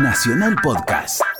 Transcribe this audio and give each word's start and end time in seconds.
Nacional 0.00 0.56
Podcast. 0.56 1.39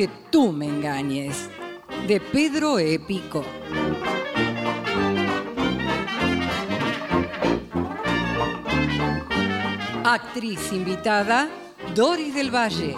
que 0.00 0.08
tú 0.30 0.50
me 0.50 0.64
engañes, 0.64 1.50
de 2.08 2.20
Pedro 2.20 2.78
Épico. 2.78 3.44
Actriz 10.02 10.72
invitada, 10.72 11.50
Doris 11.94 12.34
del 12.34 12.50
Valle. 12.50 12.96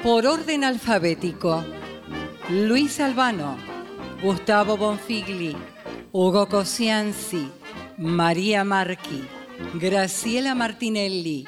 Por 0.00 0.26
orden 0.28 0.62
alfabético, 0.62 1.64
Luis 2.50 3.00
Albano, 3.00 3.56
Gustavo 4.22 4.76
Bonfigli, 4.76 5.56
Hugo 6.12 6.48
Cosianzi, 6.48 7.50
María 7.98 8.64
Marchi, 8.64 9.24
Graciela 9.74 10.54
Martinelli, 10.54 11.46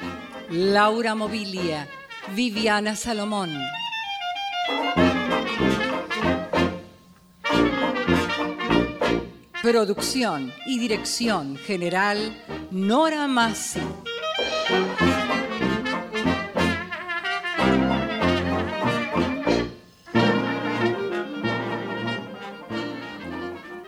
Laura 0.49 1.13
Mobilia, 1.13 1.87
Viviana 2.35 2.95
Salomón. 2.95 3.49
Producción 9.61 10.53
y 10.65 10.79
dirección 10.79 11.57
general, 11.57 12.41
Nora 12.71 13.27
Massi. 13.27 13.81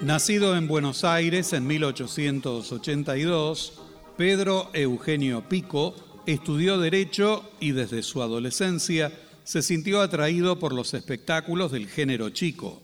Nacido 0.10 0.58
en 0.58 0.68
Buenos 0.68 1.04
Aires 1.04 1.54
en 1.54 1.68
1882, 1.68 3.74
Pedro 4.18 4.72
Eugenio 4.74 5.48
Pico 5.48 5.94
estudió 6.26 6.80
Derecho 6.80 7.48
y 7.60 7.74
desde 7.74 8.02
su 8.02 8.24
adolescencia 8.24 9.12
se 9.44 9.62
sintió 9.62 10.02
atraído 10.02 10.58
por 10.58 10.74
los 10.74 10.96
espectáculos 10.96 11.72
del 11.72 11.88
género 11.88 12.32
chico. 12.32 12.82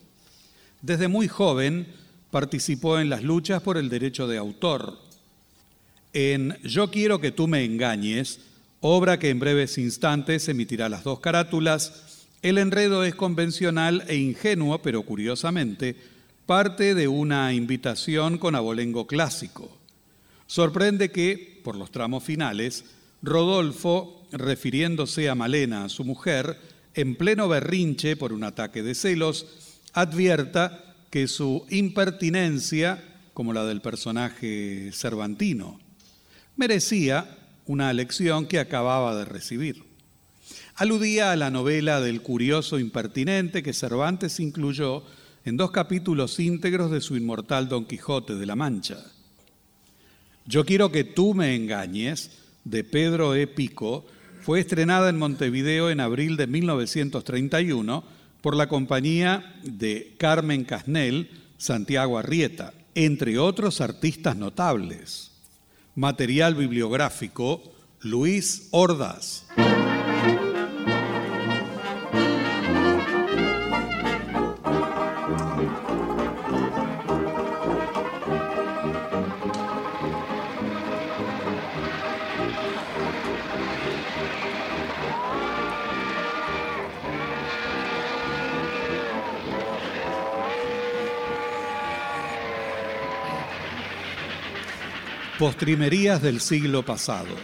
Desde 0.83 1.07
muy 1.07 1.27
joven 1.27 1.87
participó 2.29 2.99
en 2.99 3.09
las 3.09 3.23
luchas 3.23 3.63
por 3.63 3.77
el 3.77 3.89
derecho 3.89 4.27
de 4.27 4.37
autor. 4.37 4.99
En 6.13 6.55
Yo 6.61 6.91
quiero 6.91 7.19
que 7.19 7.31
tú 7.31 7.47
me 7.47 7.65
engañes, 7.65 8.39
obra 8.81 9.17
que 9.17 9.31
en 9.31 9.39
breves 9.39 9.79
instantes 9.79 10.47
emitirá 10.47 10.89
las 10.89 11.03
dos 11.03 11.21
carátulas, 11.21 12.27
el 12.43 12.59
enredo 12.59 13.03
es 13.03 13.15
convencional 13.15 14.03
e 14.07 14.15
ingenuo, 14.15 14.83
pero 14.83 15.01
curiosamente, 15.01 16.13
parte 16.45 16.93
de 16.93 17.07
una 17.07 17.53
invitación 17.53 18.37
con 18.37 18.55
abolengo 18.55 19.07
clásico. 19.07 19.75
Sorprende 20.47 21.11
que, 21.11 21.61
por 21.63 21.75
los 21.75 21.91
tramos 21.91 22.23
finales, 22.23 22.85
Rodolfo, 23.23 24.27
refiriéndose 24.31 25.29
a 25.29 25.35
Malena, 25.35 25.89
su 25.89 26.03
mujer, 26.03 26.59
en 26.93 27.15
pleno 27.15 27.47
berrinche 27.47 28.15
por 28.15 28.31
un 28.31 28.43
ataque 28.43 28.83
de 28.83 28.93
celos, 28.93 29.47
advierta 29.93 30.95
que 31.09 31.27
su 31.27 31.65
impertinencia, 31.69 33.03
como 33.33 33.51
la 33.51 33.65
del 33.65 33.81
personaje 33.81 34.91
cervantino, 34.93 35.79
merecía 36.55 37.37
una 37.65 37.91
lección 37.93 38.45
que 38.45 38.59
acababa 38.59 39.15
de 39.15 39.25
recibir. 39.25 39.83
Aludía 40.75 41.31
a 41.31 41.35
la 41.35 41.49
novela 41.49 42.01
del 42.01 42.21
curioso 42.21 42.77
impertinente 42.77 43.63
que 43.63 43.73
Cervantes 43.73 44.39
incluyó 44.39 45.03
en 45.45 45.57
dos 45.57 45.69
capítulos 45.69 46.39
íntegros 46.39 46.89
de 46.89 47.01
su 47.01 47.15
inmortal 47.15 47.69
Don 47.69 47.85
Quijote 47.85 48.35
de 48.35 48.45
la 48.47 48.55
Mancha. 48.55 48.97
Yo 50.45 50.65
quiero 50.65 50.91
que 50.91 51.03
tú 51.03 51.33
me 51.35 51.55
engañes, 51.55 52.31
de 52.63 52.83
Pedro 52.83 53.35
E. 53.35 53.45
Pico, 53.45 54.05
fue 54.41 54.59
estrenada 54.59 55.09
en 55.09 55.19
Montevideo 55.19 55.91
en 55.91 55.99
abril 55.99 56.35
de 56.35 56.47
1931 56.47 58.03
por 58.41 58.55
la 58.55 58.67
compañía 58.67 59.55
de 59.63 60.15
Carmen 60.17 60.65
Casnel, 60.65 61.29
Santiago 61.57 62.17
Arrieta, 62.17 62.73
entre 62.95 63.37
otros 63.37 63.81
artistas 63.81 64.35
notables. 64.35 65.31
Material 65.93 66.55
bibliográfico, 66.55 67.61
Luis 68.01 68.67
Ordaz. 68.71 69.45
Postrimerías 95.39 96.21
del 96.21 96.39
siglo 96.39 96.85
pasado. 96.85 97.35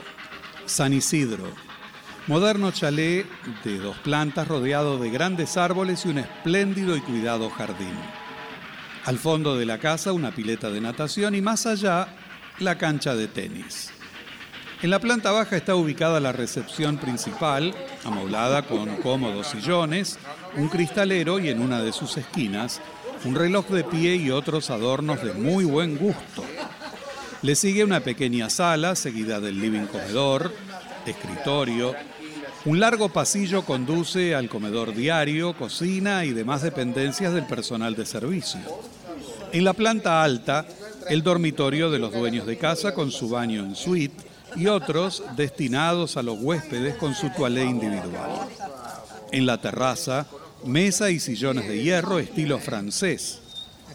San 0.65 0.93
Isidro. 0.93 1.51
Moderno 2.25 2.71
chalet 2.71 3.25
de 3.65 3.79
dos 3.79 3.97
plantas 3.97 4.47
rodeado 4.47 4.97
de 4.97 5.09
grandes 5.09 5.57
árboles 5.57 6.05
y 6.05 6.09
un 6.09 6.19
espléndido 6.19 6.95
y 6.95 7.01
cuidado 7.01 7.49
jardín. 7.49 7.93
Al 9.03 9.17
fondo 9.17 9.57
de 9.57 9.65
la 9.65 9.77
casa 9.77 10.13
una 10.13 10.31
pileta 10.31 10.69
de 10.69 10.79
natación 10.79 11.35
y 11.35 11.41
más 11.41 11.65
allá 11.65 12.07
la 12.59 12.77
cancha 12.77 13.13
de 13.13 13.27
tenis. 13.27 13.91
En 14.81 14.89
la 14.89 14.99
planta 14.99 15.33
baja 15.33 15.57
está 15.57 15.75
ubicada 15.75 16.21
la 16.21 16.31
recepción 16.31 16.97
principal, 16.97 17.75
amoblada 18.05 18.61
con 18.61 18.95
cómodos 18.97 19.47
sillones, 19.47 20.17
un 20.55 20.69
cristalero 20.69 21.39
y 21.39 21.49
en 21.49 21.61
una 21.61 21.81
de 21.81 21.91
sus 21.91 22.15
esquinas 22.15 22.81
un 23.23 23.35
reloj 23.35 23.67
de 23.67 23.83
pie 23.83 24.15
y 24.15 24.31
otros 24.31 24.69
adornos 24.69 25.21
de 25.21 25.33
muy 25.33 25.63
buen 25.63 25.97
gusto. 25.97 26.43
Le 27.41 27.55
sigue 27.55 27.83
una 27.83 28.01
pequeña 28.01 28.51
sala 28.51 28.95
seguida 28.95 29.39
del 29.39 29.59
living 29.59 29.88
comedor, 29.88 30.53
escritorio. 31.07 31.95
Un 32.65 32.79
largo 32.79 33.09
pasillo 33.09 33.65
conduce 33.65 34.35
al 34.35 34.47
comedor 34.47 34.93
diario, 34.93 35.55
cocina 35.57 36.23
y 36.23 36.33
demás 36.33 36.61
dependencias 36.61 37.33
del 37.33 37.47
personal 37.47 37.95
de 37.95 38.05
servicio. 38.05 38.59
En 39.51 39.63
la 39.63 39.73
planta 39.73 40.21
alta, 40.21 40.67
el 41.09 41.23
dormitorio 41.23 41.89
de 41.89 41.97
los 41.97 42.13
dueños 42.13 42.45
de 42.45 42.57
casa 42.59 42.93
con 42.93 43.09
su 43.11 43.29
baño 43.29 43.65
en 43.65 43.75
suite 43.75 44.23
y 44.55 44.67
otros 44.67 45.23
destinados 45.35 46.17
a 46.17 46.23
los 46.23 46.38
huéspedes 46.39 46.95
con 46.95 47.15
su 47.15 47.31
toilette 47.31 47.69
individual. 47.69 48.47
En 49.31 49.47
la 49.47 49.59
terraza, 49.59 50.27
mesa 50.63 51.09
y 51.09 51.19
sillones 51.19 51.67
de 51.67 51.81
hierro 51.81 52.19
estilo 52.19 52.59
francés. 52.59 53.40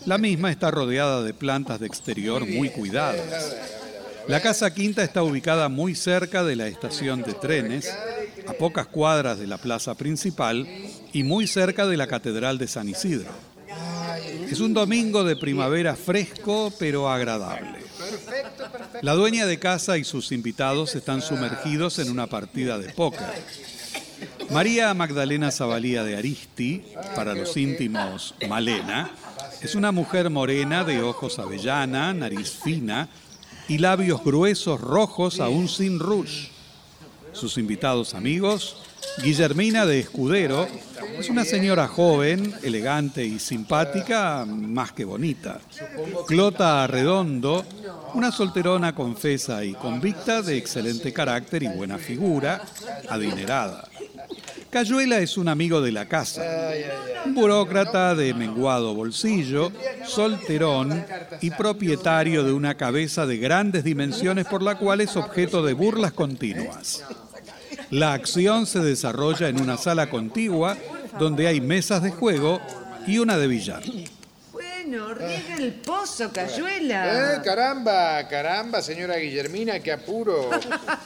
La 0.04 0.18
misma 0.18 0.50
está 0.50 0.70
rodeada 0.70 1.22
de 1.22 1.34
plantas 1.34 1.80
de 1.80 1.86
exterior 1.86 2.46
muy 2.46 2.70
cuidadas. 2.70 3.56
La 4.28 4.40
casa 4.40 4.74
quinta 4.74 5.02
está 5.02 5.22
ubicada 5.22 5.68
muy 5.68 5.94
cerca 5.94 6.42
de 6.44 6.56
la 6.56 6.66
estación 6.66 7.22
de 7.22 7.34
trenes, 7.34 7.92
a 8.46 8.52
pocas 8.52 8.86
cuadras 8.86 9.38
de 9.38 9.46
la 9.46 9.58
plaza 9.58 9.94
principal 9.94 10.66
y 11.12 11.22
muy 11.22 11.46
cerca 11.46 11.86
de 11.86 11.96
la 11.96 12.06
Catedral 12.06 12.58
de 12.58 12.68
San 12.68 12.88
Isidro. 12.88 13.30
Es 14.50 14.60
un 14.60 14.74
domingo 14.74 15.24
de 15.24 15.36
primavera 15.36 15.96
fresco 15.96 16.72
pero 16.78 17.08
agradable. 17.08 17.78
La 19.02 19.14
dueña 19.14 19.46
de 19.46 19.58
casa 19.58 19.98
y 19.98 20.04
sus 20.04 20.32
invitados 20.32 20.94
están 20.94 21.22
sumergidos 21.22 21.98
en 21.98 22.10
una 22.10 22.26
partida 22.26 22.78
de 22.78 22.92
póker. 22.92 23.26
María 24.50 24.94
Magdalena 24.94 25.50
Zavalía 25.50 26.04
de 26.04 26.16
Aristi, 26.16 26.84
para 27.14 27.34
los 27.34 27.56
íntimos 27.56 28.34
Malena, 28.48 29.10
es 29.62 29.74
una 29.74 29.92
mujer 29.92 30.30
morena 30.30 30.84
de 30.84 31.02
ojos 31.02 31.38
avellana, 31.38 32.12
nariz 32.12 32.58
fina 32.62 33.08
y 33.68 33.78
labios 33.78 34.22
gruesos 34.22 34.80
rojos 34.80 35.40
aún 35.40 35.68
sin 35.68 35.98
rouge. 35.98 36.50
Sus 37.32 37.58
invitados 37.58 38.14
amigos, 38.14 38.82
Guillermina 39.22 39.86
de 39.86 40.00
Escudero, 40.00 40.66
es 41.18 41.28
una 41.30 41.44
señora 41.44 41.88
joven, 41.88 42.54
elegante 42.62 43.24
y 43.24 43.38
simpática, 43.38 44.44
más 44.46 44.92
que 44.92 45.04
bonita. 45.04 45.60
Clota 46.26 46.86
Redondo, 46.86 47.64
una 48.14 48.32
solterona 48.32 48.94
confesa 48.94 49.64
y 49.64 49.72
convicta 49.72 50.42
de 50.42 50.56
excelente 50.56 51.12
carácter 51.12 51.62
y 51.62 51.68
buena 51.68 51.98
figura, 51.98 52.62
adinerada. 53.08 53.88
Cayuela 54.76 55.20
es 55.20 55.38
un 55.38 55.48
amigo 55.48 55.80
de 55.80 55.90
la 55.90 56.04
casa, 56.04 56.42
un 57.24 57.34
burócrata 57.34 58.14
de 58.14 58.34
menguado 58.34 58.94
bolsillo, 58.94 59.72
solterón 60.04 61.02
y 61.40 61.50
propietario 61.50 62.44
de 62.44 62.52
una 62.52 62.74
cabeza 62.74 63.24
de 63.24 63.38
grandes 63.38 63.84
dimensiones 63.84 64.44
por 64.44 64.60
la 64.60 64.76
cual 64.76 65.00
es 65.00 65.16
objeto 65.16 65.64
de 65.64 65.72
burlas 65.72 66.12
continuas. 66.12 67.02
La 67.88 68.12
acción 68.12 68.66
se 68.66 68.80
desarrolla 68.80 69.48
en 69.48 69.62
una 69.62 69.78
sala 69.78 70.10
contigua 70.10 70.76
donde 71.18 71.46
hay 71.46 71.62
mesas 71.62 72.02
de 72.02 72.10
juego 72.10 72.60
y 73.06 73.16
una 73.16 73.38
de 73.38 73.46
billar. 73.46 73.82
Bueno, 74.88 75.14
riega 75.14 75.56
el 75.56 75.72
pozo, 75.72 76.32
Cayuela. 76.32 77.34
Eh, 77.34 77.40
caramba, 77.44 78.28
caramba, 78.28 78.80
señora 78.80 79.16
Guillermina, 79.16 79.80
qué 79.80 79.90
apuro. 79.90 80.48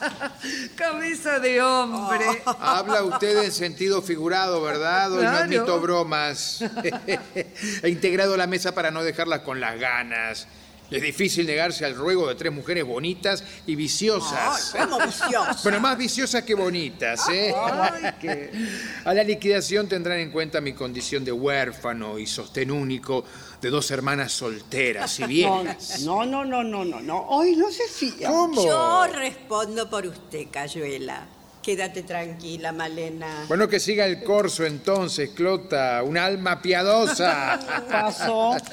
Cabeza 0.76 1.38
de 1.38 1.62
hombre. 1.62 2.26
Habla 2.60 3.02
usted 3.04 3.44
en 3.44 3.50
sentido 3.50 4.02
figurado, 4.02 4.60
¿verdad? 4.60 5.10
Hoy 5.12 5.24
no 5.24 5.30
Claro. 5.30 5.44
admito 5.44 5.80
bromas. 5.80 6.62
He 7.82 7.88
integrado 7.88 8.36
la 8.36 8.46
mesa 8.46 8.74
para 8.74 8.90
no 8.90 9.02
dejarlas 9.02 9.40
con 9.40 9.60
las 9.60 9.80
ganas. 9.80 10.46
Es 10.90 11.02
difícil 11.02 11.46
negarse 11.46 11.84
al 11.84 11.94
ruego 11.94 12.28
de 12.28 12.34
tres 12.34 12.52
mujeres 12.52 12.84
bonitas 12.84 13.44
y 13.66 13.76
viciosas. 13.76 14.74
¿Cómo 14.76 14.98
vicioso? 14.98 15.60
Bueno, 15.62 15.80
más 15.80 15.96
viciosas 15.96 16.42
que 16.42 16.54
bonitas, 16.54 17.28
¿eh? 17.28 17.54
A 19.04 19.14
la 19.14 19.22
liquidación 19.22 19.88
tendrán 19.88 20.18
en 20.18 20.30
cuenta 20.30 20.60
mi 20.60 20.72
condición 20.72 21.24
de 21.24 21.32
huérfano 21.32 22.18
y 22.18 22.26
sostén 22.26 22.70
único 22.70 23.24
de 23.60 23.70
dos 23.70 23.90
hermanas 23.90 24.32
solteras 24.32 25.20
y 25.20 25.24
viejas. 25.24 26.00
No, 26.00 26.24
no, 26.24 26.44
no, 26.44 26.64
no, 26.64 26.84
no, 26.84 27.00
no. 27.00 27.26
Hoy 27.28 27.54
no 27.54 27.70
se 27.70 27.86
fía. 27.86 28.28
¿Cómo? 28.28 28.64
Yo 28.64 29.06
respondo 29.06 29.88
por 29.88 30.06
usted, 30.06 30.46
Cayuela. 30.50 31.26
Quédate 31.62 32.02
tranquila, 32.02 32.72
Malena. 32.72 33.44
Bueno, 33.46 33.68
que 33.68 33.78
siga 33.78 34.06
el 34.06 34.24
corso 34.24 34.64
entonces, 34.64 35.30
Clota, 35.30 36.02
un 36.02 36.16
alma 36.16 36.60
piadosa. 36.62 37.60
Pasó. 37.88 38.56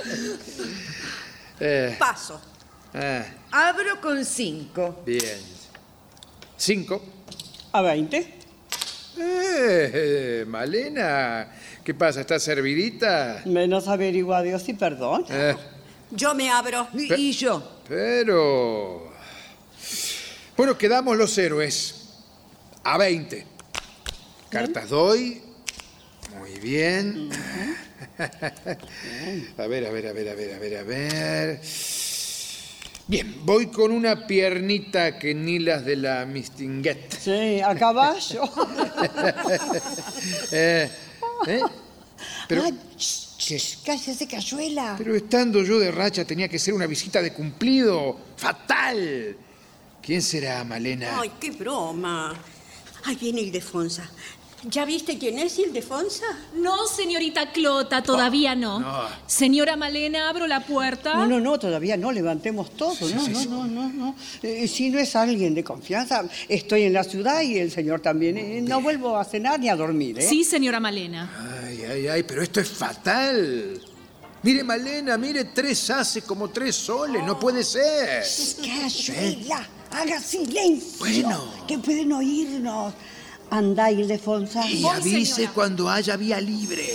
Eh, 1.59 1.95
Paso. 1.99 2.39
ah, 2.93 3.23
Abro 3.51 3.99
con 4.01 4.23
cinco. 4.25 5.01
bien. 5.05 5.39
Cinco. 6.57 7.03
A 7.71 7.81
20. 7.81 8.33
Eh, 9.19 10.45
Malena, 10.47 11.51
¿qué 11.83 11.93
pasa? 11.93 12.21
¿Estás 12.21 12.43
servidita? 12.43 13.41
Menos 13.45 13.87
averigua 13.87 14.41
Dios 14.41 14.67
y 14.69 14.73
perdón. 14.73 15.25
Eh, 15.29 15.55
Yo 16.11 16.33
me 16.35 16.49
abro. 16.51 16.87
Y, 16.93 17.13
y 17.13 17.31
yo. 17.33 17.81
pero... 17.87 19.11
Bueno, 20.55 20.77
quedamos 20.77 21.15
los 21.17 21.37
héroes. 21.37 22.09
A 22.83 22.97
20. 22.97 23.45
Cartas 24.49 24.89
doy. 24.89 25.41
Muy 26.37 26.57
bien. 26.59 27.29
A 29.57 29.67
ver, 29.67 29.85
a 29.85 29.91
ver, 29.91 30.07
a 30.07 30.13
ver, 30.13 30.29
a 30.29 30.33
ver, 30.35 30.53
a 30.53 30.59
ver, 30.59 30.77
a 30.77 30.83
ver. 30.83 31.61
Bien, 33.07 33.45
voy 33.45 33.67
con 33.67 33.91
una 33.91 34.27
piernita 34.27 35.17
que 35.17 35.33
ni 35.33 35.59
las 35.59 35.85
de 35.85 35.95
la 35.95 36.25
Mistinguet. 36.25 37.13
Sí, 37.19 37.61
a 37.61 37.73
caballo. 37.75 38.43
Eh, 40.51 40.89
¿eh? 41.47 41.61
Pero, 42.47 42.63
Ay, 42.63 42.73
shh, 42.97 43.37
shh, 43.37 43.83
cállese, 43.85 44.27
cayuela. 44.27 44.95
pero 44.97 45.15
estando 45.15 45.63
yo 45.63 45.79
de 45.79 45.91
racha 45.91 46.25
tenía 46.25 46.47
que 46.49 46.59
ser 46.59 46.73
una 46.73 46.85
visita 46.87 47.21
de 47.21 47.31
cumplido. 47.33 48.17
¡Fatal! 48.35 49.35
¿Quién 50.01 50.21
será, 50.21 50.63
Malena? 50.63 51.19
Ay, 51.19 51.31
qué 51.39 51.51
broma. 51.51 52.33
Ahí 53.05 53.15
viene 53.15 53.41
Ildefonsa. 53.41 54.09
¿Ya 54.63 54.85
viste 54.85 55.19
quién 55.19 55.37
es 55.37 55.59
Ildefonsa? 55.59 56.25
No, 56.55 56.87
señorita 56.87 57.51
Clota, 57.51 58.01
todavía 58.01 58.55
no. 58.55 58.79
no. 58.79 59.03
Señora 59.27 59.75
Malena, 59.77 60.29
abro 60.29 60.47
la 60.47 60.61
puerta. 60.61 61.13
No, 61.13 61.27
no, 61.27 61.39
no, 61.39 61.59
todavía 61.59 61.95
no, 61.95 62.11
levantemos 62.11 62.71
todo. 62.71 62.95
No, 63.01 63.27
no, 63.27 63.45
no, 63.45 63.67
no, 63.67 63.89
no. 63.89 64.15
Eh, 64.41 64.67
si 64.67 64.89
no 64.89 64.97
es 64.97 65.15
alguien 65.15 65.53
de 65.53 65.63
confianza, 65.63 66.23
estoy 66.49 66.83
en 66.83 66.93
la 66.93 67.03
ciudad 67.03 67.41
y 67.41 67.59
el 67.59 67.71
señor 67.71 68.01
también. 68.01 68.37
Eh, 68.37 68.61
no 68.61 68.81
vuelvo 68.81 69.15
a 69.15 69.23
cenar 69.25 69.59
ni 69.59 69.69
a 69.69 69.75
dormir, 69.75 70.17
¿eh? 70.19 70.27
Sí, 70.27 70.43
señora 70.43 70.79
Malena. 70.79 71.29
Ay, 71.63 71.83
ay, 71.83 72.07
ay, 72.07 72.23
pero 72.23 72.41
esto 72.41 72.59
es 72.59 72.69
fatal. 72.69 73.79
Mire, 74.41 74.63
Malena, 74.63 75.17
mire, 75.17 75.45
tres 75.45 75.89
hace 75.91 76.23
como 76.23 76.49
tres 76.49 76.75
soles, 76.75 77.23
no 77.23 77.39
puede 77.39 77.63
ser. 77.63 78.23
Cayuela, 78.63 79.67
haga 79.91 80.19
silencio. 80.19 80.97
Bueno. 80.99 81.43
Que 81.67 81.77
pueden 81.77 82.11
oírnos. 82.11 82.93
Anda, 83.49 83.91
Ildefonsa. 83.91 84.69
Y 84.69 84.85
avise 84.85 85.49
cuando 85.53 85.89
haya 85.89 86.17
vía 86.17 86.41
libre. 86.41 86.85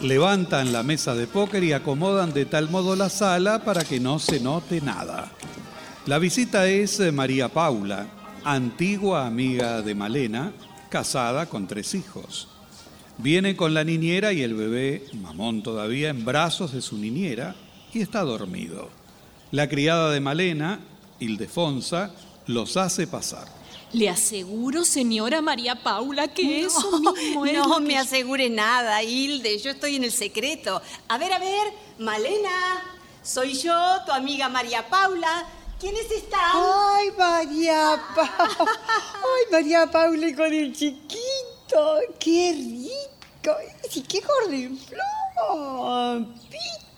Levantan 0.00 0.72
la 0.72 0.82
mesa 0.82 1.14
de 1.14 1.26
póker 1.26 1.62
y 1.64 1.72
acomodan 1.72 2.32
de 2.32 2.46
tal 2.46 2.70
modo 2.70 2.96
la 2.96 3.10
sala 3.10 3.64
para 3.64 3.84
que 3.84 4.00
no 4.00 4.18
se 4.18 4.40
note 4.40 4.80
nada. 4.80 5.30
La 6.06 6.18
visita 6.18 6.66
es 6.66 6.98
eh, 7.00 7.12
María 7.12 7.48
Paula, 7.48 8.06
antigua 8.42 9.26
amiga 9.26 9.82
de 9.82 9.94
Malena, 9.94 10.52
casada 10.88 11.46
con 11.46 11.66
tres 11.66 11.94
hijos. 11.94 12.48
Viene 13.18 13.56
con 13.56 13.74
la 13.74 13.84
niñera 13.84 14.32
y 14.32 14.42
el 14.42 14.54
bebé, 14.54 15.04
mamón 15.20 15.62
todavía, 15.62 16.08
en 16.08 16.24
brazos 16.24 16.72
de 16.72 16.80
su 16.80 16.96
niñera 16.96 17.54
y 17.92 18.02
está 18.02 18.22
dormido. 18.22 18.90
La 19.50 19.68
criada 19.68 20.10
de 20.10 20.20
Malena, 20.20 20.80
Ildefonsa, 21.20 22.10
los 22.46 22.76
hace 22.76 23.06
pasar. 23.06 23.46
Le 23.92 24.10
aseguro, 24.10 24.84
señora 24.84 25.40
María 25.40 25.82
Paula, 25.82 26.28
que 26.28 26.66
eso 26.66 27.00
mismo 27.00 27.46
es 27.46 27.54
no 27.54 27.80
me 27.80 27.88
que- 27.88 27.98
asegure 27.98 28.50
nada, 28.50 29.02
Hilde. 29.02 29.58
Yo 29.58 29.70
estoy 29.70 29.96
en 29.96 30.04
el 30.04 30.12
secreto. 30.12 30.82
A 31.08 31.16
ver, 31.16 31.32
a 31.32 31.38
ver, 31.38 31.72
Malena. 31.98 32.50
Soy 33.22 33.54
yo, 33.54 33.74
tu 34.04 34.12
amiga 34.12 34.48
María 34.50 34.86
Paula. 34.88 35.46
¿Quiénes 35.80 36.10
están? 36.10 36.40
Ay, 36.54 37.08
María 37.18 37.98
Paula. 38.14 38.58
Ay, 39.14 39.52
María 39.52 39.90
Paula 39.90 40.36
con 40.36 40.52
el 40.52 40.74
chiquito. 40.74 41.98
Qué 42.18 42.52
rico. 42.52 43.56
Sí, 43.88 44.02
qué 44.02 44.20
gordinflón. 44.20 46.34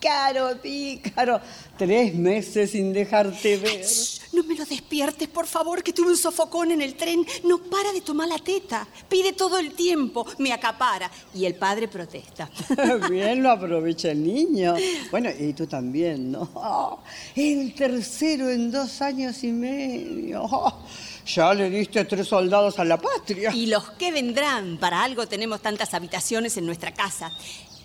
Pícaro, 0.01 0.57
pícaro. 0.63 1.41
Tres 1.77 2.15
meses 2.15 2.71
sin 2.71 2.91
dejarte 2.91 3.59
ver. 3.59 3.85
No 4.33 4.43
me 4.45 4.55
lo 4.55 4.65
despiertes, 4.65 5.29
por 5.29 5.47
favor, 5.47 5.83
que 5.83 5.93
tuve 5.93 6.09
un 6.09 6.17
sofocón 6.17 6.71
en 6.71 6.81
el 6.81 6.95
tren. 6.95 7.23
No 7.45 7.59
para 7.59 7.93
de 7.93 8.01
tomar 8.01 8.27
la 8.27 8.39
teta. 8.39 8.89
Pide 9.11 9.35
todo 9.35 9.59
el 9.59 9.73
tiempo. 9.73 10.27
Me 10.39 10.55
acapara. 10.55 11.11
Y 11.35 11.45
el 11.45 11.55
padre 11.55 11.87
protesta. 11.87 12.49
Bien 13.11 13.43
lo 13.43 13.51
aprovecha 13.57 14.11
el 14.13 14.25
niño. 14.25 14.75
Bueno, 15.11 15.29
y 15.39 15.53
tú 15.53 15.67
también, 15.67 16.33
¿no? 16.33 16.49
Oh, 16.55 17.01
el 17.37 17.75
tercero 17.75 18.49
en 18.49 18.71
dos 18.71 19.03
años 19.03 19.45
y 19.45 19.49
medio. 19.49 20.45
Oh, 20.45 20.83
Ya 21.27 21.53
le 21.53 21.69
diste 21.69 22.07
tres 22.07 22.27
soldados 22.27 22.79
a 22.79 22.87
la 22.87 22.97
patria. 22.97 23.53
Y 23.55 23.67
los 23.67 23.91
que 23.91 24.11
vendrán, 24.13 24.79
para 24.79 25.03
algo 25.05 25.29
tenemos 25.29 25.61
tantas 25.61 25.93
habitaciones 25.93 26.57
en 26.57 26.65
nuestra 26.65 26.95
casa. 26.95 27.31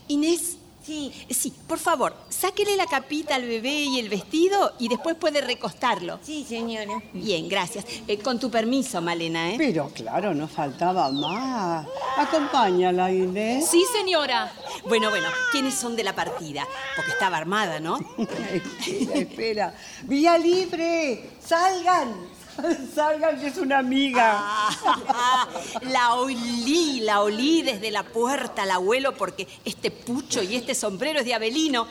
Inés. 0.08 0.60
Sí. 0.86 1.12
Sí, 1.30 1.52
por 1.68 1.80
favor, 1.80 2.16
sáquele 2.30 2.76
la 2.76 2.86
capita 2.86 3.36
al 3.36 3.44
bebé 3.48 3.72
y 3.74 4.00
el 4.00 4.10
vestido 4.10 4.74
y 4.80 4.88
después 4.88 5.16
puede 5.16 5.42
recostarlo. 5.42 6.20
Sí, 6.22 6.46
señora. 6.48 7.02
Bien, 7.14 7.48
gracias. 7.50 7.86
Eh, 8.08 8.20
con 8.20 8.40
tu 8.40 8.52
permiso, 8.52 9.02
Malena, 9.02 9.52
¿eh? 9.52 9.56
Pero 9.58 9.90
claro, 9.90 10.34
no 10.34 10.48
faltaba 10.48 11.10
más. 11.12 11.88
Acompáñala, 12.18 13.12
Inés. 13.12 13.68
Sí, 13.70 13.84
señora. 13.92 14.52
Bueno, 14.88 15.10
bueno, 15.10 15.28
¿quiénes 15.52 15.74
son 15.74 15.96
de 15.96 16.04
la 16.04 16.14
partida? 16.14 16.68
Porque 16.96 17.12
estaba 17.12 17.38
armada, 17.38 17.80
¿no? 17.80 17.98
espera, 18.18 19.14
espera. 19.16 19.76
Vía 20.04 20.38
libre. 20.38 21.32
Salgan. 21.44 22.35
Salgan, 22.96 23.40
que 23.40 23.48
es 23.48 23.58
una 23.58 23.80
amiga. 23.80 24.34
Ah, 24.38 25.48
la 25.84 26.16
olí, 26.16 27.02
la 27.02 27.22
olí 27.22 27.62
desde 27.62 27.92
la 27.92 28.04
puerta 28.04 28.64
al 28.64 28.72
abuelo 28.72 29.16
porque 29.16 29.48
este 29.64 29.92
pucho 29.92 30.42
y 30.42 30.56
este 30.56 30.76
sombrero 30.76 31.20
es 31.20 31.26
de 31.26 31.34
Abelino. 31.34 31.88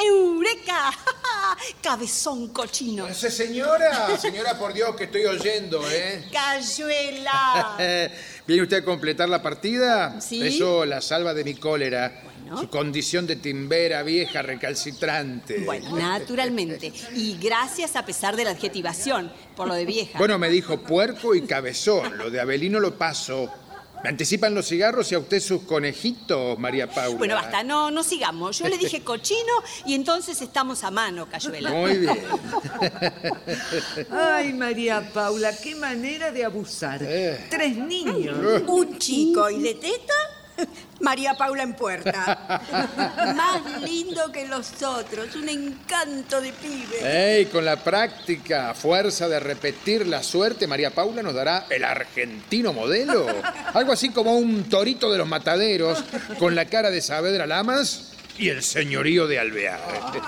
¡Eureka! 0.00 0.92
Cabezón 1.82 2.48
cochino. 2.48 3.12
Sí, 3.12 3.30
señora, 3.30 4.16
señora, 4.16 4.56
por 4.56 4.72
Dios 4.72 4.94
que 4.94 5.04
estoy 5.04 5.24
oyendo, 5.24 5.82
¿eh? 5.90 6.28
¡Cayuela! 6.32 7.76
¿Viene 8.46 8.62
usted 8.62 8.76
a 8.78 8.84
completar 8.84 9.28
la 9.28 9.42
partida? 9.42 10.20
Sí. 10.20 10.46
Eso 10.46 10.84
la 10.84 11.00
salva 11.00 11.34
de 11.34 11.42
mi 11.42 11.54
cólera. 11.54 12.22
Bueno. 12.48 12.62
Su 12.62 12.70
condición 12.70 13.26
de 13.26 13.36
timbera 13.36 14.02
vieja 14.02 14.40
recalcitrante. 14.42 15.64
Bueno, 15.64 15.98
naturalmente. 15.98 16.92
Y 17.14 17.36
gracias 17.36 17.94
a 17.94 18.06
pesar 18.06 18.36
de 18.36 18.44
la 18.44 18.50
adjetivación, 18.50 19.30
por 19.54 19.68
lo 19.68 19.74
de 19.74 19.84
vieja. 19.84 20.18
Bueno, 20.18 20.38
me 20.38 20.48
dijo 20.48 20.80
puerco 20.80 21.34
y 21.34 21.42
cabezón. 21.42 22.16
Lo 22.16 22.30
de 22.30 22.40
Abelino 22.40 22.80
lo 22.80 22.96
paso. 22.96 23.50
Me 24.02 24.10
anticipan 24.10 24.54
los 24.54 24.68
cigarros 24.68 25.10
y 25.10 25.16
a 25.16 25.18
usted 25.18 25.40
sus 25.40 25.62
conejitos, 25.62 26.56
María 26.58 26.88
Paula. 26.88 27.18
Bueno, 27.18 27.34
basta, 27.34 27.64
no, 27.64 27.90
no 27.90 28.04
sigamos. 28.04 28.58
Yo 28.58 28.68
le 28.68 28.78
dije 28.78 29.02
cochino 29.02 29.52
y 29.86 29.94
entonces 29.94 30.40
estamos 30.40 30.84
a 30.84 30.90
mano, 30.92 31.28
Cayuela. 31.28 31.70
Muy 31.70 31.98
bien. 31.98 32.18
Ay, 34.12 34.52
María 34.52 35.10
Paula, 35.12 35.50
qué 35.56 35.74
manera 35.74 36.30
de 36.30 36.44
abusar. 36.44 37.00
Eh. 37.02 37.46
Tres 37.50 37.76
niños. 37.76 38.62
Un 38.68 38.98
chico 38.98 39.50
y 39.50 39.62
de 39.62 39.74
teta, 39.74 40.14
María 41.00 41.34
Paula 41.34 41.62
en 41.62 41.74
puerta. 41.74 42.62
Más 43.36 43.82
lindo 43.82 44.30
que 44.32 44.46
los 44.46 44.82
otros, 44.82 45.34
un 45.36 45.48
encanto 45.48 46.40
de 46.40 46.52
pibe. 46.52 47.38
Ey, 47.38 47.46
con 47.46 47.64
la 47.64 47.76
práctica, 47.76 48.70
a 48.70 48.74
fuerza 48.74 49.28
de 49.28 49.40
repetir 49.40 50.06
la 50.06 50.22
suerte, 50.22 50.66
María 50.66 50.90
Paula 50.90 51.22
nos 51.22 51.34
dará 51.34 51.66
el 51.70 51.84
argentino 51.84 52.72
modelo. 52.72 53.26
Algo 53.74 53.92
así 53.92 54.10
como 54.10 54.36
un 54.36 54.64
torito 54.64 55.10
de 55.10 55.18
los 55.18 55.28
mataderos, 55.28 56.02
con 56.38 56.54
la 56.54 56.66
cara 56.66 56.90
de 56.90 57.00
Saavedra 57.00 57.46
Lamas 57.46 58.07
y 58.38 58.48
el 58.50 58.62
señorío 58.62 59.26
de 59.26 59.38
Alvear. 59.38 59.80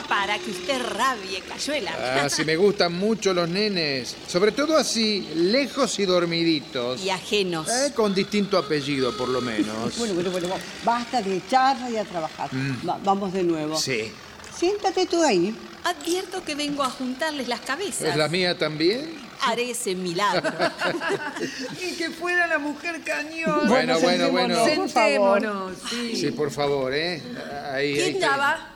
Para 0.09 0.39
que 0.39 0.51
usted 0.51 0.81
rabie, 0.83 1.41
Cayuela. 1.43 1.93
Ah, 2.25 2.29
si 2.29 2.45
me 2.45 2.57
gustan 2.57 2.93
mucho 2.93 3.33
los 3.33 3.49
nenes, 3.49 4.17
sobre 4.27 4.53
todo 4.53 4.77
así, 4.77 5.29
lejos 5.35 5.99
y 5.99 6.05
dormiditos. 6.07 7.01
Y 7.03 7.11
ajenos. 7.11 7.69
Eh, 7.69 7.93
con 7.95 8.15
distinto 8.15 8.59
apellido, 8.59 9.17
por 9.17 9.29
lo 9.29 9.41
menos. 9.41 9.97
Bueno, 9.99 10.15
bueno, 10.15 10.31
bueno, 10.31 10.49
basta 10.85 11.23
de 11.23 11.41
charla 11.49 11.89
y 11.91 11.97
a 11.97 12.05
trabajar. 12.05 12.51
Va- 12.89 12.99
vamos 13.05 13.33
de 13.33 13.43
nuevo. 13.43 13.79
Sí. 13.79 14.11
Siéntate 14.57 15.07
tú 15.07 15.23
ahí. 15.23 15.55
Advierto 15.85 16.45
que 16.45 16.55
vengo 16.55 16.83
a 16.83 16.91
juntarles 16.91 17.49
las 17.49 17.61
cabezas. 17.61 18.03
¿Es 18.03 18.17
la 18.17 18.29
mía 18.29 18.59
también? 18.59 19.30
Haré 19.43 19.71
ese 19.71 19.95
milagro. 19.95 20.51
Y 21.83 21.95
que 21.97 22.11
fuera 22.11 22.47
la 22.47 22.59
mujer 22.59 23.01
cañón. 23.03 23.69
Bueno, 23.69 23.99
bueno, 24.01 24.31
bueno. 24.31 24.65
sentémonos, 24.65 24.77
por 24.79 24.89
favor. 24.91 25.41
Sentémonos, 25.41 25.79
sí. 25.91 26.17
Sí, 26.17 26.31
por 26.33 26.51
favor, 26.51 26.95
¿eh? 26.95 27.23
Ahí, 27.73 27.95
¿Quién 27.95 28.21
daba? 28.21 28.73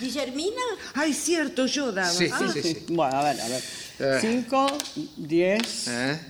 ¿Guillermina? 0.00 0.62
Ay, 0.94 1.12
cierto, 1.14 1.66
yo 1.66 1.92
daba. 1.92 2.10
Sí, 2.10 2.28
Ah, 2.32 2.38
sí, 2.52 2.60
sí, 2.62 2.74
sí. 2.74 2.84
Bueno, 2.88 3.16
a 3.16 3.24
ver, 3.24 3.40
a 3.40 3.48
ver. 3.48 3.62
Eh. 4.00 4.18
5, 4.20 4.78
10, 5.16 5.88
¿Eh? 5.88 6.20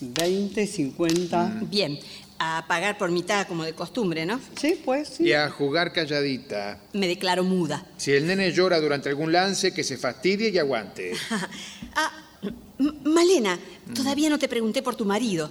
20, 0.00 0.66
50. 0.66 1.60
Bien, 1.62 1.98
a 2.38 2.64
pagar 2.66 2.98
por 2.98 3.10
mitad 3.10 3.46
como 3.46 3.64
de 3.64 3.74
costumbre, 3.74 4.26
¿no? 4.26 4.40
Sí, 4.60 4.80
pues 4.84 5.08
sí. 5.08 5.24
Y 5.24 5.32
a 5.32 5.50
jugar 5.50 5.92
calladita. 5.92 6.78
Me 6.92 7.06
declaro 7.06 7.44
muda. 7.44 7.84
Si 7.96 8.12
el 8.12 8.26
nene 8.26 8.52
llora 8.52 8.80
durante 8.80 9.08
algún 9.08 9.32
lance, 9.32 9.72
que 9.72 9.84
se 9.84 9.96
fastidie 9.98 10.48
y 10.50 10.58
aguante. 10.58 11.12
Ah, 11.96 12.10
M- 12.78 12.92
Malena, 13.04 13.58
todavía 13.94 14.28
no 14.30 14.38
te 14.38 14.48
pregunté 14.48 14.82
por 14.82 14.94
tu 14.96 15.04
marido. 15.04 15.50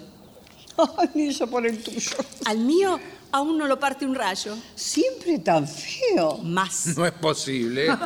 Ay, 0.98 1.10
ni 1.16 1.32
yo 1.32 1.48
por 1.48 1.66
el 1.66 1.82
tuyo. 1.82 2.12
Al 2.46 2.58
mío 2.60 3.00
aún 3.34 3.58
no 3.58 3.68
lo 3.68 3.78
parte 3.80 4.06
un 4.06 4.16
rayo. 4.16 4.56
Siempre 4.76 5.40
tan 5.40 5.68
feo. 5.68 6.38
Más. 6.44 6.96
No 6.96 7.06
es 7.06 7.12
posible. 7.14 7.88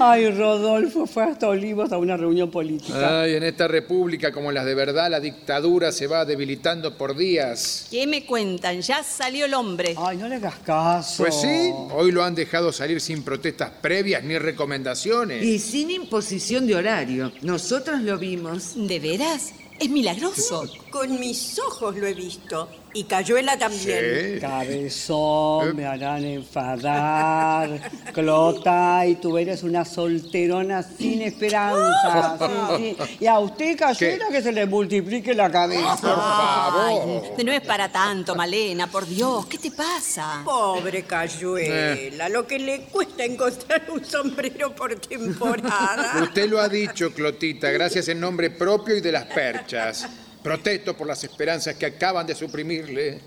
Ay, 0.00 0.30
Rodolfo 0.30 1.04
fue 1.06 1.24
hasta 1.24 1.48
Olivos 1.48 1.90
a 1.92 1.98
una 1.98 2.16
reunión 2.16 2.48
política. 2.50 3.22
Ay, 3.22 3.34
en 3.34 3.42
esta 3.42 3.66
república 3.66 4.30
como 4.32 4.50
en 4.50 4.54
las 4.54 4.64
de 4.64 4.74
verdad, 4.74 5.10
la 5.10 5.18
dictadura 5.18 5.90
se 5.90 6.06
va 6.06 6.24
debilitando 6.24 6.96
por 6.96 7.16
días. 7.16 7.88
¿Qué 7.90 8.06
me 8.06 8.24
cuentan? 8.24 8.80
Ya 8.80 9.02
salió 9.02 9.46
el 9.46 9.54
hombre. 9.54 9.96
Ay, 9.98 10.16
no 10.16 10.28
le 10.28 10.36
hagas 10.36 10.60
caso. 10.64 11.24
Pues 11.24 11.34
sí, 11.40 11.72
hoy 11.92 12.12
lo 12.12 12.22
han 12.22 12.36
dejado 12.36 12.72
salir 12.72 13.00
sin 13.00 13.24
protestas 13.24 13.72
previas 13.80 14.22
ni 14.22 14.38
recomendaciones. 14.38 15.42
Y 15.42 15.58
sin 15.58 15.90
imposición 15.90 16.68
de 16.68 16.76
horario. 16.76 17.32
Nosotros 17.42 18.00
lo 18.02 18.16
vimos. 18.16 18.74
¿De 18.76 19.00
veras? 19.00 19.52
Es 19.80 19.90
milagroso. 19.90 20.64
Con 20.90 21.20
mis 21.20 21.58
ojos 21.58 21.96
lo 21.96 22.06
he 22.06 22.14
visto. 22.14 22.68
Y 22.94 23.04
Cayuela 23.04 23.58
también. 23.58 24.34
Sí. 24.34 24.40
Cabezón, 24.40 25.76
me 25.76 25.84
harán 25.84 26.24
enfadar. 26.24 27.90
Clota, 28.12 29.06
y 29.06 29.16
tú 29.16 29.36
eres 29.36 29.62
una 29.62 29.84
solterona 29.84 30.82
sin 30.82 31.22
esperanza. 31.22 32.36
Sí, 32.78 32.96
sí. 32.98 33.16
Y 33.20 33.26
a 33.26 33.38
usted, 33.38 33.76
Cayuela, 33.78 34.28
que 34.30 34.42
se 34.42 34.52
le 34.52 34.66
multiplique 34.66 35.34
la 35.34 35.50
cabeza. 35.50 35.96
Por 36.00 36.16
favor. 36.16 37.24
Ay, 37.36 37.44
no 37.44 37.52
es 37.52 37.60
para 37.60 37.92
tanto, 37.92 38.34
Malena, 38.34 38.86
por 38.86 39.06
Dios. 39.06 39.46
¿Qué 39.46 39.58
te 39.58 39.70
pasa? 39.70 40.42
Pobre 40.44 41.02
Cayuela, 41.04 42.28
lo 42.28 42.46
que 42.46 42.58
le 42.58 42.80
cuesta 42.84 43.24
encontrar 43.24 43.84
un 43.90 44.04
sombrero 44.04 44.74
por 44.74 44.96
temporada. 44.96 46.14
Usted 46.22 46.48
lo 46.48 46.58
ha 46.58 46.68
dicho, 46.68 47.12
Clotita, 47.12 47.70
gracias 47.70 48.08
en 48.08 48.18
nombre 48.18 48.50
propio 48.50 48.96
y 48.96 49.00
de 49.00 49.12
las 49.12 49.26
perchas. 49.26 50.08
Protesto 50.42 50.96
por 50.96 51.06
las 51.06 51.22
esperanzas 51.24 51.74
que 51.76 51.86
acaban 51.86 52.26
de 52.26 52.34
suprimirle. 52.34 53.20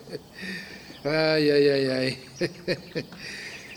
Ay, 1.04 1.50
ay, 1.50 1.68
ay, 1.68 1.88
ay. 1.88 2.24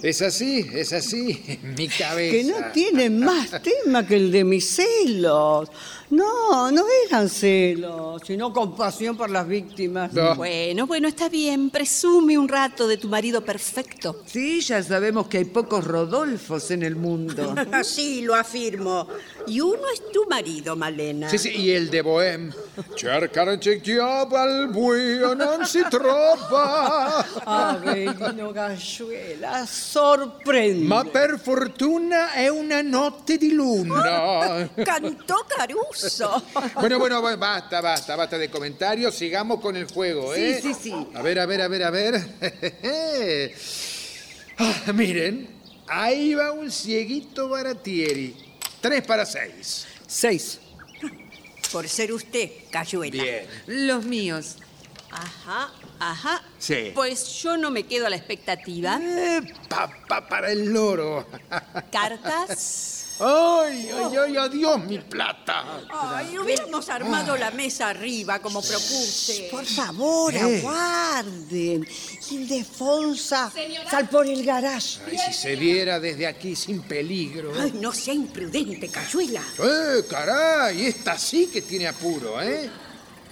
Es 0.04 0.20
así, 0.20 0.68
es 0.74 0.92
así, 0.92 1.58
mi 1.78 1.88
cabeza. 1.88 2.36
Que 2.36 2.44
no 2.44 2.72
tiene 2.74 3.08
más 3.08 3.62
tema 3.62 4.06
que 4.06 4.16
el 4.16 4.30
de 4.30 4.44
mis 4.44 4.76
celos. 4.76 5.70
No, 6.14 6.70
no 6.70 6.84
eran 7.08 7.28
celos, 7.28 8.22
sino 8.24 8.52
compasión 8.52 9.16
por 9.16 9.30
las 9.30 9.48
víctimas. 9.48 10.12
No. 10.12 10.36
Bueno, 10.36 10.86
bueno, 10.86 11.08
está 11.08 11.28
bien. 11.28 11.70
Presume 11.70 12.38
un 12.38 12.48
rato 12.48 12.86
de 12.86 12.96
tu 12.98 13.08
marido 13.08 13.44
perfecto. 13.44 14.22
Sí, 14.24 14.60
ya 14.60 14.80
sabemos 14.80 15.26
que 15.26 15.38
hay 15.38 15.44
pocos 15.44 15.84
Rodolfos 15.84 16.70
en 16.70 16.84
el 16.84 16.94
mundo. 16.94 17.54
Así 17.72 18.22
lo 18.22 18.36
afirmo. 18.36 19.08
Y 19.48 19.60
uno 19.60 19.82
es 19.92 20.12
tu 20.12 20.24
marido, 20.28 20.76
Malena. 20.76 21.28
Sí, 21.28 21.38
sí, 21.38 21.50
y 21.50 21.70
el 21.72 21.90
de 21.90 22.02
Bohem. 22.02 22.52
Cercare 22.96 23.58
al 24.34 24.68
buio 24.68 25.34
non 25.34 25.64
si 25.64 25.82
trova. 25.88 27.24
Avelino 27.44 28.52
Galluela, 28.52 29.66
sorprende. 29.66 30.86
Ma 30.86 31.04
per 31.04 31.40
fortuna 31.42 32.32
è 32.32 32.48
una 32.48 32.82
notte 32.82 33.36
di 33.36 33.52
luna. 33.52 34.68
Cantó 34.74 35.44
Caruso. 35.46 36.03
Bueno, 36.74 36.98
bueno, 36.98 37.20
bueno, 37.20 37.38
basta, 37.38 37.80
basta, 37.80 38.16
basta 38.16 38.38
de 38.38 38.50
comentarios. 38.50 39.14
Sigamos 39.14 39.60
con 39.60 39.76
el 39.76 39.90
juego, 39.90 40.34
¿eh? 40.34 40.60
Sí, 40.60 40.74
sí, 40.74 40.80
sí. 40.82 41.06
A 41.14 41.22
ver, 41.22 41.38
a 41.38 41.46
ver, 41.46 41.62
a 41.62 41.68
ver, 41.68 41.82
a 41.84 41.90
ver. 41.90 43.54
Ah, 44.56 44.92
miren, 44.92 45.48
ahí 45.88 46.32
va 46.34 46.52
un 46.52 46.70
cieguito 46.70 47.48
baratieri. 47.48 48.36
Tres 48.80 49.04
para 49.04 49.26
seis. 49.26 49.84
Seis. 50.06 50.60
Por 51.72 51.88
ser 51.88 52.12
usted, 52.12 52.50
Cayuela. 52.70 53.20
Bien. 53.20 53.46
Los 53.66 54.04
míos. 54.04 54.58
Ajá, 55.10 55.72
ajá. 55.98 56.42
Sí. 56.58 56.92
Pues 56.94 57.42
yo 57.42 57.56
no 57.56 57.70
me 57.70 57.84
quedo 57.84 58.06
a 58.06 58.10
la 58.10 58.16
expectativa. 58.16 59.00
Eh, 59.02 59.40
para 60.28 60.52
el 60.52 60.72
loro. 60.72 61.26
Cartas. 61.92 63.03
¡Ay, 63.20 63.88
ay, 63.94 64.16
ay, 64.24 64.36
adiós, 64.36 64.84
mi 64.84 64.98
plata! 64.98 65.64
Ay, 65.88 66.36
hubiéramos 66.36 66.88
armado 66.88 67.36
la 67.36 67.52
mesa 67.52 67.90
arriba, 67.90 68.40
como 68.40 68.60
propuse. 68.60 69.48
Por 69.52 69.64
favor, 69.64 70.32
¿Qué? 70.32 70.40
aguarden. 70.40 71.86
Ildefonsa, 72.30 73.52
sal 73.88 74.08
por 74.08 74.26
el 74.26 74.44
garaje. 74.44 74.98
Ay, 75.06 75.18
si 75.26 75.32
se 75.32 75.54
viera 75.54 76.00
desde 76.00 76.26
aquí 76.26 76.56
sin 76.56 76.82
peligro. 76.82 77.52
Ay, 77.56 77.74
no 77.80 77.92
sea 77.92 78.14
imprudente, 78.14 78.88
Cayuela. 78.88 79.42
¡Eh, 79.62 80.04
caray! 80.10 80.86
Esta 80.86 81.16
sí 81.16 81.48
que 81.52 81.62
tiene 81.62 81.86
apuro, 81.86 82.42
¿eh? 82.42 82.68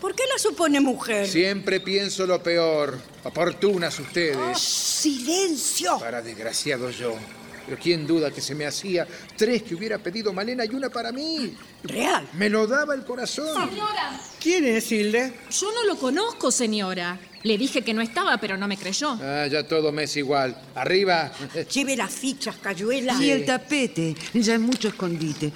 ¿Por 0.01 0.15
qué 0.15 0.25
la 0.33 0.39
supone 0.39 0.81
mujer? 0.81 1.29
Siempre 1.29 1.81
pienso 1.81 2.25
lo 2.25 2.41
peor. 2.41 2.99
Oportunas 3.25 3.99
ustedes. 3.99 4.59
¡Silencio! 4.59 5.99
Para 5.99 6.23
desgraciado 6.23 6.91
yo. 6.91 7.17
Pero 7.65 7.79
quién 7.81 8.07
duda 8.07 8.31
que 8.31 8.41
se 8.41 8.55
me 8.55 8.67
hacía 8.67 9.07
tres 9.37 9.63
que 9.63 9.75
hubiera 9.75 9.99
pedido 9.99 10.33
Malena 10.33 10.65
y 10.65 10.71
una 10.75 10.91
para 10.91 11.13
mí. 11.13 11.57
Real. 11.85 12.29
Me 12.35 12.49
lo 12.49 12.67
daba 12.67 12.95
el 12.95 13.05
corazón. 13.05 13.69
Señora, 13.71 14.21
¿Quién 14.41 14.65
es 14.65 14.91
Hilde? 14.91 15.33
yo 15.51 15.73
no 15.73 15.85
lo 15.85 15.97
conozco, 15.97 16.51
señora. 16.51 17.19
Le 17.45 17.59
dije 17.59 17.83
que 17.83 17.93
no 17.93 18.03
estaba, 18.03 18.39
pero 18.39 18.57
no 18.57 18.69
me 18.69 18.77
creyó. 18.77 19.19
Ah, 19.21 19.47
ya 19.51 19.67
todo 19.67 19.91
me 19.91 20.05
es 20.05 20.17
igual. 20.17 20.57
Arriba. 20.77 21.33
Lleve 21.73 21.97
las 21.97 22.13
fichas, 22.13 22.57
Cayuela. 22.57 23.15
Y 23.21 23.31
el 23.31 23.45
tapete, 23.45 24.15
ya 24.35 24.53
hay 24.53 24.59
mucho 24.61 24.89
escondite. 24.89 25.53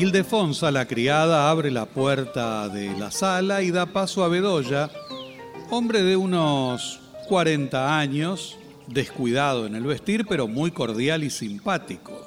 Ildefonsa, 0.00 0.70
la 0.70 0.86
criada, 0.86 1.50
abre 1.50 1.70
la 1.70 1.84
puerta 1.84 2.70
de 2.70 2.96
la 2.98 3.10
sala 3.10 3.60
y 3.60 3.70
da 3.70 3.84
paso 3.84 4.24
a 4.24 4.28
Bedoya, 4.28 4.90
hombre 5.68 6.02
de 6.02 6.16
unos 6.16 7.00
40 7.28 7.98
años, 7.98 8.56
descuidado 8.86 9.66
en 9.66 9.74
el 9.74 9.82
vestir, 9.82 10.24
pero 10.26 10.48
muy 10.48 10.70
cordial 10.70 11.22
y 11.22 11.28
simpático. 11.28 12.18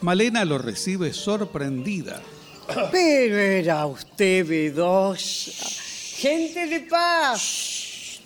Malena 0.00 0.46
lo 0.46 0.56
recibe 0.56 1.12
sorprendida. 1.12 2.22
Pero 2.90 3.36
era 3.36 3.84
usted, 3.84 4.46
Bedoya. 4.46 5.52
Gente 6.16 6.68
de 6.68 6.80
paz. 6.80 8.20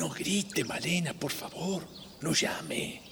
No 0.00 0.08
grite, 0.08 0.64
Malena, 0.64 1.14
por 1.14 1.30
favor. 1.30 1.84
No 2.22 2.32
llame. 2.32 3.02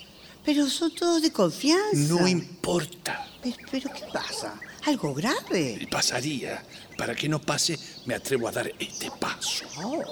Pero 0.44 0.66
son 0.66 0.92
todos 0.92 1.22
de 1.22 1.30
confianza. 1.30 2.14
No 2.14 2.26
importa. 2.26 3.28
Pero, 3.40 3.56
pero 3.70 3.90
¿qué 3.92 4.02
pasa? 4.12 4.58
¿Algo 4.88 5.12
grave? 5.12 5.86
Pasaría. 5.90 6.62
Para 6.96 7.14
que 7.14 7.28
no 7.28 7.38
pase, 7.42 7.78
me 8.06 8.14
atrevo 8.14 8.48
a 8.48 8.52
dar 8.52 8.72
este 8.78 9.10
paso. 9.20 9.66
Oh, 9.84 10.02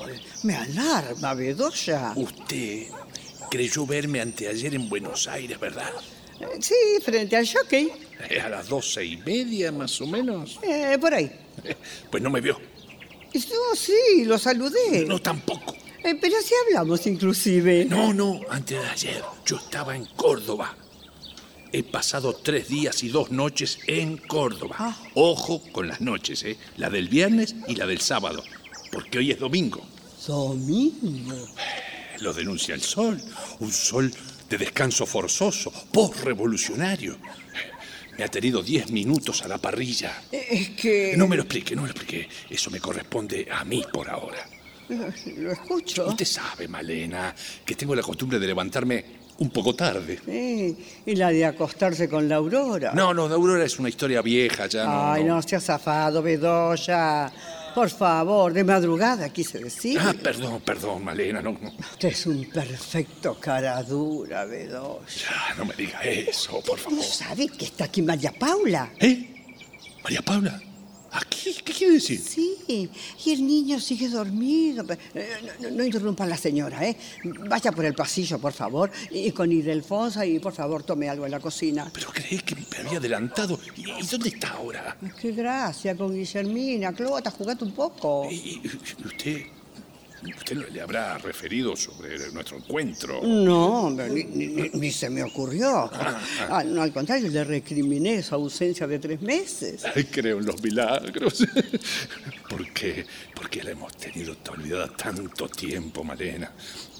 me 0.42 0.54
alarma, 0.54 1.32
Bedoya. 1.32 2.12
Usted 2.14 2.88
creyó 3.50 3.86
verme 3.86 4.20
anteayer 4.20 4.74
en 4.74 4.86
Buenos 4.90 5.28
Aires, 5.28 5.58
¿verdad? 5.58 5.90
Eh, 6.40 6.58
Sí, 6.60 6.74
frente 7.02 7.34
al 7.38 7.48
jockey. 7.48 7.90
Eh, 8.28 8.38
A 8.38 8.50
las 8.50 8.68
doce 8.68 9.02
y 9.02 9.16
media, 9.16 9.72
más 9.72 9.98
o 10.02 10.06
menos. 10.06 10.58
Eh, 10.62 10.98
por 11.00 11.14
ahí. 11.14 11.32
Pues 12.10 12.22
no 12.22 12.28
me 12.28 12.42
vio. 12.42 12.60
Yo 13.32 13.74
sí, 13.74 14.24
lo 14.26 14.38
saludé. 14.38 15.06
No, 15.06 15.18
tampoco. 15.22 15.74
Eh, 16.04 16.14
pero 16.20 16.36
sí 16.42 16.52
hablamos 16.66 17.06
inclusive. 17.06 17.86
No, 17.86 18.12
no, 18.12 18.40
antes 18.50 18.78
de 18.78 18.86
ayer. 18.86 19.24
Yo 19.46 19.56
estaba 19.56 19.96
en 19.96 20.04
Córdoba. 20.04 20.76
He 21.72 21.82
pasado 21.82 22.34
tres 22.34 22.68
días 22.68 23.02
y 23.02 23.08
dos 23.08 23.30
noches 23.30 23.78
en 23.86 24.16
Córdoba. 24.18 24.76
Ah. 24.78 24.96
Ojo 25.14 25.62
con 25.72 25.88
las 25.88 26.00
noches, 26.00 26.42
¿eh? 26.44 26.56
La 26.76 26.90
del 26.90 27.08
viernes 27.08 27.54
y 27.68 27.74
la 27.74 27.86
del 27.86 28.00
sábado. 28.00 28.42
Porque 28.92 29.18
hoy 29.18 29.30
es 29.32 29.38
domingo. 29.38 29.84
Domingo. 30.26 31.48
Lo 32.20 32.32
denuncia 32.32 32.74
el 32.74 32.80
sol. 32.82 33.20
Un 33.60 33.72
sol 33.72 34.12
de 34.48 34.58
descanso 34.58 35.04
forzoso, 35.06 35.72
post-revolucionario. 35.92 37.18
Me 38.16 38.24
ha 38.24 38.28
tenido 38.28 38.62
diez 38.62 38.90
minutos 38.90 39.42
a 39.42 39.48
la 39.48 39.58
parrilla. 39.58 40.22
Eh, 40.32 40.46
Es 40.50 40.70
que... 40.70 41.14
No 41.16 41.26
me 41.28 41.36
lo 41.36 41.42
explique, 41.42 41.76
no 41.76 41.82
me 41.82 41.88
lo 41.88 41.92
explique. 41.94 42.28
Eso 42.48 42.70
me 42.70 42.80
corresponde 42.80 43.46
a 43.52 43.64
mí 43.64 43.84
por 43.92 44.08
ahora. 44.08 44.48
Lo 44.88 45.52
escucho. 45.52 46.06
Usted 46.06 46.24
sabe, 46.24 46.68
Malena, 46.68 47.34
que 47.64 47.74
tengo 47.74 47.94
la 47.94 48.02
costumbre 48.02 48.38
de 48.38 48.46
levantarme 48.46 49.04
un 49.38 49.50
poco 49.50 49.74
tarde. 49.74 50.18
Sí, 50.24 50.76
y 51.04 51.14
la 51.16 51.30
de 51.30 51.44
acostarse 51.44 52.08
con 52.08 52.28
la 52.28 52.36
Aurora. 52.36 52.92
No, 52.94 53.12
no, 53.12 53.28
de 53.28 53.34
Aurora 53.34 53.64
es 53.64 53.78
una 53.78 53.88
historia 53.88 54.22
vieja, 54.22 54.66
ya 54.66 54.84
no. 54.84 55.12
Ay, 55.12 55.24
no, 55.24 55.40
se 55.42 55.56
ha 55.56 55.60
zafado, 55.60 56.22
Bedoya. 56.22 57.32
Por 57.74 57.90
favor, 57.90 58.54
de 58.54 58.64
madrugada, 58.64 59.28
quise 59.28 59.58
decir. 59.58 59.98
Ah, 60.02 60.14
perdón, 60.22 60.62
perdón, 60.64 61.04
Malena, 61.04 61.42
no, 61.42 61.52
no, 61.52 61.72
Usted 61.92 62.08
es 62.08 62.26
un 62.26 62.48
perfecto 62.50 63.36
cara 63.38 63.82
dura, 63.82 64.46
Bedoya. 64.46 65.04
ya, 65.06 65.54
no 65.58 65.66
me 65.66 65.74
diga 65.74 66.00
eso, 66.02 66.60
por 66.62 66.78
¿No 66.78 66.84
favor. 66.84 67.04
sabe 67.04 67.48
que 67.48 67.66
está 67.66 67.84
aquí 67.84 68.00
María 68.00 68.32
Paula? 68.32 68.92
¿Eh? 68.98 69.28
¿María 70.02 70.22
Paula? 70.22 70.58
¿Aquí? 71.16 71.54
¿Qué 71.64 71.72
quiere 71.72 71.94
decir? 71.94 72.20
Sí, 72.20 72.56
y 73.24 73.30
el 73.30 73.46
niño 73.46 73.80
sigue 73.80 74.08
dormido. 74.08 74.84
Eh, 75.14 75.28
No, 75.62 75.70
no, 75.70 75.76
no 75.76 75.84
interrumpa 75.84 76.24
a 76.24 76.26
la 76.26 76.36
señora, 76.36 76.84
¿eh? 76.86 76.96
Vaya 77.48 77.72
por 77.72 77.84
el 77.84 77.94
pasillo, 77.94 78.38
por 78.38 78.52
favor, 78.52 78.90
y 79.10 79.30
con 79.32 79.50
Ildefonsa 79.50 80.26
y 80.26 80.38
por 80.38 80.52
favor 80.52 80.82
tome 80.82 81.08
algo 81.08 81.24
en 81.24 81.30
la 81.32 81.40
cocina. 81.40 81.90
Pero 81.92 82.08
creí 82.12 82.38
que 82.40 82.54
me 82.56 82.66
había 82.86 82.98
adelantado. 82.98 83.58
¿Y 83.76 83.82
y 83.90 84.06
dónde 84.06 84.28
está 84.28 84.48
ahora? 84.50 84.96
Qué 85.20 85.32
gracia 85.32 85.96
con 85.96 86.12
Guillermina. 86.14 86.92
Clota, 86.92 87.30
jugate 87.30 87.64
un 87.64 87.72
poco. 87.72 88.28
¿Y 88.30 88.60
y 88.64 89.06
usted, 89.06 89.42
usted 90.34 90.56
no 90.56 90.66
le 90.68 90.80
habrá 90.80 91.18
referido 91.18 91.76
sobre 91.76 92.18
nuestro 92.32 92.56
encuentro? 92.58 93.20
No, 93.22 93.90
ni, 93.90 94.24
ni- 94.24 94.90
se 94.92 95.10
me 95.10 95.22
ocurrió. 95.22 95.90
Ah, 95.92 96.62
no, 96.64 96.82
al 96.82 96.92
contrario, 96.92 97.28
le 97.28 97.44
recriminé 97.44 98.22
su 98.22 98.34
ausencia 98.34 98.86
de 98.86 98.98
tres 98.98 99.20
meses. 99.20 99.84
Ay, 99.94 100.04
creo 100.04 100.38
en 100.38 100.46
los 100.46 100.62
milagros. 100.62 101.44
¿Por 102.48 102.72
qué? 102.72 103.04
¿Por 103.34 103.50
qué 103.50 103.62
la 103.62 103.70
hemos 103.72 103.96
tenido 103.96 104.36
olvidada 104.50 104.88
tanto 104.96 105.48
tiempo, 105.48 106.02
Malena? 106.04 106.50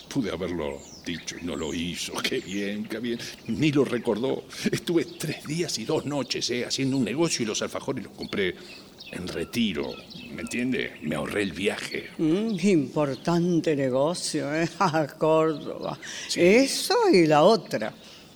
Pude 0.08 0.30
haberlo 0.30 0.80
dicho 1.04 1.36
y 1.40 1.44
no 1.44 1.56
lo 1.56 1.74
hizo. 1.74 2.12
Qué 2.22 2.40
bien, 2.40 2.84
qué 2.84 2.98
bien. 3.00 3.18
Ni 3.48 3.70
lo 3.70 3.84
recordó. 3.84 4.44
Estuve 4.70 5.04
tres 5.04 5.44
días 5.44 5.78
y 5.78 5.84
dos 5.84 6.06
noches 6.06 6.48
eh, 6.50 6.64
haciendo 6.64 6.96
un 6.96 7.04
negocio 7.04 7.42
y 7.42 7.46
los 7.46 7.60
alfajores 7.62 8.04
los 8.04 8.12
compré 8.14 8.54
en 9.12 9.28
retiro. 9.28 9.94
¿Me 10.32 10.42
entiende? 10.42 10.98
Me 11.02 11.16
ahorré 11.16 11.42
el 11.42 11.52
viaje. 11.52 12.10
Mm, 12.18 12.58
importante 12.62 13.74
negocio, 13.74 14.54
¿eh? 14.54 14.68
A 14.78 15.06
Córdoba. 15.06 15.98
Eso 16.34 16.94
y 17.12 17.26
la 17.26 17.42
otra. 17.42 17.92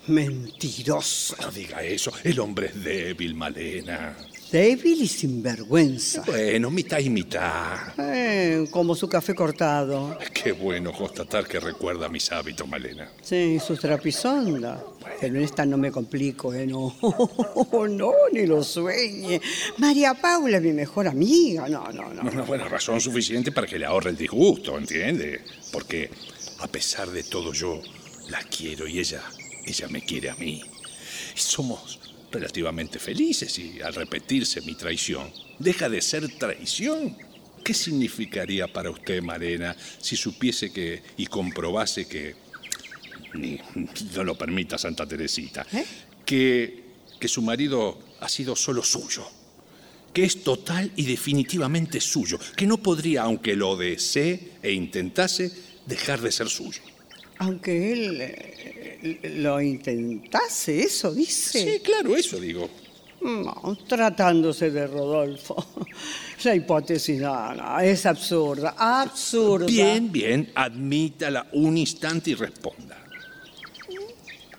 Mentiroso. 0.07 1.35
No 1.41 1.51
diga 1.51 1.83
eso. 1.83 2.11
El 2.23 2.39
hombre 2.39 2.67
es 2.67 2.83
débil, 2.83 3.35
Malena. 3.35 4.17
Débil 4.51 5.01
y 5.01 5.07
sinvergüenza. 5.07 6.23
Bueno, 6.25 6.69
mitad 6.69 6.99
y 6.99 7.09
mitad. 7.09 7.93
Eh, 7.97 8.67
como 8.69 8.95
su 8.95 9.07
café 9.07 9.33
cortado. 9.33 10.17
Qué 10.33 10.51
bueno 10.51 10.91
constatar 10.91 11.47
que 11.47 11.57
recuerda 11.57 12.09
mis 12.09 12.29
hábitos, 12.33 12.67
Malena. 12.67 13.09
Sí, 13.21 13.59
su 13.65 13.77
trapisonda. 13.77 14.83
Pero 15.21 15.37
en 15.37 15.43
esta 15.43 15.65
no 15.65 15.77
me 15.77 15.89
complico, 15.89 16.53
¿eh? 16.53 16.67
No, 16.67 16.93
no, 17.89 18.11
ni 18.33 18.45
lo 18.45 18.61
sueñe. 18.61 19.39
María 19.77 20.15
Paula 20.15 20.57
es 20.57 20.63
mi 20.63 20.73
mejor 20.73 21.07
amiga. 21.07 21.69
No, 21.69 21.89
no, 21.93 22.13
no. 22.13 22.29
Una 22.29 22.43
buena 22.43 22.67
razón 22.67 22.99
suficiente 22.99 23.53
para 23.53 23.65
que 23.65 23.79
le 23.79 23.85
ahorre 23.85 24.09
el 24.09 24.17
disgusto, 24.17 24.77
¿entiende? 24.77 25.45
Porque 25.71 26.09
a 26.59 26.67
pesar 26.67 27.09
de 27.09 27.23
todo 27.23 27.53
yo 27.53 27.81
la 28.27 28.43
quiero 28.43 28.85
y 28.85 28.99
ella, 28.99 29.21
ella 29.65 29.87
me 29.87 30.01
quiere 30.01 30.29
a 30.29 30.35
mí. 30.35 30.61
Y 31.35 31.39
somos 31.39 32.00
relativamente 32.31 32.99
felices 32.99 33.57
y 33.59 33.81
al 33.81 33.93
repetirse 33.93 34.61
mi 34.61 34.75
traición, 34.75 35.31
deja 35.59 35.89
de 35.89 36.01
ser 36.01 36.27
traición. 36.37 37.17
¿Qué 37.63 37.73
significaría 37.73 38.67
para 38.67 38.89
usted, 38.89 39.21
Marena, 39.21 39.75
si 39.99 40.15
supiese 40.15 40.71
que 40.71 41.03
y 41.17 41.27
comprobase 41.27 42.07
que, 42.07 42.35
ni 43.35 43.59
no 44.15 44.23
lo 44.23 44.37
permita 44.37 44.77
Santa 44.77 45.05
Teresita, 45.05 45.65
que, 46.25 46.83
que 47.19 47.27
su 47.27 47.41
marido 47.41 47.99
ha 48.19 48.29
sido 48.29 48.55
solo 48.55 48.83
suyo? 48.83 49.27
que 50.13 50.25
es 50.25 50.43
total 50.43 50.91
y 50.97 51.05
definitivamente 51.05 52.01
suyo, 52.01 52.37
que 52.57 52.67
no 52.67 52.77
podría, 52.83 53.23
aunque 53.23 53.55
lo 53.55 53.77
desee 53.77 54.57
e 54.61 54.73
intentase, 54.73 55.51
dejar 55.85 56.19
de 56.19 56.33
ser 56.33 56.49
suyo. 56.49 56.81
Aunque 57.41 57.91
él 57.91 58.21
eh, 58.21 59.31
lo 59.37 59.59
intentase, 59.59 60.83
eso 60.83 61.11
dice. 61.11 61.73
Sí, 61.73 61.79
claro, 61.79 62.15
eso 62.15 62.39
digo. 62.39 62.69
No, 63.21 63.77
tratándose 63.87 64.69
de 64.69 64.85
Rodolfo. 64.85 65.55
La 66.43 66.55
hipótesis 66.55 67.19
no, 67.19 67.55
no, 67.55 67.79
es 67.79 68.05
absurda, 68.05 68.75
absurda. 68.77 69.65
Bien, 69.65 70.11
bien, 70.11 70.51
admítala 70.53 71.47
un 71.53 71.77
instante 71.77 72.31
y 72.31 72.35
responda. 72.35 72.97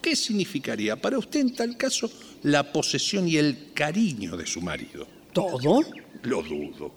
¿Qué 0.01 0.17
significaría 0.17 0.97
para 0.97 1.19
usted 1.19 1.39
en 1.39 1.55
tal 1.55 1.77
caso 1.77 2.11
la 2.43 2.73
posesión 2.73 3.29
y 3.29 3.37
el 3.37 3.73
cariño 3.73 4.37
de 4.37 4.47
su 4.47 4.61
marido? 4.61 5.07
¿Todo? 5.33 5.83
Lo 6.25 6.43
dudo. 6.43 6.93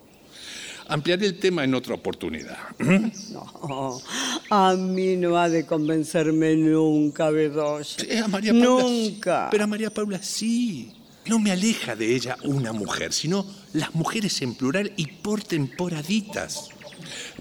ampliaré 0.88 1.28
el 1.28 1.38
tema 1.38 1.64
en 1.64 1.76
otra 1.76 1.94
oportunidad. 1.94 2.58
No, 3.32 4.02
a 4.50 4.76
mí 4.76 5.16
no 5.16 5.38
ha 5.38 5.50
de 5.50 5.66
convencerme 5.66 6.56
nunca, 6.56 7.30
Bedoya. 7.30 7.86
Eh, 8.08 8.20
a 8.20 8.28
María 8.28 8.52
Paula 8.54 8.84
Nunca. 8.84 9.48
Pero 9.52 9.64
a 9.64 9.68
María 9.68 9.90
Paula 9.90 10.22
sí. 10.22 10.92
No 11.28 11.40
me 11.40 11.52
aleja 11.52 11.96
de 11.96 12.16
ella 12.16 12.38
una 12.44 12.72
mujer, 12.72 13.12
sino 13.12 13.46
las 13.74 13.96
mujeres 13.96 14.42
en 14.42 14.54
plural 14.54 14.92
y 14.96 15.08
por 15.08 15.44
temporaditas. 15.44 16.70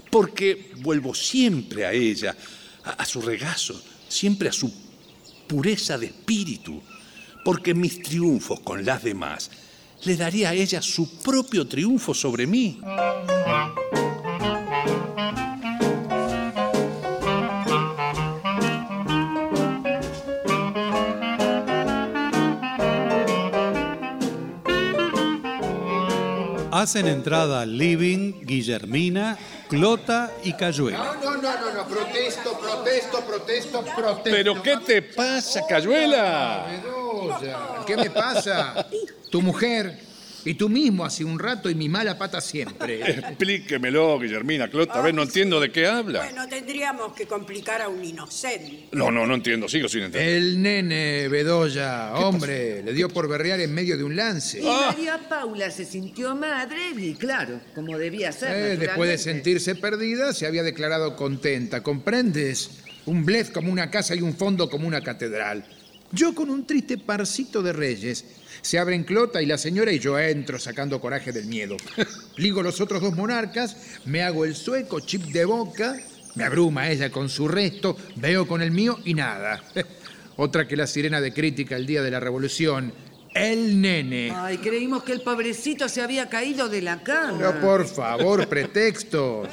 Porque 0.09 0.71
vuelvo 0.81 1.13
siempre 1.13 1.85
a 1.85 1.93
ella, 1.93 2.35
a, 2.83 2.91
a 2.91 3.05
su 3.05 3.21
regazo, 3.21 3.79
siempre 4.07 4.49
a 4.49 4.51
su 4.51 4.73
pureza 5.47 5.97
de 5.97 6.07
espíritu. 6.07 6.81
Porque 7.43 7.75
mis 7.75 8.01
triunfos 8.01 8.61
con 8.61 8.83
las 8.83 9.03
demás 9.03 9.51
le 10.03 10.15
daría 10.15 10.49
a 10.49 10.53
ella 10.53 10.81
su 10.81 11.19
propio 11.19 11.67
triunfo 11.67 12.13
sobre 12.13 12.47
mí. 12.47 12.79
Hacen 26.85 27.07
entrada 27.07 27.65
living 27.65 28.45
Guillermina, 28.45 29.39
Clota 29.67 30.31
y 30.43 30.53
Cayuela. 30.53 30.99
No, 30.99 31.15
no, 31.15 31.41
no, 31.41 31.59
no, 31.59 31.73
no, 31.73 31.87
protesto, 31.87 32.59
protesto, 32.59 33.21
protesto, 33.21 33.81
protesto. 33.81 34.29
¿Pero 34.29 34.61
qué 34.61 34.77
te 34.77 35.01
pasa, 35.01 35.65
Cayuela? 35.67 36.67
Bedoya, 36.69 37.57
¿Qué 37.87 37.97
me 37.97 38.11
pasa? 38.11 38.85
Tu 39.31 39.41
mujer 39.41 39.99
y 40.45 40.53
tú 40.53 40.69
mismo 40.69 41.03
hace 41.03 41.25
un 41.25 41.39
rato 41.39 41.69
y 41.69 41.75
mi 41.75 41.89
mala 41.89 42.17
pata 42.17 42.39
siempre. 42.39 43.01
Explíquemelo, 43.19 44.19
Guillermina, 44.19 44.69
Clota. 44.69 44.93
A 44.93 45.01
ver, 45.01 45.13
no 45.13 45.23
entiendo 45.23 45.59
de 45.59 45.71
qué 45.71 45.87
habla. 45.87 46.23
Bueno, 46.23 46.47
tendríamos 46.47 47.13
que 47.13 47.25
complicar 47.25 47.81
a 47.81 47.89
un 47.89 48.03
inocente. 48.03 48.87
No, 48.91 49.09
no, 49.09 49.25
no 49.25 49.33
entiendo. 49.33 49.67
Sigo 49.67 49.89
sin 49.89 50.03
entender. 50.03 50.35
El 50.35 50.61
nene 50.61 51.27
Bedoya, 51.27 52.13
hombre, 52.13 52.83
le 52.83 52.93
dio 52.93 53.09
por 53.09 53.27
berrear 53.27 53.59
en 53.59 53.73
medio 53.73 53.97
de 53.97 54.03
un 54.03 54.15
lance. 54.15 54.61
Y 54.61 54.65
María 54.65 55.19
Paula 55.27 55.71
se 55.71 55.83
sintió 55.83 56.35
madre 56.35 56.91
y 56.95 57.15
claro, 57.15 57.59
como 57.73 57.97
debía 57.97 58.31
ser. 58.31 58.51
Eh, 58.51 58.53
después 58.53 58.77
de 58.77 58.85
naturalmente. 58.85 59.17
sentirse 59.17 59.75
perdida, 59.75 60.33
se 60.33 60.45
había 60.45 60.61
declarado 60.61 61.15
contenta, 61.15 61.81
¿comprendes? 61.81 62.83
Un 63.07 63.25
blef 63.25 63.49
como 63.49 63.71
una 63.71 63.89
casa 63.89 64.13
y 64.15 64.21
un 64.21 64.35
fondo 64.35 64.69
como 64.69 64.87
una 64.87 65.01
catedral. 65.01 65.65
Yo 66.11 66.33
con 66.35 66.49
un 66.49 66.65
triste 66.65 66.97
parcito 66.97 67.61
de 67.63 67.73
reyes. 67.73 68.25
Se 68.65 68.79
abren 68.79 69.03
Clota 69.03 69.43
y 69.43 69.45
la 69.45 69.59
señora 69.59 69.91
y 69.91 69.99
yo 69.99 70.17
entro 70.17 70.57
sacando 70.57 70.99
coraje 70.99 71.31
del 71.31 71.45
miedo. 71.45 71.77
Ligo 72.37 72.63
los 72.63 72.81
otros 72.81 72.99
dos 72.99 73.15
monarcas, 73.15 73.99
me 74.05 74.23
hago 74.23 74.43
el 74.43 74.55
sueco, 74.55 75.01
chip 75.01 75.21
de 75.25 75.45
boca, 75.45 75.95
me 76.33 76.45
abruma 76.45 76.89
ella 76.89 77.11
con 77.11 77.29
su 77.29 77.47
resto, 77.47 77.95
veo 78.15 78.47
con 78.47 78.63
el 78.63 78.71
mío 78.71 78.97
y 79.05 79.13
nada. 79.13 79.63
Otra 80.37 80.67
que 80.67 80.75
la 80.75 80.87
sirena 80.87 81.21
de 81.21 81.31
crítica 81.31 81.75
el 81.75 81.85
día 81.85 82.01
de 82.01 82.09
la 82.09 82.19
revolución. 82.19 82.91
El 83.35 83.81
nene. 83.81 84.31
Ay, 84.33 84.57
creímos 84.59 85.03
que 85.03 85.11
el 85.11 85.19
pobrecito 85.19 85.89
se 85.89 86.01
había 86.01 86.29
caído 86.29 86.69
de 86.69 86.81
la 86.81 87.03
cama. 87.03 87.37
Pero 87.37 87.59
por 87.59 87.85
favor, 87.85 88.47
pretextos. 88.47 89.49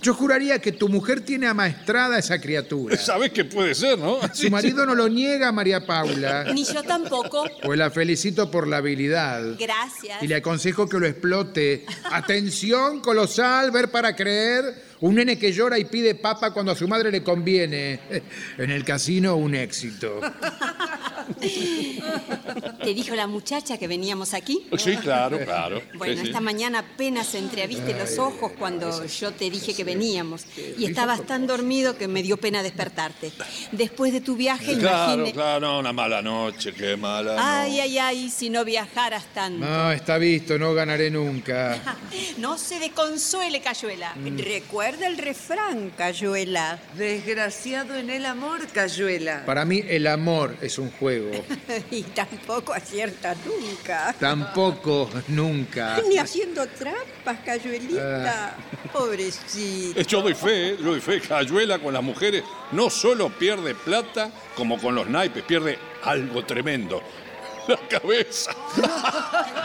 Yo 0.00 0.14
juraría 0.14 0.58
que 0.58 0.72
tu 0.72 0.88
mujer 0.88 1.20
tiene 1.20 1.46
amaestrada 1.46 2.16
a 2.16 2.18
esa 2.18 2.40
criatura. 2.40 2.96
¿Sabes 2.96 3.30
qué 3.32 3.44
puede 3.44 3.74
ser, 3.74 3.98
no? 3.98 4.20
Su 4.32 4.48
marido 4.48 4.86
no 4.86 4.94
lo 4.94 5.06
niega, 5.10 5.52
María 5.52 5.84
Paula. 5.84 6.44
Ni 6.54 6.64
yo 6.64 6.82
tampoco. 6.82 7.44
Pues 7.62 7.78
la 7.78 7.90
felicito 7.90 8.50
por 8.50 8.66
la 8.66 8.78
habilidad. 8.78 9.42
Gracias. 9.58 10.22
Y 10.22 10.26
le 10.26 10.36
aconsejo 10.36 10.88
que 10.88 10.98
lo 10.98 11.06
explote. 11.06 11.84
Atención, 12.10 13.00
colosal, 13.00 13.70
ver 13.70 13.90
para 13.90 14.16
creer. 14.16 14.89
Un 15.02 15.14
nene 15.14 15.38
que 15.38 15.52
llora 15.52 15.78
y 15.78 15.84
pide 15.86 16.14
papa 16.14 16.52
cuando 16.52 16.72
a 16.72 16.76
su 16.76 16.86
madre 16.86 17.10
le 17.10 17.22
conviene. 17.22 18.00
En 18.58 18.70
el 18.70 18.84
casino, 18.84 19.36
un 19.36 19.54
éxito. 19.54 20.20
¿Te 22.82 22.94
dijo 22.94 23.14
la 23.14 23.26
muchacha 23.26 23.78
que 23.78 23.86
veníamos 23.86 24.34
aquí? 24.34 24.66
Sí, 24.78 24.96
claro, 24.96 25.38
claro. 25.44 25.80
Bueno, 25.94 26.14
Sí, 26.14 26.20
sí. 26.22 26.26
esta 26.28 26.40
mañana 26.40 26.80
apenas 26.80 27.34
entreabriste 27.34 27.96
los 27.96 28.18
ojos 28.18 28.52
cuando 28.58 29.06
yo 29.06 29.32
te 29.32 29.48
dije 29.50 29.74
que 29.74 29.84
veníamos. 29.84 30.44
Y 30.78 30.86
estabas 30.86 31.24
tan 31.26 31.46
dormido 31.46 31.96
que 31.96 32.08
me 32.08 32.22
dio 32.22 32.36
pena 32.36 32.62
despertarte. 32.62 33.32
Después 33.72 34.12
de 34.12 34.20
tu 34.20 34.36
viaje, 34.36 34.76
Claro, 34.78 35.24
claro, 35.32 35.78
una 35.78 35.92
mala 35.92 36.20
noche, 36.22 36.72
qué 36.72 36.96
mala 36.96 37.36
Ay, 37.38 37.70
noche. 37.70 37.82
ay, 37.82 37.98
ay, 37.98 38.30
si 38.30 38.50
no 38.50 38.64
viajaras 38.64 39.24
tanto. 39.32 39.64
No, 39.64 39.92
está 39.92 40.18
visto, 40.18 40.58
no 40.58 40.74
ganaré 40.74 41.10
nunca. 41.10 41.80
No 42.38 42.58
se 42.58 42.78
desconsuele, 42.78 43.60
Cayuela. 43.60 44.14
Mm. 44.16 44.38
Recuerda 44.38 44.89
el 44.94 45.18
refrán, 45.18 45.90
Cayuela. 45.96 46.78
Desgraciado 46.94 47.96
en 47.96 48.10
el 48.10 48.26
amor, 48.26 48.66
Cayuela. 48.72 49.44
Para 49.46 49.64
mí, 49.64 49.82
el 49.88 50.06
amor 50.06 50.56
es 50.60 50.78
un 50.78 50.90
juego. 50.90 51.30
y 51.90 52.02
tampoco 52.02 52.72
acierta 52.72 53.34
nunca. 53.46 54.14
Tampoco, 54.18 55.08
nunca. 55.28 56.00
Ni 56.08 56.18
haciendo 56.18 56.66
trampas, 56.66 57.38
Cayuelita. 57.44 58.56
Pobrecito. 58.92 60.00
Eh, 60.00 60.04
Yo 60.06 60.22
doy 60.22 60.34
fe, 60.34 60.70
eh, 60.70 60.76
yo 60.78 60.90
doy 60.90 61.00
fe. 61.00 61.20
Cayuela 61.20 61.78
con 61.78 61.94
las 61.94 62.02
mujeres 62.02 62.42
no 62.72 62.90
solo 62.90 63.28
pierde 63.30 63.74
plata, 63.74 64.30
como 64.56 64.78
con 64.78 64.94
los 64.94 65.08
naipes, 65.08 65.42
pierde 65.44 65.78
algo 66.02 66.44
tremendo. 66.44 67.02
La 67.70 67.76
cabeza. 67.88 68.50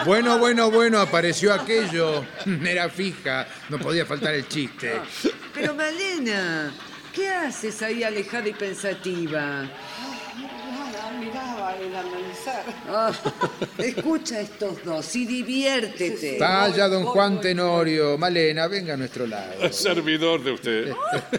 Bueno, 0.06 0.38
bueno, 0.38 0.70
bueno, 0.70 1.00
apareció 1.00 1.52
aquello. 1.52 2.24
Era 2.64 2.88
fija, 2.88 3.48
no 3.70 3.80
podía 3.80 4.06
faltar 4.06 4.36
el 4.36 4.48
chiste. 4.48 5.02
Pero 5.56 5.74
Malena, 5.74 6.72
¿qué 7.12 7.30
haces 7.30 7.82
ahí 7.82 8.04
alejada 8.04 8.48
y 8.48 8.54
pensativa? 8.54 9.68
El 11.80 11.96
amanecer. 11.96 12.64
Ah, 12.88 13.12
escucha 13.78 14.36
a 14.36 14.42
estos 14.42 14.84
dos 14.84 15.16
y 15.16 15.26
diviértete. 15.26 16.38
Talla, 16.38 16.88
don 16.88 17.04
Juan 17.06 17.42
Tenorio. 17.42 18.18
Malena, 18.18 18.68
venga 18.68 18.94
a 18.94 18.98
nuestro 18.98 19.28
lado. 19.28 19.72
Servidor 19.74 20.44
de 20.44 20.52
usted. 20.52 20.94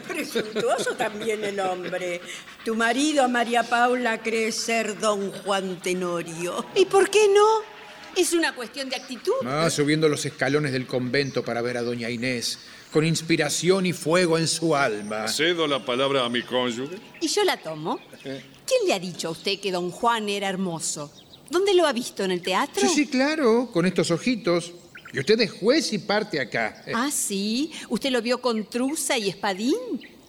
Presuntuoso 0.07 0.95
también 0.95 1.43
el 1.45 1.59
hombre. 1.61 2.21
Tu 2.65 2.75
marido, 2.75 3.29
María 3.29 3.63
Paula, 3.63 4.23
cree 4.23 4.53
ser 4.53 4.99
don 4.99 5.33
Juan 5.33 5.81
Tenorio. 5.81 6.67
¿Y 6.75 6.85
por 6.85 7.09
qué 7.09 7.29
no? 7.29 7.77
Es 8.17 8.33
una 8.33 8.55
cuestión 8.55 8.89
de 8.89 8.97
actitud. 8.97 9.35
Ah, 9.45 9.69
subiendo 9.71 10.09
los 10.09 10.25
escalones 10.25 10.73
del 10.73 10.87
convento 10.87 11.45
para 11.45 11.61
ver 11.61 11.77
a 11.77 11.83
doña 11.83 12.09
Inés, 12.09 12.59
con 12.93 13.05
inspiración 13.05 13.87
y 13.87 13.93
fuego 13.93 14.39
en 14.39 14.49
su 14.49 14.75
alma. 14.75 15.29
Cedo 15.29 15.67
la 15.67 15.85
palabra 15.85 16.25
a 16.25 16.29
mi 16.29 16.43
cónyuge. 16.43 16.97
Y 17.21 17.29
yo 17.29 17.45
la 17.45 17.57
tomo. 17.57 17.99
¿Quién 18.23 18.81
le 18.87 18.95
ha 18.95 18.99
dicho 18.99 19.29
a 19.29 19.31
usted 19.33 19.59
que 19.61 19.71
don 19.73 19.91
Juan 19.91 20.29
era 20.29 20.49
hermoso? 20.49 21.13
¿Dónde 21.51 21.75
lo 21.75 21.87
ha 21.87 21.93
visto? 21.93 22.25
¿En 22.25 22.31
el 22.33 22.43
teatro? 22.43 22.81
Sí, 22.81 22.89
sí, 22.95 23.07
claro, 23.07 23.71
con 23.73 23.87
estos 23.87 24.11
ojitos. 24.11 24.73
Y 25.13 25.21
usted 25.21 25.41
es 25.41 25.53
juez 25.53 25.93
y 25.93 25.99
parte 25.99 26.41
acá. 26.41 26.83
Ah, 26.95 27.11
sí. 27.13 27.71
¿Usted 27.89 28.11
lo 28.11 28.21
vio 28.23 28.41
con 28.41 28.65
truza 28.69 29.17
y 29.19 29.29
espadín? 29.29 29.77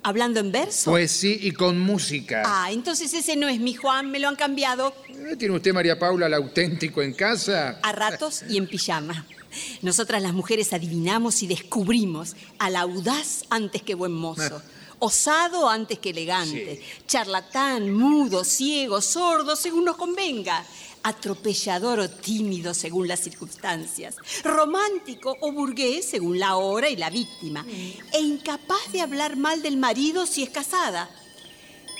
¿Hablando 0.04 0.39
en 0.39 0.52
verso? 0.52 0.91
Pues 0.91 1.12
sí, 1.12 1.38
y 1.41 1.52
con 1.52 1.80
música. 1.80 2.43
Ah, 2.46 2.72
entonces 2.72 3.13
ese 3.13 3.36
no 3.36 3.50
es 3.50 3.60
mi 3.60 3.74
Juan, 3.74 4.10
me 4.12 4.20
lo 4.20 4.30
han 4.30 4.36
cambiado 4.36 4.93
Eh, 5.10 5.36
¿Tiene 5.38 5.56
usted, 5.56 5.74
María 5.74 5.98
Paula, 6.00 6.28
el 6.28 6.34
auténtico 6.36 7.02
en 7.02 7.13
casa? 7.13 7.80
a 7.82 7.91
ratos 7.91 8.43
y 8.48 8.58
en 8.58 8.67
pijama. 8.67 9.26
Nosotras 9.82 10.22
las 10.22 10.34
mujeres 10.34 10.74
adivinamos 10.74 11.43
y 11.43 11.48
descubrimos 11.48 12.36
al 12.60 12.76
audaz 12.76 13.43
antes 13.50 13.82
que 13.82 13.96
buen 13.96 14.13
mozo. 14.13 14.62
Osado 15.00 15.70
antes 15.70 16.00
que 16.00 16.10
elegante, 16.10 16.82
charlatán, 17.06 17.91
mudo, 17.93 18.43
ciego, 18.43 19.00
sordo, 19.00 19.56
según 19.56 19.86
nos 19.86 19.96
convenga, 19.96 20.65
atropellador 21.04 22.00
o 22.00 22.10
tímido 22.10 22.74
según 22.74 23.08
las 23.08 23.20
circunstancias, 23.20 24.15
romántico 24.43 25.38
o 25.41 25.52
burgués 25.52 26.10
según 26.10 26.39
la 26.39 26.58
hora 26.58 26.89
y 26.89 26.96
la 26.96 27.12
víctima, 27.12 27.63
e 28.12 28.20
incapaz 28.20 28.91
de 28.91 29.02
hablar 29.02 29.38
mal 29.38 29.62
del 29.62 29.78
marido 29.78 30.26
si 30.26 30.41
es 30.41 30.50
casada. 30.50 31.10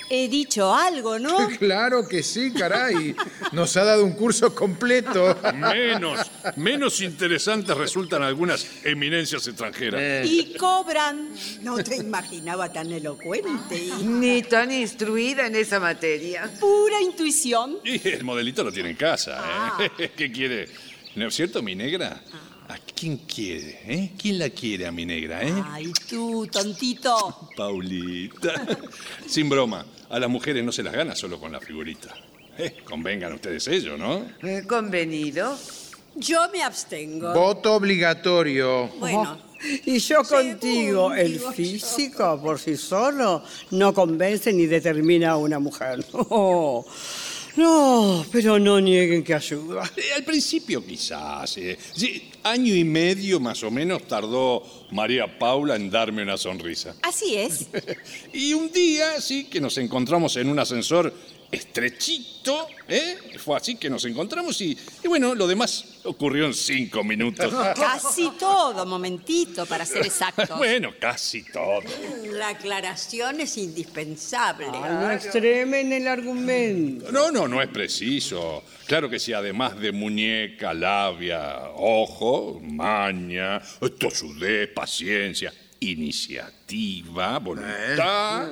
He 0.10 0.28
dicho 0.28 0.74
algo, 0.74 1.20
¿no? 1.20 1.50
Claro 1.60 2.08
que 2.08 2.24
sí, 2.24 2.52
caray. 2.54 3.16
Nos 3.52 3.76
ha 3.78 3.84
dado 3.84 4.06
un 4.06 4.14
curso 4.14 4.54
completo. 4.54 5.38
Menos, 5.56 6.32
menos 6.56 7.02
interesantes 7.02 7.76
resultan 7.76 8.24
algunas 8.24 8.66
eminencias 8.84 9.48
extranjeras. 9.48 10.26
Y 10.26 10.54
cobran. 10.58 11.30
No 11.62 11.78
te 11.84 11.98
imaginaba 11.98 12.72
tan 12.72 12.92
elocuente. 12.92 13.76
hija. 13.76 13.98
Ni 14.04 14.42
tan 14.44 14.72
instruida 14.72 15.48
en 15.48 15.56
esa 15.56 15.80
materia. 15.80 16.50
Pura 16.60 17.02
intuición. 17.02 17.78
Y 17.84 18.08
el 18.08 18.24
modelito 18.24 18.64
lo 18.64 18.72
tiene 18.72 18.92
en 18.92 18.96
casa. 18.98 19.76
¿eh? 19.98 20.12
¿Qué 20.16 20.32
quiere? 20.32 20.68
¿No 21.16 21.28
es 21.28 21.36
cierto, 21.36 21.62
mi 21.62 21.76
negra? 21.76 22.22
¿A 22.70 22.78
quién 22.80 23.18
quiere? 23.18 23.80
¿eh? 23.88 24.12
¿Quién 24.22 24.40
la 24.40 24.50
quiere 24.50 24.86
a 24.88 24.92
mi 24.92 25.06
negra? 25.06 25.42
¿eh? 25.42 25.54
Ay, 25.72 25.92
tú, 26.10 26.48
tontito. 26.52 27.50
Paulita. 27.56 28.54
Sin 29.26 29.48
broma, 29.50 29.86
a 30.10 30.20
las 30.20 30.30
mujeres 30.30 30.64
no 30.64 30.72
se 30.72 30.84
las 30.84 30.94
gana 30.94 31.16
solo 31.16 31.40
con 31.40 31.52
la 31.52 31.60
figurita. 31.60 32.16
Eh, 32.58 32.78
convengan 32.84 33.34
ustedes 33.34 33.68
ello, 33.68 33.98
¿no? 33.98 34.26
Eh, 34.42 34.64
Convenido. 34.68 35.58
Yo 36.16 36.50
me 36.52 36.64
abstengo. 36.64 37.34
Voto 37.34 37.76
obligatorio. 37.76 38.88
Bueno, 39.00 39.38
Y 39.86 40.00
yo 40.00 40.24
contigo, 40.24 41.14
el 41.14 41.40
físico 41.40 42.40
por 42.42 42.60
sí 42.60 42.76
solo 42.78 43.44
no 43.72 43.94
convence 43.94 44.52
ni 44.54 44.66
determina 44.66 45.32
a 45.32 45.38
una 45.38 45.60
mujer. 45.60 46.04
No, 47.58 48.26
pero 48.32 48.60
no 48.60 48.80
nieguen 48.80 49.24
que 49.24 49.34
ayuda. 49.34 49.84
Eh, 49.98 50.14
al 50.16 50.24
principio 50.24 50.86
quizás. 50.86 51.58
eh. 51.58 51.78
Sí, 51.96 52.30
año 52.44 52.74
y 52.76 52.84
medio 52.84 53.40
más 53.40 53.64
o 53.64 53.72
menos 53.72 54.08
tardó 54.08 54.64
María 54.92 55.38
Paula 55.40 55.76
en 55.76 55.90
darme 55.90 56.22
una 56.24 56.38
sonrisa. 56.38 56.96
Así 57.02 57.36
es. 57.36 57.68
Y 58.34 58.54
un 58.54 58.72
día, 58.72 59.20
sí, 59.20 59.46
que 59.46 59.60
nos 59.60 59.78
encontramos 59.78 60.36
en 60.38 60.50
un 60.50 60.60
ascensor 60.60 61.12
estrechito, 61.52 62.68
¿eh? 62.88 63.18
Fue 63.38 63.58
así 63.58 63.76
que 63.76 63.90
nos 63.90 64.04
encontramos 64.06 64.60
y, 64.62 64.78
y 65.04 65.08
bueno, 65.08 65.34
lo 65.36 65.48
demás 65.48 65.86
ocurrió 66.04 66.46
en 66.46 66.54
cinco 66.54 67.04
minutos. 67.04 67.54
Casi 67.76 68.32
todo, 68.40 68.86
momentito, 68.86 69.66
para 69.66 69.86
ser 69.86 70.06
exactos. 70.06 70.50
bueno, 70.58 70.94
casi 71.00 71.44
todo. 71.44 71.82
La 72.32 72.50
aclaración 72.50 73.42
es 73.42 73.58
indispensable. 73.58 74.68
Ay, 74.72 74.94
no 74.94 75.12
extremen 75.12 75.94
el 75.94 76.08
argumento. 76.08 77.12
No, 77.12 77.32
no, 77.32 77.48
no 77.48 77.62
es 77.62 77.70
preciso. 77.70 78.64
Claro 78.86 79.10
que 79.10 79.20
sí, 79.20 79.34
además 79.34 79.78
de 79.80 79.92
muñeca, 79.92 80.74
labia, 80.74 81.72
ojo, 81.76 82.60
maña, 82.62 83.62
tosudez, 84.00 84.70
paciencia, 84.74 85.54
iniciativa, 85.80 87.38
voluntad, 87.40 88.52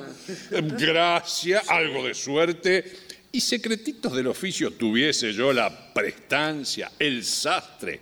gracia, 0.50 1.62
algo 1.68 2.06
de 2.06 2.14
suerte. 2.14 2.92
Y 3.32 3.40
secretitos 3.40 4.14
del 4.14 4.28
oficio 4.28 4.70
tuviese 4.72 5.32
yo 5.32 5.52
la 5.52 5.92
prestancia, 5.92 6.90
el 6.98 7.24
sastre 7.24 8.00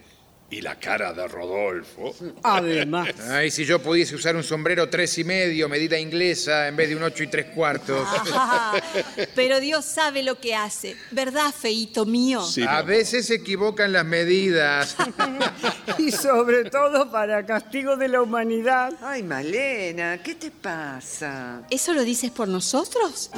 y 0.51 0.61
la 0.61 0.79
cara 0.79 1.13
de 1.13 1.27
Rodolfo. 1.27 2.15
Además. 2.43 3.09
Ay, 3.31 3.51
si 3.51 3.65
yo 3.65 3.81
pudiese 3.81 4.15
usar 4.15 4.37
un 4.37 4.45
sombrero 4.45 4.89
tres 4.89 5.17
y 5.19 5.25
medio, 5.25 5.69
medida 5.69 5.99
inglesa, 5.99 6.69
en 6.69 6.77
vez 6.77 6.89
de 6.91 6.97
un 6.97 7.03
ocho 7.03 7.23
y 7.23 7.27
tres 7.27 7.47
cuartos. 7.47 8.07
Ah, 8.33 8.81
pero 9.35 9.61
Dios 9.61 9.85
sabe 9.85 10.23
lo 10.23 10.39
que 10.39 10.55
hace, 10.55 10.97
¿verdad, 11.11 11.53
feito 11.53 12.05
mío? 12.07 12.43
A 12.69 12.83
veces 12.83 13.27
se 13.27 13.35
equivocan 13.37 13.93
las 13.93 14.05
medidas. 14.05 14.97
Y 15.99 16.11
sobre 16.11 16.71
todo 16.71 17.11
para 17.11 17.47
castigo 17.47 17.97
de 17.97 18.09
la 18.09 18.21
humanidad. 18.21 18.93
Ay, 19.01 19.23
Malena, 19.23 20.19
¿qué 20.23 20.35
te 20.35 20.51
pasa? 20.51 21.63
¿Eso 21.71 21.93
lo 21.93 22.03
dices 22.03 22.31
por 22.31 22.49
nosotros? 22.49 23.31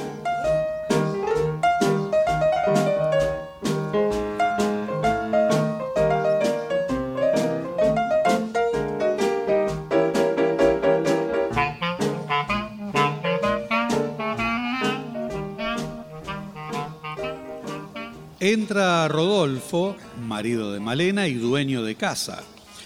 Entra 18.57 19.07
Rodolfo, 19.07 19.95
marido 20.19 20.71
de 20.73 20.79
Malena 20.79 21.27
y 21.27 21.35
dueño 21.35 21.83
de 21.83 21.93
casa. 21.93 22.41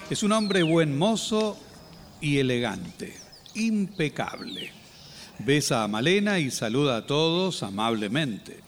Es 0.09 0.21
un 0.21 0.33
hombre 0.33 0.63
buen 0.63 0.97
mozo 0.97 1.57
y 2.19 2.39
elegante, 2.39 3.15
impecable. 3.55 4.69
Besa 5.39 5.83
a 5.83 5.87
Malena 5.87 6.39
y 6.39 6.51
saluda 6.51 6.97
a 6.97 7.05
todos 7.05 7.63
amablemente. 7.63 8.59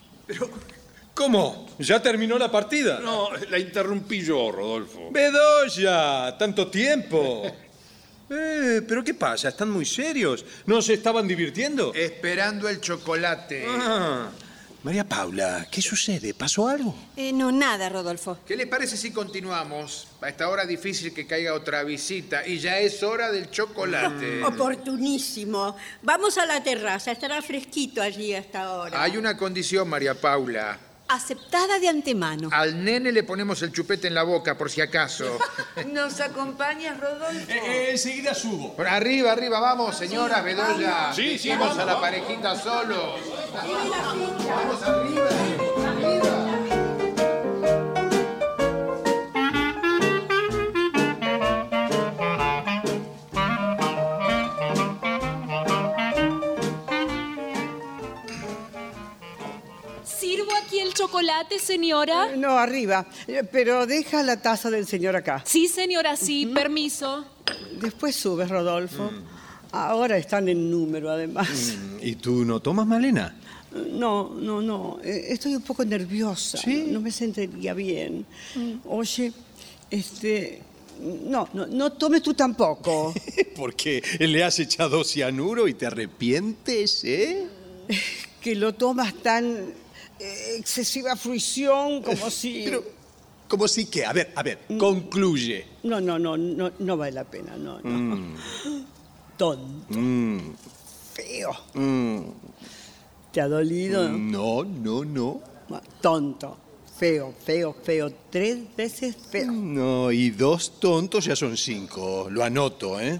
¿Cómo? 1.13 1.67
¿Ya 1.77 2.01
terminó 2.01 2.37
la 2.37 2.49
partida? 2.49 3.01
No, 3.01 3.27
la 3.49 3.59
interrumpí 3.59 4.21
yo, 4.21 4.49
Rodolfo. 4.49 5.11
Bedoya, 5.11 6.37
tanto 6.37 6.67
tiempo. 6.67 7.43
Eh, 8.29 8.81
¿Pero 8.87 9.03
qué 9.03 9.13
pasa? 9.13 9.49
¿Están 9.49 9.69
muy 9.69 9.85
serios? 9.85 10.43
¿No 10.65 10.81
se 10.81 10.93
estaban 10.93 11.27
divirtiendo? 11.27 11.93
Esperando 11.93 12.67
el 12.67 12.79
chocolate. 12.79 13.65
Ah. 13.67 14.29
María 14.83 15.07
Paula, 15.07 15.65
¿qué 15.71 15.81
sucede? 15.81 16.33
¿Pasó 16.33 16.67
algo? 16.67 16.93
Eh, 17.15 17.31
no, 17.31 17.53
nada, 17.53 17.87
Rodolfo. 17.87 18.39
¿Qué 18.45 18.57
les 18.57 18.67
parece 18.67 18.97
si 18.97 19.11
continuamos? 19.11 20.09
A 20.19 20.27
esta 20.27 20.49
hora 20.49 20.65
difícil 20.65 21.13
que 21.13 21.25
caiga 21.25 21.53
otra 21.53 21.85
visita 21.85 22.45
y 22.45 22.59
ya 22.59 22.77
es 22.79 23.01
hora 23.01 23.31
del 23.31 23.49
chocolate. 23.49 24.43
Oportunísimo. 24.45 25.77
Vamos 26.01 26.37
a 26.37 26.45
la 26.45 26.61
terraza, 26.61 27.13
estará 27.13 27.41
fresquito 27.41 28.01
allí 28.01 28.33
hasta 28.33 28.63
ahora. 28.63 29.01
Hay 29.01 29.15
una 29.15 29.37
condición, 29.37 29.87
María 29.87 30.19
Paula. 30.19 30.77
Aceptada 31.13 31.77
de 31.77 31.87
antemano. 31.87 32.49
Al 32.51 32.83
nene 32.83 33.11
le 33.11 33.21
ponemos 33.23 33.61
el 33.61 33.71
chupete 33.71 34.07
en 34.07 34.15
la 34.15 34.23
boca, 34.23 34.57
por 34.57 34.71
si 34.71 34.81
acaso. 34.81 35.37
¿Nos 35.91 36.19
acompañas, 36.19 36.99
Rodolfo? 36.99 37.51
Eh, 37.51 37.91
enseguida 37.91 38.33
subo. 38.33 38.75
Por 38.75 38.87
arriba, 38.87 39.31
arriba, 39.31 39.59
vamos, 39.59 39.95
señora 39.95 40.41
Bedoya. 40.41 41.13
Sí, 41.13 41.37
sí, 41.37 41.49
Vamos 41.49 41.67
vamos, 41.67 41.83
a 41.83 41.85
la 41.85 41.93
vamos. 41.93 42.09
parejita 42.09 42.55
solos. 42.55 43.19
Vamos 43.53 44.81
arriba, 44.81 45.27
arriba. 45.87 46.42
El 60.93 60.97
chocolate, 60.97 61.59
señora? 61.59 62.35
No, 62.35 62.51
arriba. 62.57 63.05
Eh, 63.27 63.43
Pero 63.51 63.85
deja 63.87 64.21
la 64.23 64.41
taza 64.41 64.69
del 64.69 64.85
señor 64.85 65.15
acá. 65.15 65.41
Sí, 65.45 65.67
señora, 65.67 66.15
sí, 66.15 66.45
permiso. 66.47 67.25
Después 67.81 68.15
subes, 68.15 68.49
Rodolfo. 68.49 69.11
Ahora 69.71 70.17
están 70.17 70.47
en 70.49 70.69
número, 70.69 71.09
además. 71.09 71.49
¿Y 72.01 72.15
tú 72.15 72.45
no 72.45 72.59
tomas, 72.59 72.85
Malena? 72.85 73.35
No, 73.91 74.29
no, 74.35 74.61
no. 74.61 74.99
eh, 75.03 75.25
Estoy 75.29 75.55
un 75.55 75.63
poco 75.63 75.83
nerviosa. 75.83 76.59
¿Sí? 76.59 76.85
No 76.89 77.01
me 77.01 77.11
sentiría 77.11 77.73
bien. 77.73 78.25
Oye, 78.85 79.33
este. 79.89 80.61
No, 81.01 81.49
no, 81.53 81.65
no 81.65 81.91
tomes 81.93 82.21
tú 82.21 82.35
tampoco. 82.35 83.15
Porque 83.55 84.03
le 84.19 84.43
has 84.43 84.59
echado 84.59 85.03
cianuro 85.03 85.67
y 85.67 85.73
te 85.73 85.87
arrepientes, 85.87 87.03
¿eh? 87.03 87.47
que 88.41 88.53
lo 88.53 88.75
tomas 88.75 89.15
tan 89.23 89.45
eh, 89.45 89.73
excesiva 90.57 91.15
fruición 91.15 92.01
como 92.01 92.29
si. 92.29 92.61
Pero, 92.65 92.83
¿cómo 93.47 93.67
sí 93.67 93.85
que? 93.85 94.05
A 94.05 94.13
ver, 94.13 94.31
a 94.35 94.43
ver, 94.43 94.59
concluye. 94.79 95.65
No, 95.83 95.99
no, 96.01 96.17
no, 96.19 96.37
no, 96.37 96.71
no 96.79 96.97
vale 96.97 97.11
la 97.11 97.23
pena, 97.23 97.55
no, 97.57 97.79
no. 97.81 98.37
Tonto, 99.37 99.97
Mm, 99.99 100.53
feo. 101.13 101.51
mm, 101.73 102.19
¿Te 103.31 103.41
ha 103.41 103.47
dolido? 103.47 104.09
no, 104.09 104.63
no, 104.63 105.03
no. 105.03 105.41
Tonto, 106.01 106.55
feo, 106.97 107.33
feo, 107.43 107.75
feo. 107.83 108.13
Tres 108.29 108.59
veces 108.77 109.15
feo. 109.31 109.51
No, 109.51 110.11
y 110.11 110.29
dos 110.29 110.79
tontos 110.79 111.25
ya 111.25 111.35
son 111.35 111.57
cinco. 111.57 112.27
Lo 112.29 112.43
anoto, 112.43 112.99
¿eh? 112.99 113.19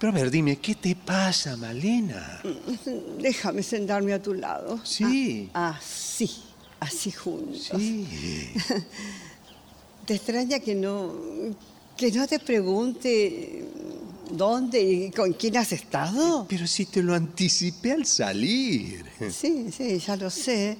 Pero 0.00 0.12
a 0.12 0.14
ver, 0.14 0.30
dime, 0.30 0.56
¿qué 0.56 0.74
te 0.74 0.96
pasa, 0.96 1.58
Malena? 1.58 2.40
Déjame 3.18 3.62
sentarme 3.62 4.14
a 4.14 4.22
tu 4.22 4.32
lado. 4.32 4.80
Sí. 4.82 5.50
Ah, 5.52 5.78
así, 5.78 6.30
así 6.80 7.10
juntos. 7.12 7.68
Sí. 7.76 8.06
¿Te 10.06 10.14
extraña 10.14 10.58
que 10.58 10.74
no, 10.74 11.12
que 11.98 12.10
no 12.12 12.26
te 12.26 12.38
pregunte 12.38 13.62
dónde 14.30 14.80
y 14.80 15.10
con 15.10 15.34
quién 15.34 15.58
has 15.58 15.70
estado? 15.72 16.46
Pero 16.48 16.66
si 16.66 16.86
te 16.86 17.02
lo 17.02 17.14
anticipé 17.14 17.92
al 17.92 18.06
salir. 18.06 19.04
Sí, 19.30 19.70
sí, 19.70 19.98
ya 19.98 20.16
lo 20.16 20.30
sé. 20.30 20.78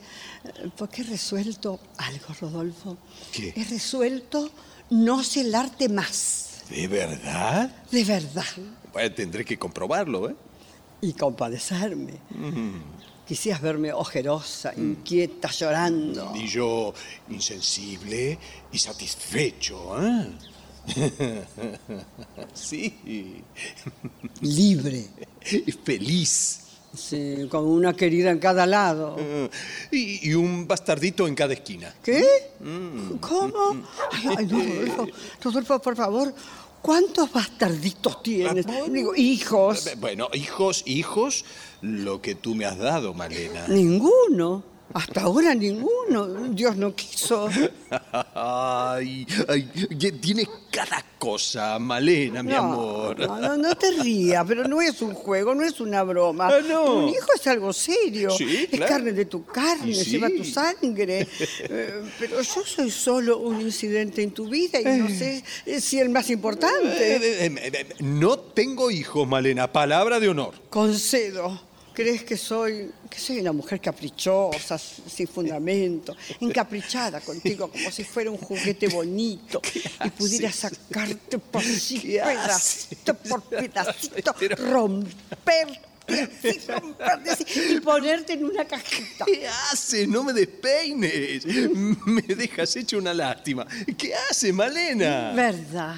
Porque 0.78 1.02
he 1.02 1.04
resuelto 1.04 1.78
algo, 1.98 2.34
Rodolfo. 2.40 2.96
¿Qué? 3.32 3.52
He 3.54 3.64
resuelto 3.64 4.50
no 4.88 5.22
celarte 5.22 5.90
más. 5.90 6.62
¿De 6.70 6.88
verdad? 6.88 7.70
De 7.90 8.02
verdad. 8.02 8.46
Bueno, 8.92 9.14
tendré 9.14 9.44
que 9.44 9.58
comprobarlo, 9.58 10.30
¿eh? 10.30 10.36
Y 11.02 11.12
compadecerme. 11.14 12.14
Quisieras 13.26 13.62
verme 13.62 13.92
ojerosa, 13.92 14.72
inquieta, 14.76 15.50
llorando. 15.50 16.32
Y 16.34 16.46
yo 16.46 16.92
insensible 17.28 18.38
y 18.72 18.78
satisfecho, 18.78 20.02
¿eh? 20.02 20.26
sí. 22.54 23.42
Libre. 24.40 25.06
Y 25.50 25.72
feliz. 25.84 26.60
Sí, 26.92 27.46
con 27.48 27.66
una 27.66 27.94
querida 27.94 28.32
en 28.32 28.40
cada 28.40 28.66
lado. 28.66 29.16
Y, 29.92 30.28
y 30.28 30.34
un 30.34 30.66
bastardito 30.66 31.28
en 31.28 31.36
cada 31.36 31.52
esquina. 31.52 31.94
¿Qué? 32.02 32.24
¿Cómo? 33.20 33.84
Ay, 34.10 34.26
ay, 34.38 34.46
no, 34.46 34.58
Rodolfo. 34.58 35.06
Rodolfo, 35.42 35.78
por 35.80 35.96
favor, 35.96 36.34
¿cuántos 36.82 37.32
bastarditos 37.32 38.22
tienes? 38.22 38.66
Digo, 38.90 39.14
hijos. 39.14 39.88
Bueno, 39.98 40.28
hijos, 40.32 40.82
hijos, 40.86 41.44
lo 41.80 42.20
que 42.20 42.34
tú 42.34 42.54
me 42.54 42.64
has 42.64 42.78
dado, 42.78 43.14
Malena. 43.14 43.66
Ninguno. 43.68 44.64
Hasta 44.92 45.22
ahora 45.22 45.54
ninguno. 45.54 46.26
Dios 46.52 46.76
no 46.76 46.94
quiso. 46.94 47.48
Ay, 48.34 49.26
ay, 49.48 49.62
tienes 50.20 50.48
cada 50.70 51.04
cosa, 51.18 51.78
Malena, 51.78 52.42
mi 52.42 52.52
amor. 52.52 53.18
No, 53.18 53.38
no, 53.38 53.56
no 53.56 53.76
te 53.76 53.90
rías, 54.02 54.44
pero 54.46 54.66
no 54.66 54.80
es 54.80 55.00
un 55.02 55.14
juego, 55.14 55.54
no 55.54 55.64
es 55.64 55.80
una 55.80 56.02
broma. 56.02 56.48
Ah, 56.48 56.60
no. 56.68 57.04
Un 57.04 57.08
hijo 57.08 57.26
es 57.34 57.46
algo 57.46 57.72
serio. 57.72 58.30
Sí, 58.30 58.66
Es 58.70 58.78
claro. 58.78 58.86
carne 58.94 59.12
de 59.12 59.24
tu 59.26 59.44
carne, 59.44 59.94
Sí. 59.94 60.10
lleva 60.10 60.28
tu 60.28 60.44
sangre. 60.44 61.26
Eh, 61.72 62.02
pero 62.18 62.40
yo 62.42 62.64
soy 62.64 62.90
solo 62.90 63.38
un 63.38 63.60
incidente 63.60 64.22
en 64.22 64.32
tu 64.32 64.48
vida 64.48 64.80
y 64.80 64.84
no 64.84 65.08
sé 65.08 65.44
eh, 65.66 65.80
si 65.80 65.98
el 66.00 66.08
más 66.08 66.28
importante. 66.30 67.16
Eh, 67.16 67.46
eh, 67.46 67.46
eh, 67.46 67.70
eh, 67.72 67.94
No 68.00 68.38
tengo 68.38 68.90
hijos, 68.90 69.26
Malena, 69.28 69.70
palabra 69.72 70.18
de 70.18 70.28
honor. 70.28 70.54
Concedo. 70.68 71.69
¿Crees 72.00 72.22
que 72.24 72.38
soy, 72.38 72.90
que 73.10 73.18
soy 73.18 73.40
una 73.40 73.52
mujer 73.52 73.78
caprichosa, 73.78 74.78
sin 74.78 75.28
fundamento, 75.28 76.16
encaprichada 76.40 77.20
contigo 77.20 77.70
como 77.70 77.90
si 77.90 78.04
fuera 78.04 78.30
un 78.30 78.38
juguete 78.38 78.88
bonito 78.88 79.60
y 80.04 80.08
pudiera 80.08 80.50
sacarte 80.50 81.38
por 81.38 81.62
sí, 81.62 81.98
pedacito 81.98 83.14
por 83.14 83.42
pedacito, 83.50 84.34
romperte 84.56 85.90
así, 87.28 87.44
y 87.68 87.80
ponerte 87.80 88.32
en 88.32 88.44
una 88.46 88.64
cajita? 88.64 89.26
¿Qué 89.26 89.46
haces? 89.46 90.08
No 90.08 90.24
me 90.24 90.32
despeines. 90.32 91.44
Me 91.44 92.22
dejas 92.22 92.76
hecho 92.76 92.96
una 92.96 93.12
lástima. 93.12 93.66
¿Qué 93.98 94.14
haces, 94.14 94.54
Malena? 94.54 95.32
¿Verdad? 95.34 95.96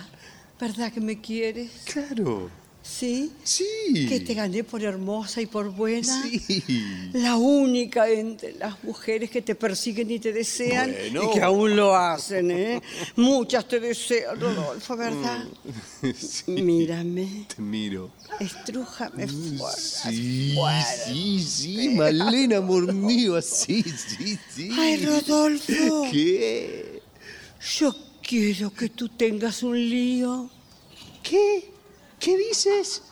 ¿Verdad 0.58 0.92
que 0.92 1.00
me 1.00 1.20
quieres? 1.20 1.70
Claro. 1.84 2.61
¿Sí? 2.84 3.30
Sí. 3.44 4.06
Que 4.08 4.18
te 4.20 4.34
gané 4.34 4.64
por 4.64 4.82
hermosa 4.82 5.40
y 5.40 5.46
por 5.46 5.70
buena. 5.70 6.22
Sí. 6.22 6.74
La 7.12 7.36
única 7.36 8.08
entre 8.10 8.54
las 8.54 8.82
mujeres 8.82 9.30
que 9.30 9.40
te 9.40 9.54
persiguen 9.54 10.10
y 10.10 10.18
te 10.18 10.32
desean 10.32 10.90
Bueno. 10.92 11.22
y 11.30 11.34
que 11.34 11.42
aún 11.42 11.76
lo 11.76 11.94
hacen, 11.94 12.50
¿eh? 12.50 12.82
Muchas 13.16 13.68
te 13.68 13.78
desean, 13.78 14.38
Rodolfo, 14.40 14.96
¿verdad? 14.96 15.44
Sí. 16.18 16.50
Mírame, 16.50 17.46
Te 17.54 17.62
miro. 17.62 18.10
estrújame 18.40 19.28
fuerte. 19.28 19.80
Sí, 19.80 20.56
sí, 21.06 21.40
sí, 21.44 21.88
Malena, 21.90 22.56
amor 22.56 22.92
mío, 22.92 23.36
así, 23.36 23.84
sí, 23.84 24.36
sí. 24.52 24.70
Ay, 24.76 25.04
Rodolfo. 25.06 26.08
¿Qué? 26.10 27.00
Yo 27.78 27.94
quiero 28.20 28.72
que 28.74 28.88
tú 28.88 29.08
tengas 29.08 29.62
un 29.62 29.78
lío. 29.78 30.50
¿Qué? 31.22 31.70
¿Qué 32.22 32.36
dices? 32.36 33.02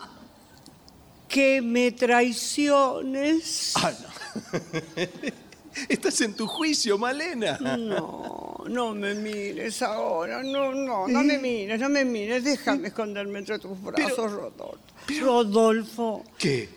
Que 1.29 1.61
me 1.61 1.91
traiciones. 1.91 3.73
Ah, 3.75 3.93
no. 3.93 4.61
Estás 5.89 6.21
en 6.21 6.35
tu 6.35 6.47
juicio, 6.47 6.97
Malena. 6.97 7.59
No, 7.61 8.63
no 8.69 8.95
me 8.95 9.15
mires 9.17 9.83
ahora, 9.83 10.43
no, 10.45 10.73
no, 10.73 11.09
no 11.09 11.25
me 11.25 11.39
mires, 11.39 11.81
no 11.81 11.89
me 11.89 12.05
mires, 12.05 12.45
déjame 12.45 12.89
esconderme 12.89 13.41
entre 13.41 13.59
tus 13.59 13.81
brazos, 13.83 14.31
Rodolfo. 14.31 14.79
Rodolfo, 15.21 16.25
¿Qué? 16.39 16.69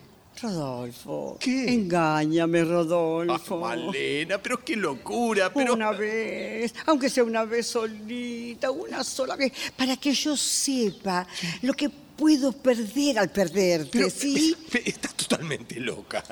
Rodolfo. 0.41 1.37
¿Qué? 1.39 1.71
Engáñame, 1.73 2.61
Ah, 2.61 2.65
Rodolfo. 2.65 3.59
Malena, 3.59 4.39
pero 4.41 4.63
qué 4.63 4.75
locura, 4.75 5.53
pero... 5.53 5.73
Una 5.73 5.91
vez, 5.91 6.73
aunque 6.87 7.09
sea 7.09 7.23
una 7.23 7.45
vez 7.45 7.67
solita, 7.67 8.71
una 8.71 9.03
sola 9.03 9.35
vez, 9.35 9.51
para 9.75 9.97
que 9.97 10.13
yo 10.13 10.35
sepa 10.35 11.27
lo 11.61 11.73
que 11.73 11.89
puedo 12.17 12.52
perder 12.52 13.19
al 13.19 13.32
perderte, 13.32 13.89
Pero- 13.91 14.10
¿sí? 14.10 14.56
Estás 14.86 15.13
totalmente 15.15 15.80
loca. 15.80 16.23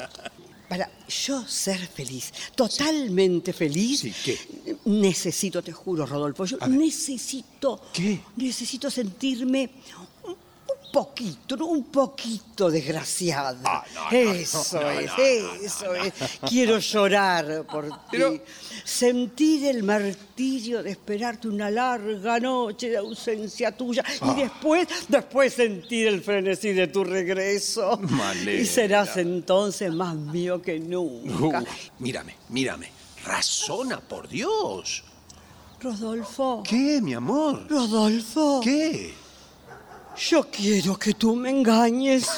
Para 0.69 0.89
yo 1.09 1.45
ser 1.45 1.85
feliz, 1.85 2.31
totalmente 2.55 3.51
feliz, 3.51 3.99
Sí, 3.99 4.13
¿qué? 4.23 4.37
necesito, 4.85 5.61
te 5.61 5.73
juro, 5.73 6.05
Rodolfo, 6.05 6.45
yo 6.45 6.57
necesito, 6.67 7.81
¿Qué? 7.91 8.21
necesito 8.37 8.89
sentirme 8.89 9.69
poquito, 10.91 11.55
¿no? 11.57 11.67
un 11.67 11.85
poquito 11.85 12.69
desgraciada. 12.69 13.59
Ah, 13.63 13.83
no, 13.95 14.11
no, 14.11 14.33
eso 14.33 14.89
es, 14.91 15.11
eso 15.61 15.95
es. 15.95 16.13
Quiero 16.47 16.77
llorar 16.79 17.65
por 17.65 17.87
ti. 18.09 18.17
Sentir 18.83 19.67
el 19.67 19.83
martirio 19.83 20.83
de 20.83 20.91
esperarte 20.91 21.47
una 21.47 21.69
larga 21.69 22.39
noche 22.39 22.89
de 22.89 22.97
ausencia 22.97 23.71
tuya 23.71 24.03
Ah. 24.21 24.33
y 24.35 24.41
después, 24.41 24.87
después 25.07 25.53
sentir 25.53 26.07
el 26.07 26.21
frenesí 26.21 26.73
de 26.73 26.87
tu 26.87 27.03
regreso. 27.03 27.99
Y 28.45 28.65
serás 28.65 29.17
entonces 29.17 29.93
más 29.93 30.15
mío 30.15 30.61
que 30.61 30.79
nunca. 30.79 31.61
Uh, 31.61 31.65
mírame, 31.99 32.35
mírame. 32.49 32.91
Razona, 33.23 33.99
por 33.99 34.27
Dios. 34.27 35.03
Rodolfo. 35.79 36.63
¿Qué, 36.67 36.99
mi 37.01 37.13
amor? 37.13 37.67
Rodolfo. 37.69 38.61
¿Qué? 38.63 39.13
Yo 40.17 40.43
quiero 40.51 40.97
que 40.97 41.13
tú 41.13 41.35
me 41.35 41.49
engañes. 41.49 42.29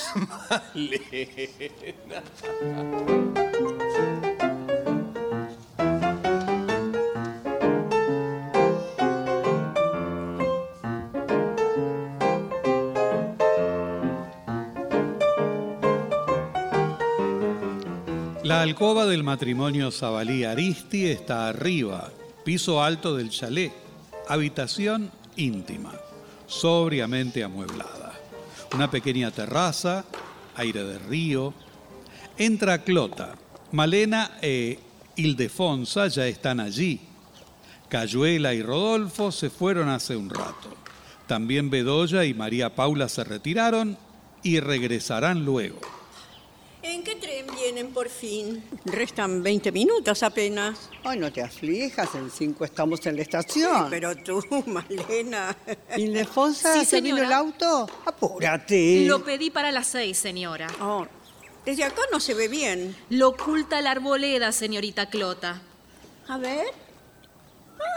La 18.43 18.61
alcoba 18.61 19.05
del 19.05 19.23
matrimonio 19.23 19.89
Zabalí 19.89 20.43
Aristi 20.43 21.05
está 21.05 21.47
arriba, 21.47 22.11
piso 22.43 22.83
alto 22.83 23.15
del 23.15 23.29
chalet, 23.29 23.71
habitación 24.27 25.11
íntima, 25.37 25.93
sobriamente 26.53 27.43
amueblada. 27.43 28.13
Una 28.73 28.89
pequeña 28.89 29.31
terraza, 29.31 30.05
aire 30.55 30.83
de 30.83 30.99
río. 30.99 31.53
Entra 32.37 32.83
Clota. 32.83 33.35
Malena 33.71 34.37
e 34.41 34.79
Ildefonsa 35.15 36.07
ya 36.07 36.27
están 36.27 36.59
allí. 36.59 37.01
Cayuela 37.89 38.53
y 38.53 38.61
Rodolfo 38.61 39.31
se 39.31 39.49
fueron 39.49 39.89
hace 39.89 40.15
un 40.15 40.29
rato. 40.29 40.75
También 41.27 41.69
Bedoya 41.69 42.25
y 42.25 42.33
María 42.33 42.75
Paula 42.75 43.09
se 43.09 43.23
retiraron 43.23 43.97
y 44.43 44.59
regresarán 44.59 45.45
luego. 45.45 45.79
¿En 46.83 47.01
qué 47.01 47.15
tren 47.15 47.47
vienen 47.55 47.93
por 47.93 48.09
fin? 48.09 48.61
Restan 48.85 49.41
20 49.41 49.71
minutos 49.71 50.21
apenas. 50.21 50.89
Ay, 51.03 51.17
no 51.17 51.31
te 51.31 51.41
aflijas, 51.41 52.13
en 52.15 52.29
cinco 52.29 52.65
estamos 52.65 53.05
en 53.05 53.15
la 53.15 53.21
estación. 53.21 53.87
Pero 53.89 54.13
tú, 54.17 54.43
Malena. 54.67 55.55
Ildefonsa, 55.95 56.73
Sí, 56.79 56.85
¿se 56.85 56.99
vino 57.01 57.17
el 57.23 57.31
auto? 57.31 57.87
Apúrate. 58.05 59.05
Lo 59.05 59.23
pedí 59.23 59.49
para 59.49 59.71
las 59.71 59.87
seis, 59.87 60.17
señora. 60.17 60.67
Oh, 60.81 61.07
desde 61.65 61.85
acá 61.85 62.01
no 62.11 62.19
se 62.19 62.33
ve 62.33 62.49
bien. 62.49 62.95
Lo 63.09 63.29
oculta 63.29 63.81
la 63.81 63.91
arboleda, 63.91 64.51
señorita 64.51 65.09
Clota. 65.09 65.61
A 66.27 66.37
ver. 66.37 66.67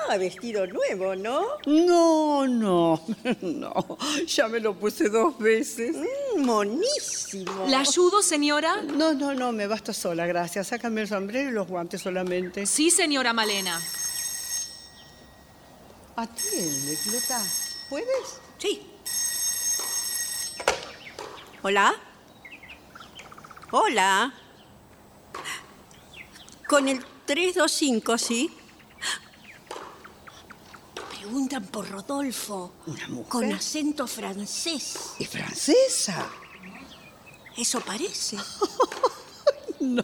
Ah, 0.08 0.16
vestido 0.16 0.64
nuevo, 0.66 1.16
¿no? 1.16 1.42
No, 1.66 2.46
no, 2.46 3.02
no. 3.42 3.98
Ya 4.26 4.46
me 4.46 4.60
lo 4.60 4.74
puse 4.78 5.08
dos 5.08 5.36
veces. 5.38 5.96
Mm, 5.96 6.04
monísimo. 6.36 7.66
¿La 7.68 7.80
ayudo, 7.80 8.22
señora? 8.22 8.82
No, 8.82 9.14
no, 9.14 9.34
no, 9.34 9.52
me 9.52 9.66
basta 9.66 9.92
sola, 9.92 10.26
gracias. 10.26 10.68
Sácame 10.68 11.02
el 11.02 11.08
sombrero 11.08 11.50
y 11.50 11.52
los 11.52 11.66
guantes 11.66 12.02
solamente. 12.02 12.66
Sí, 12.66 12.90
señora 12.90 13.32
Malena. 13.32 13.80
Atiende, 16.16 16.96
Clota. 17.04 17.42
¿Puedes? 17.90 18.40
Sí. 18.58 18.86
¿Hola? 21.62 21.94
Hola. 23.70 24.32
Con 26.68 26.88
el 26.88 27.04
325, 27.26 28.18
¿sí? 28.18 28.55
Preguntan 31.26 31.64
por 31.64 31.90
Rodolfo. 31.90 32.74
¿Una 32.86 33.08
mujer? 33.08 33.28
Con 33.28 33.52
acento 33.52 34.06
francés. 34.06 34.96
¿Y 35.18 35.24
francesa? 35.24 36.30
Eso 37.56 37.80
parece. 37.80 38.36
No. 39.78 40.02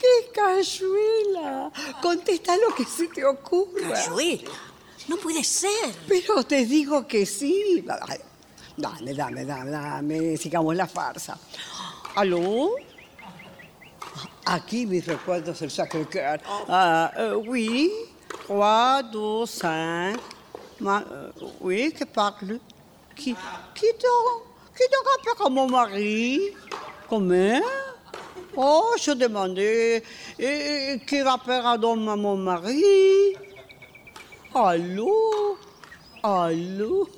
¡Qué 0.00 0.32
cayuela! 0.34 1.70
Contesta 2.02 2.56
lo 2.56 2.74
que 2.74 2.84
se 2.84 3.06
te 3.06 3.24
ocurra. 3.24 3.92
Cayuela. 3.92 4.50
No 5.06 5.16
puede 5.16 5.44
ser. 5.44 5.94
Pero 6.08 6.42
te 6.42 6.66
digo 6.66 7.06
que 7.06 7.24
sí. 7.24 7.84
Dame, 8.76 9.14
dame, 9.14 9.44
dame, 9.44 9.70
dame. 9.70 10.36
Sigamos 10.36 10.74
la 10.74 10.88
farsa. 10.88 11.38
¿Aló? 12.16 12.72
Aquí 14.46 14.86
mis 14.86 15.06
recuerdos 15.06 15.60
del 15.60 15.70
Sacré-Cœur. 15.70 16.40
Ah, 16.68 17.12
euh, 17.16 17.36
oui. 17.46 18.13
3, 18.46 19.02
2, 19.12 19.46
5. 19.46 20.16
Ma, 20.80 21.02
euh, 21.10 21.30
oui, 21.60 21.92
qui 21.96 22.04
parle? 22.04 22.58
Qui, 23.16 23.34
qui 23.74 23.86
donc? 23.92 24.42
Qui 24.76 24.82
donc 24.90 25.36
appelle 25.36 25.52
mon 25.52 25.68
mari? 25.68 26.40
Comment? 27.08 27.60
Oh, 28.56 28.94
yo 28.96 29.16
te 29.16 29.28
mandé 29.28 30.02
eh, 30.38 31.00
que 31.06 31.22
va 31.24 31.34
a 31.34 31.38
pegar 31.38 31.78
don 31.78 31.96
Mamón 31.96 32.44
Marie. 32.44 33.36
Aló, 34.52 35.58
aló. 36.22 37.08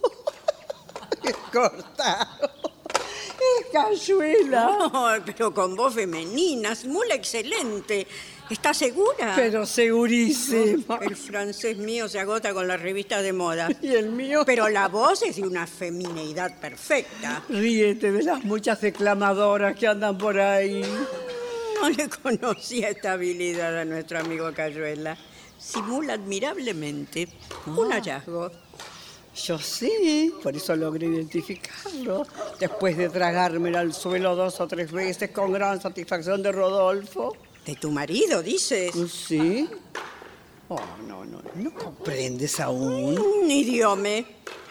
Es 1.23 1.37
cortado. 1.53 2.51
Es 3.39 3.67
cachuela. 3.71 4.89
No, 4.93 5.25
pero 5.27 5.53
con 5.53 5.77
voz 5.77 5.95
femenina, 5.95 6.75
simula 6.75 7.15
excelente. 7.15 8.07
¿Estás 8.49 8.77
segura? 8.77 9.33
Pero 9.35 9.67
segurísima. 9.67 10.99
El 11.01 11.17
francés 11.17 11.77
mío 11.79 12.09
se 12.09 12.21
agota 12.21 12.55
con 12.55 12.69
las 12.69 12.81
revistas 12.81 13.23
de 13.23 13.33
moda. 13.33 13.69
Y 13.83 13.89
el 13.89 14.11
mío. 14.11 14.43
Pero 14.47 14.69
la 14.69 14.89
voz 14.89 15.23
es 15.23 15.37
de 15.37 15.43
una 15.43 15.67
femineidad 15.67 16.59
perfecta. 16.61 17.43
Ríete 17.49 18.13
de 18.13 18.23
las 18.23 18.45
muchas 18.45 18.81
declamadoras 18.81 19.77
que 19.77 19.87
andan 19.87 20.17
por 20.19 20.39
ahí. 20.39 20.83
No 21.79 21.91
le 21.91 22.09
conocía 22.09 22.89
esta 22.89 23.13
habilidad 23.13 23.79
a 23.79 23.85
nuestro 23.85 24.19
amigo 24.19 24.51
Cayuela. 24.55 25.15
Simula 25.59 26.15
admirablemente. 26.15 27.29
Un 27.67 27.93
hallazgo. 27.93 28.51
Yo 29.45 29.59
sí, 29.59 30.33
por 30.43 30.57
eso 30.57 30.75
logré 30.75 31.07
identificarlo. 31.07 32.27
Después 32.59 32.97
de 32.97 33.11
tragármelo 33.11 33.79
al 33.79 33.93
suelo 33.93 34.35
dos 34.35 34.59
o 34.61 34.67
tres 34.67 34.91
veces 34.91 35.31
con 35.31 35.53
gran 35.53 35.79
satisfacción 35.79 36.43
de 36.43 36.51
Rodolfo. 36.51 37.37
¿De 37.67 37.75
tu 37.75 37.91
marido, 37.91 38.45
dices? 38.45 38.93
Sí. 39.13 39.69
Oh, 40.69 40.81
no, 41.09 41.25
no, 41.25 41.43
no 41.57 41.75
comprendes 41.75 42.61
aún. 42.61 43.21
Ni 43.45 43.65
diome. 43.65 44.25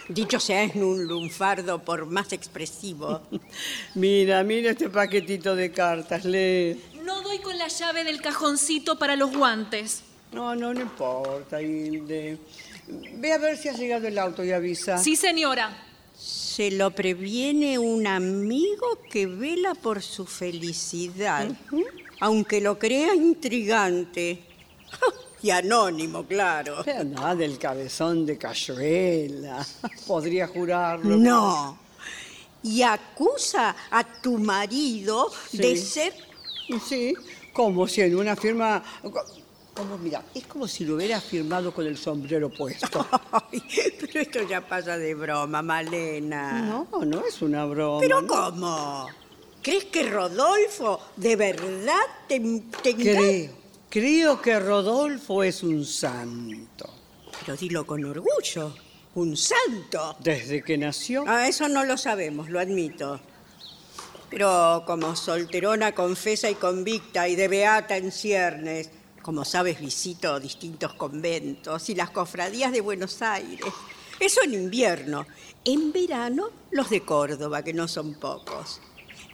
Dicho 0.08 0.40
sea 0.40 0.64
en 0.64 0.82
un 0.82 1.06
lunfardo 1.06 1.84
por 1.84 2.06
más 2.06 2.32
expresivo. 2.32 3.22
Mira, 3.96 4.44
mira 4.44 4.72
este 4.72 4.90
paquetito 4.90 5.56
de 5.56 5.72
cartas, 5.72 6.24
lee. 6.24 6.80
No 7.04 7.22
doy 7.22 7.40
con 7.40 7.58
la 7.58 7.68
llave 7.68 8.04
del 8.04 8.22
cajoncito 8.22 8.98
para 8.98 9.16
los 9.16 9.36
guantes. 9.36 10.04
No, 10.32 10.56
no, 10.56 10.74
no 10.74 10.82
importa, 10.82 11.62
Hilde. 11.62 12.38
Ve 12.88 13.34
a 13.34 13.38
ver 13.40 13.58
si 13.58 13.68
ha 13.68 13.74
llegado 13.74 14.08
el 14.08 14.18
auto 14.20 14.44
y 14.44 14.52
avisa. 14.52 14.98
Sí, 15.00 15.16
señora. 15.16 15.86
Se 16.18 16.72
lo 16.72 16.92
previene 16.92 17.78
un 17.78 18.08
amigo 18.08 19.00
que 19.12 19.26
vela 19.26 19.76
por 19.76 20.02
su 20.02 20.26
felicidad, 20.26 21.50
aunque 22.20 22.62
lo 22.62 22.78
crea 22.78 23.14
intrigante. 23.14 24.44
Y 25.46 25.52
anónimo, 25.52 26.26
claro. 26.26 26.78
Pero 26.84 27.04
nada 27.04 27.36
del 27.36 27.60
cabezón 27.60 28.26
de 28.26 28.36
Cayuela. 28.36 29.64
Podría 30.08 30.48
jurarlo. 30.48 31.18
No. 31.18 31.78
Y 32.64 32.82
acusa 32.82 33.76
a 33.92 34.04
tu 34.04 34.40
marido 34.40 35.32
de 35.52 35.78
ser... 35.78 36.14
Sí, 36.84 37.14
como 37.54 37.88
si 37.88 38.02
en 38.02 38.16
una 38.16 38.36
firma... 38.36 38.82
Como, 39.76 40.00
mira, 40.00 40.24
es 40.34 40.48
como 40.48 40.68
si 40.68 40.84
lo 40.84 40.96
hubiera 40.96 41.22
firmado 41.22 41.72
con 41.72 41.86
el 41.86 41.98
sombrero 41.98 42.50
puesto. 42.50 43.06
Ay, 43.32 43.62
pero 44.00 44.20
esto 44.22 44.42
ya 44.50 44.68
pasa 44.68 44.98
de 44.98 45.14
broma, 45.14 45.62
Malena. 45.62 46.62
No, 46.62 47.06
no 47.06 47.24
es 47.24 47.44
una 47.44 47.66
broma. 47.66 48.00
¿Pero 48.00 48.22
¿no? 48.24 48.28
cómo? 48.28 49.10
¿Crees 49.66 49.86
que 49.86 50.04
Rodolfo 50.04 51.02
de 51.16 51.36
verdad 51.36 51.98
te, 52.28 52.40
te 52.84 52.96
Creo, 52.96 53.52
creo 53.90 54.40
que 54.40 54.60
Rodolfo 54.60 55.42
es 55.42 55.64
un 55.64 55.84
santo. 55.84 56.88
Pero 57.40 57.58
dilo 57.58 57.84
con 57.84 58.06
orgullo. 58.06 58.76
Un 59.16 59.36
santo. 59.36 60.18
Desde 60.20 60.62
que 60.62 60.78
nació. 60.78 61.24
Ah, 61.26 61.48
eso 61.48 61.68
no 61.68 61.84
lo 61.84 61.98
sabemos, 61.98 62.48
lo 62.52 62.60
admito. 62.60 63.20
Pero 64.30 64.84
como 64.86 65.16
solterona 65.16 65.96
confesa 65.96 66.48
y 66.48 66.54
convicta 66.54 67.28
y 67.28 67.36
de 67.36 67.48
beata 67.48 67.98
en 67.98 68.12
ciernes, 68.12 68.92
como 69.24 69.46
sabes, 69.46 69.80
visito 69.80 70.40
distintos 70.40 70.94
conventos 70.94 71.90
y 71.90 71.96
las 71.96 72.12
cofradías 72.12 72.72
de 72.72 72.82
Buenos 72.82 73.20
Aires. 73.24 73.74
Eso 74.20 74.44
en 74.44 74.54
invierno. 74.54 75.26
En 75.64 75.92
verano, 75.92 76.52
los 76.70 76.92
de 76.92 77.02
Córdoba, 77.02 77.64
que 77.64 77.74
no 77.74 77.88
son 77.88 78.14
pocos. 78.14 78.80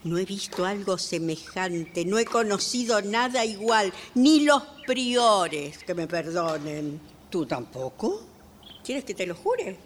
No 0.03 0.17
he 0.17 0.25
visto 0.25 0.65
algo 0.65 0.97
semejante, 0.97 2.05
no 2.05 2.17
he 2.17 2.25
conocido 2.25 3.01
nada 3.03 3.45
igual, 3.45 3.93
ni 4.15 4.39
los 4.39 4.63
priores, 4.87 5.83
que 5.83 5.93
me 5.93 6.07
perdonen. 6.07 6.99
¿Tú 7.29 7.45
tampoco? 7.45 8.23
¿Quieres 8.83 9.03
que 9.03 9.13
te 9.13 9.27
lo 9.27 9.35
jure? 9.35 9.77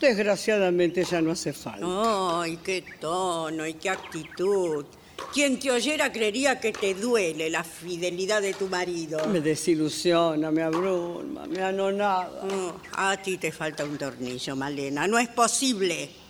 Desgraciadamente 0.00 1.04
ya 1.04 1.20
no 1.20 1.32
hace 1.32 1.52
falta. 1.52 2.40
Ay, 2.40 2.58
qué 2.58 2.84
tono 3.00 3.66
y 3.66 3.74
qué 3.74 3.90
actitud. 3.90 4.84
Quien 5.32 5.58
te 5.58 5.70
oyera 5.70 6.12
creería 6.12 6.60
que 6.60 6.72
te 6.72 6.94
duele 6.94 7.50
la 7.50 7.64
fidelidad 7.64 8.40
de 8.40 8.54
tu 8.54 8.68
marido. 8.68 9.26
Me 9.26 9.40
desilusiona, 9.40 10.50
me 10.50 10.62
abruma, 10.62 11.46
me 11.46 11.60
anonada. 11.60 12.42
Oh, 12.44 12.74
a 12.92 13.16
ti 13.16 13.36
te 13.38 13.50
falta 13.50 13.84
un 13.84 13.98
tornillo, 13.98 14.54
Malena. 14.54 15.08
No 15.08 15.18
es 15.18 15.28
posible. 15.28 16.25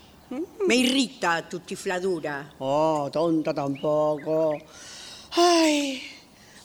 Me 0.66 0.74
irrita 0.74 1.49
tu 1.49 1.61
chifladura. 1.61 2.55
Oh, 2.59 3.09
tonta 3.12 3.55
tampoco. 3.55 4.59
Ay, 5.33 6.03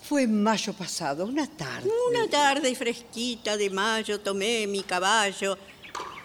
fue 0.02 0.24
en 0.24 0.42
mayo 0.42 0.74
pasado, 0.74 1.26
una 1.26 1.48
tarde. 1.48 1.90
Una 2.10 2.28
tarde 2.30 2.74
fresquita 2.76 3.56
de 3.58 3.70
mayo 3.70 4.20
tomé 4.20 4.66
mi 4.68 4.82
caballo. 4.84 5.58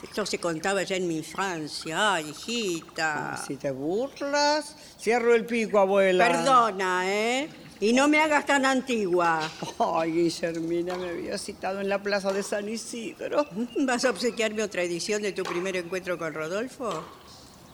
Esto 0.02 0.24
se 0.24 0.38
contaba 0.38 0.82
ya 0.82 0.96
en 0.96 1.06
mi 1.08 1.18
infancia. 1.18 2.14
Ay, 2.14 2.30
hijita. 2.30 3.42
Si 3.46 3.56
te 3.56 3.70
burlas, 3.70 4.76
cierro 4.98 5.34
el 5.34 5.44
pico, 5.44 5.78
abuela. 5.78 6.26
Perdona, 6.26 7.02
¿eh? 7.12 7.48
Y 7.80 7.92
no 7.92 8.08
me 8.08 8.20
hagas 8.20 8.46
tan 8.46 8.64
antigua. 8.64 9.50
Ay, 9.78 10.12
Guillermina 10.12 10.96
me 10.96 11.10
había 11.10 11.36
citado 11.36 11.80
en 11.80 11.88
la 11.88 12.02
plaza 12.02 12.32
de 12.32 12.42
San 12.42 12.68
Isidro. 12.68 13.46
¿Vas 13.80 14.04
a 14.06 14.10
obsequiarme 14.10 14.62
otra 14.62 14.82
edición 14.82 15.20
de 15.20 15.32
tu 15.32 15.42
primer 15.42 15.76
encuentro 15.76 16.16
con 16.16 16.32
Rodolfo? 16.32 17.04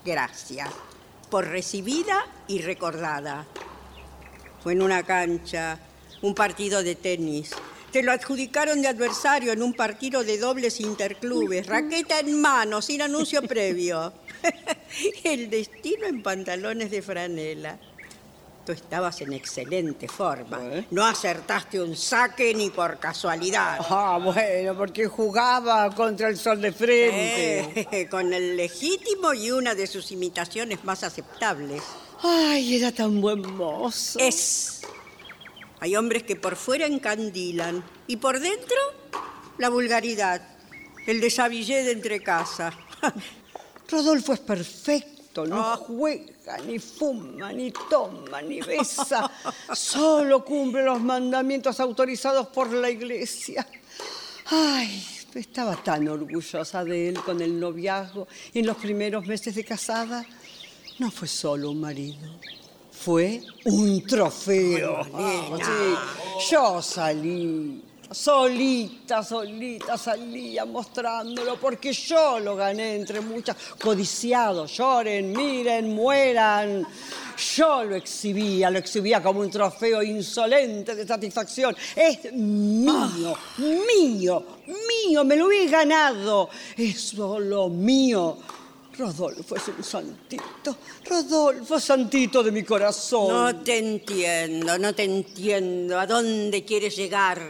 Gracias. 0.04 0.68
Por 1.30 1.48
recibida 1.48 2.26
y 2.48 2.60
recordada. 2.60 3.46
Fue 4.62 4.72
en 4.74 4.82
una 4.82 5.02
cancha, 5.02 5.78
un 6.22 6.34
partido 6.34 6.82
de 6.82 6.94
tenis. 6.94 7.50
Te 7.90 8.02
lo 8.02 8.12
adjudicaron 8.12 8.80
de 8.80 8.88
adversario 8.88 9.52
en 9.52 9.62
un 9.62 9.74
partido 9.74 10.24
de 10.24 10.38
dobles 10.38 10.80
interclubes, 10.80 11.66
raqueta 11.66 12.20
en 12.20 12.40
mano, 12.40 12.80
sin 12.80 13.02
anuncio 13.02 13.42
previo. 13.42 14.12
El 15.24 15.50
destino 15.50 16.06
en 16.06 16.22
pantalones 16.22 16.90
de 16.90 17.02
franela. 17.02 17.78
Tú 18.64 18.72
estabas 18.72 19.20
en 19.20 19.32
excelente 19.32 20.06
forma. 20.06 20.60
No 20.90 21.04
acertaste 21.04 21.80
un 21.80 21.96
saque 21.96 22.54
ni 22.54 22.70
por 22.70 22.98
casualidad. 22.98 23.78
Ah, 23.90 24.20
bueno, 24.22 24.76
porque 24.76 25.06
jugaba 25.06 25.90
contra 25.94 26.28
el 26.28 26.36
sol 26.36 26.60
de 26.60 26.72
frente. 26.72 27.88
Eh, 27.90 28.08
con 28.10 28.32
el 28.32 28.56
legítimo 28.56 29.34
y 29.34 29.50
una 29.50 29.74
de 29.74 29.86
sus 29.88 30.12
imitaciones 30.12 30.84
más 30.84 31.02
aceptables. 31.02 31.82
Ay, 32.22 32.76
era 32.76 32.92
tan 32.92 33.20
buen 33.20 33.40
mozo. 33.56 34.20
Es. 34.20 34.82
Hay 35.80 35.96
hombres 35.96 36.22
que 36.22 36.36
por 36.36 36.54
fuera 36.54 36.86
encandilan 36.86 37.82
y 38.06 38.18
por 38.18 38.38
dentro 38.38 38.76
la 39.58 39.68
vulgaridad, 39.68 40.40
el 41.08 41.20
desabillé 41.20 41.82
de 41.82 41.90
entre 41.90 42.22
casa. 42.22 42.72
Rodolfo 43.88 44.32
es 44.32 44.40
perfecto, 44.40 45.11
no 45.34 45.76
juega, 45.76 46.58
ni 46.66 46.78
fuma, 46.78 47.52
ni 47.52 47.72
toma, 47.72 48.42
ni 48.42 48.60
besa. 48.68 49.30
Solo 49.72 50.44
cumple 50.44 50.84
los 50.84 51.00
mandamientos 51.00 51.80
autorizados 51.80 52.48
por 52.48 52.72
la 52.72 52.90
iglesia. 52.90 53.66
Ay, 54.46 55.04
estaba 55.34 55.76
tan 55.76 56.08
orgullosa 56.08 56.84
de 56.84 57.08
él 57.08 57.20
con 57.22 57.40
el 57.40 57.58
noviazgo 57.58 58.28
y 58.52 58.58
en 58.60 58.66
los 58.66 58.76
primeros 58.76 59.26
meses 59.26 59.54
de 59.54 59.64
casada. 59.64 60.24
No 60.98 61.10
fue 61.10 61.26
solo 61.26 61.70
un 61.70 61.80
marido, 61.80 62.38
fue 62.90 63.42
un 63.64 64.06
trofeo. 64.06 65.02
Ay, 65.14 65.50
Malena. 65.50 65.66
Sí, 66.38 66.50
yo 66.50 66.82
salí, 66.82 67.82
solita, 68.14 69.22
solita 69.22 69.96
salía 69.96 70.64
mostrándolo 70.64 71.58
porque 71.58 71.92
yo 71.92 72.38
lo 72.38 72.56
gané 72.56 72.96
entre 72.96 73.20
muchas. 73.20 73.56
Codiciados, 73.80 74.76
lloren, 74.76 75.32
miren, 75.32 75.94
mueran. 75.94 76.86
Yo 77.56 77.84
lo 77.84 77.96
exhibía, 77.96 78.70
lo 78.70 78.78
exhibía 78.78 79.22
como 79.22 79.40
un 79.40 79.50
trofeo 79.50 80.02
insolente 80.02 80.94
de 80.94 81.06
satisfacción. 81.06 81.74
Es 81.96 82.32
mío, 82.32 83.36
mío, 83.58 84.46
mío, 84.66 85.24
me 85.24 85.36
lo 85.36 85.50
he 85.50 85.66
ganado. 85.66 86.48
Es 86.76 87.00
solo 87.00 87.68
mío. 87.68 88.38
Rodolfo 88.96 89.56
es 89.56 89.68
un 89.68 89.82
santito. 89.82 90.76
Rodolfo, 91.08 91.80
santito 91.80 92.42
de 92.42 92.52
mi 92.52 92.62
corazón. 92.62 93.28
No 93.28 93.62
te 93.62 93.78
entiendo, 93.78 94.78
no 94.78 94.94
te 94.94 95.04
entiendo. 95.04 95.98
¿A 95.98 96.06
dónde 96.06 96.64
quieres 96.64 96.94
llegar? 96.94 97.40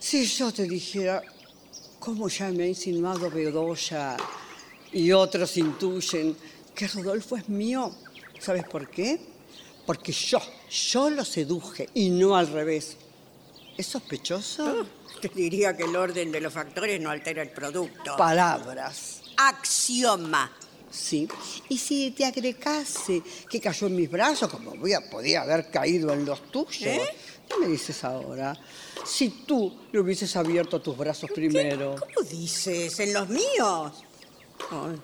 Si 0.00 0.24
yo 0.26 0.52
te 0.52 0.64
dijera 0.64 1.22
cómo 1.98 2.28
ya 2.28 2.48
me 2.50 2.64
ha 2.64 2.66
insinuado 2.66 3.30
Bedoya 3.30 4.16
y 4.92 5.12
otros 5.12 5.56
intuyen 5.56 6.36
que 6.74 6.86
Rodolfo 6.88 7.36
es 7.36 7.48
mío, 7.48 7.92
¿sabes 8.38 8.64
por 8.64 8.88
qué? 8.88 9.18
porque 9.84 10.12
yo, 10.12 10.38
yo 10.92 11.08
lo 11.08 11.24
seduje 11.24 11.88
y 11.94 12.10
no 12.10 12.36
al 12.36 12.48
revés. 12.48 12.98
¿Es 13.74 13.86
sospechoso? 13.86 14.86
Te 15.18 15.28
diría 15.28 15.74
que 15.74 15.84
el 15.84 15.96
orden 15.96 16.30
de 16.30 16.42
los 16.42 16.52
factores 16.52 17.00
no 17.00 17.08
altera 17.08 17.40
el 17.40 17.48
producto. 17.48 18.14
Palabras. 18.18 19.22
Axioma. 19.38 20.52
Sí. 20.90 21.26
Y 21.70 21.78
si 21.78 22.10
te 22.10 22.26
agregase 22.26 23.22
que 23.48 23.60
cayó 23.60 23.86
en 23.86 23.96
mis 23.96 24.10
brazos, 24.10 24.50
como 24.50 24.72
voy 24.76 24.92
a- 24.92 25.08
podía 25.08 25.40
haber 25.40 25.70
caído 25.70 26.12
en 26.12 26.26
los 26.26 26.50
tuyos. 26.50 26.82
¿Eh? 26.82 27.00
¿Qué 27.48 27.56
me 27.58 27.66
dices 27.66 28.04
ahora? 28.04 28.54
Si 29.04 29.30
tú 29.46 29.74
le 29.90 30.00
hubieses 30.00 30.36
abierto 30.36 30.80
tus 30.80 30.96
brazos 30.96 31.30
primero. 31.34 31.96
¿Cómo 31.98 32.28
dices? 32.28 32.98
¿En 33.00 33.12
los 33.14 33.28
míos? 33.28 34.04
Ay, 34.70 35.00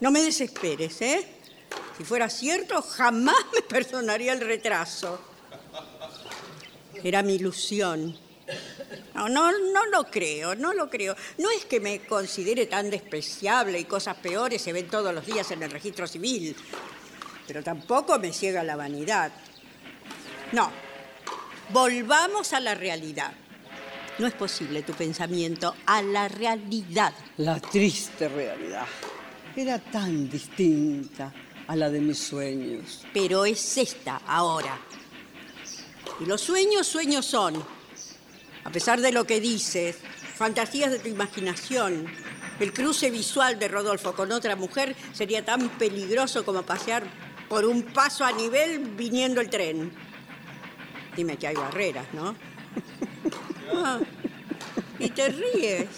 no 0.00 0.10
me 0.10 0.22
desesperes, 0.22 1.00
¿eh? 1.00 1.26
Si 1.96 2.04
fuera 2.04 2.28
cierto, 2.28 2.80
jamás 2.82 3.36
me 3.54 3.62
perdonaría 3.62 4.32
el 4.32 4.40
retraso. 4.40 5.18
Era 7.02 7.22
mi 7.22 7.34
ilusión. 7.34 8.16
No, 9.14 9.28
no, 9.28 9.50
no 9.50 9.86
lo 9.86 10.04
creo, 10.04 10.54
no 10.54 10.72
lo 10.72 10.88
creo. 10.88 11.16
No 11.38 11.50
es 11.50 11.64
que 11.64 11.80
me 11.80 12.06
considere 12.06 12.66
tan 12.66 12.90
despreciable 12.90 13.78
y 13.78 13.84
cosas 13.84 14.16
peores 14.18 14.62
se 14.62 14.72
ven 14.72 14.88
todos 14.88 15.12
los 15.14 15.26
días 15.26 15.50
en 15.50 15.62
el 15.62 15.70
registro 15.70 16.06
civil. 16.06 16.54
Pero 17.46 17.62
tampoco 17.62 18.18
me 18.18 18.32
ciega 18.32 18.62
la 18.62 18.76
vanidad. 18.76 19.32
No. 20.52 20.70
Volvamos 21.70 22.54
a 22.54 22.60
la 22.60 22.74
realidad. 22.74 23.32
No 24.18 24.26
es 24.26 24.32
posible 24.32 24.82
tu 24.82 24.94
pensamiento 24.94 25.74
a 25.84 26.00
la 26.00 26.26
realidad. 26.26 27.12
La 27.36 27.60
triste 27.60 28.26
realidad. 28.28 28.86
Era 29.54 29.78
tan 29.78 30.30
distinta 30.30 31.32
a 31.66 31.76
la 31.76 31.90
de 31.90 32.00
mis 32.00 32.18
sueños. 32.18 33.04
Pero 33.12 33.44
es 33.44 33.76
esta 33.76 34.22
ahora. 34.26 34.78
Y 36.20 36.24
los 36.24 36.40
sueños, 36.40 36.86
sueños 36.86 37.26
son. 37.26 37.62
A 38.64 38.70
pesar 38.70 39.00
de 39.02 39.12
lo 39.12 39.24
que 39.24 39.38
dices, 39.38 39.98
fantasías 40.36 40.90
de 40.90 40.98
tu 41.00 41.08
imaginación. 41.08 42.06
El 42.60 42.72
cruce 42.72 43.10
visual 43.10 43.58
de 43.58 43.68
Rodolfo 43.68 44.14
con 44.14 44.32
otra 44.32 44.56
mujer 44.56 44.96
sería 45.12 45.44
tan 45.44 45.68
peligroso 45.70 46.46
como 46.46 46.62
pasear 46.62 47.04
por 47.48 47.66
un 47.66 47.82
paso 47.82 48.24
a 48.24 48.32
nivel 48.32 48.80
viniendo 48.96 49.40
el 49.40 49.50
tren. 49.50 50.07
Dime 51.18 51.36
que 51.36 51.48
hay 51.48 51.56
barreras, 51.56 52.06
¿no? 52.12 52.36
Ah, 53.70 53.98
y 54.98 55.10
te 55.10 55.28
ríes. 55.28 55.88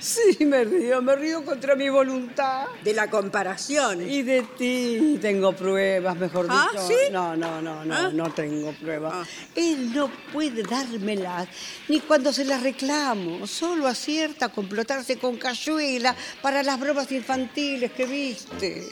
Sí, 0.00 0.44
me 0.44 0.64
río, 0.64 1.00
me 1.00 1.16
río 1.16 1.44
contra 1.44 1.74
mi 1.76 1.88
voluntad. 1.88 2.66
De 2.84 2.92
la 2.92 3.08
comparación. 3.08 4.02
Y 4.08 4.22
de 4.22 4.42
ti 4.42 5.18
tengo 5.20 5.52
pruebas, 5.54 6.16
mejor 6.16 6.46
¿Ah, 6.50 6.68
dicho. 6.70 6.86
sí? 6.86 6.94
No, 7.10 7.34
no, 7.36 7.62
no, 7.62 7.84
no, 7.84 7.94
¿Ah? 7.94 8.10
no 8.12 8.30
tengo 8.34 8.72
pruebas. 8.72 9.12
Ah. 9.16 9.24
Él 9.54 9.94
no 9.94 10.10
puede 10.32 10.62
dármelas, 10.62 11.48
ni 11.88 12.00
cuando 12.00 12.32
se 12.32 12.44
las 12.44 12.62
reclamo. 12.62 13.46
Solo 13.46 13.86
acierta 13.86 14.46
a 14.46 14.48
complotarse 14.50 15.16
con 15.16 15.36
Cayuela 15.38 16.14
para 16.42 16.62
las 16.64 16.78
bromas 16.78 17.10
infantiles 17.12 17.92
que 17.92 18.04
viste. 18.04 18.84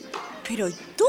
Pero 0.48 0.68
¿y 0.68 0.74
tú? 0.96 1.04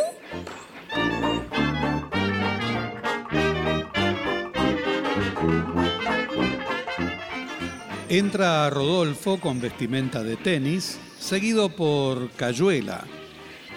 Entra 8.17 8.69
Rodolfo 8.69 9.41
con 9.41 9.59
vestimenta 9.59 10.23
de 10.23 10.37
tenis, 10.37 10.97
seguido 11.19 11.67
por 11.67 12.31
Cayuela, 12.31 13.03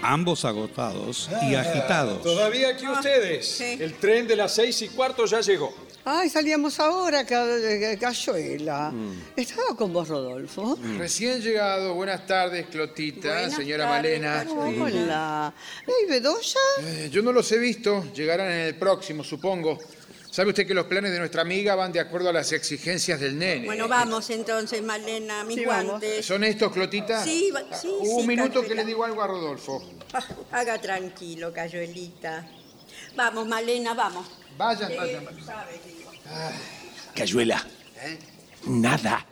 ambos 0.01 0.45
agotados 0.45 1.29
y 1.43 1.57
agitados. 1.57 2.23
Todavía 2.23 2.69
aquí 2.69 2.87
ustedes. 2.87 3.49
sí. 3.49 3.77
El 3.81 3.95
tren 3.95 4.29
de 4.29 4.37
las 4.37 4.55
seis 4.55 4.81
y 4.83 4.91
cuarto 4.91 5.27
ya 5.27 5.41
llegó. 5.41 5.75
Ay, 6.11 6.31
salíamos 6.31 6.81
ahora, 6.81 7.21
eh, 7.21 7.99
Cayuela. 8.01 8.91
¿Estaba 9.37 9.77
con 9.77 9.93
vos, 9.93 10.09
Rodolfo? 10.09 10.79
Recién 10.97 11.43
llegado, 11.43 11.93
buenas 11.93 12.27
tardes, 12.27 12.65
Clotita, 12.69 13.29
Buenas 13.29 13.53
señora 13.55 13.85
tardes, 13.85 14.19
Malena. 14.23 14.47
Hola. 14.51 15.55
¿Y 15.87 16.07
Bedoya? 16.11 16.61
Eh, 16.81 17.11
yo 17.13 17.21
no 17.21 17.31
los 17.31 17.53
he 17.53 17.59
visto, 17.59 18.11
llegarán 18.15 18.51
en 18.51 18.61
el 18.61 18.75
próximo, 18.77 19.23
supongo. 19.23 19.79
¿Sabe 20.31 20.49
usted 20.49 20.67
que 20.67 20.73
los 20.73 20.87
planes 20.87 21.13
de 21.13 21.19
nuestra 21.19 21.43
amiga 21.43 21.75
van 21.75 21.93
de 21.93 22.01
acuerdo 22.01 22.31
a 22.31 22.33
las 22.33 22.53
exigencias 22.53 23.21
del 23.21 23.39
nene? 23.39 23.67
Bueno, 23.67 23.87
vamos 23.87 24.31
entonces, 24.31 24.81
Malena, 24.83 25.45
mis 25.45 25.57
Sí, 25.59 25.65
vamos. 25.67 25.91
guantes. 26.01 26.25
¿Son 26.25 26.43
estos, 26.43 26.73
Clotita? 26.73 27.23
Sí, 27.23 27.51
va- 27.51 27.77
sí, 27.77 27.89
Un 28.01 28.23
sí, 28.23 28.27
minuto 28.27 28.49
Cayuela. 28.63 28.69
que 28.69 28.75
le 28.77 28.85
digo 28.87 29.05
algo 29.05 29.21
a 29.23 29.27
Rodolfo. 29.27 29.83
Ah, 30.15 30.25
Haga 30.53 30.81
tranquilo, 30.81 31.53
Cayuelita. 31.53 32.49
Vamos, 33.15 33.47
Malena, 33.47 33.93
vamos. 33.93 34.27
Vayan, 34.57 34.91
Eh, 34.91 34.97
vayan. 34.97 35.25
Cayuela. 37.15 37.67
Nada. 38.67 39.25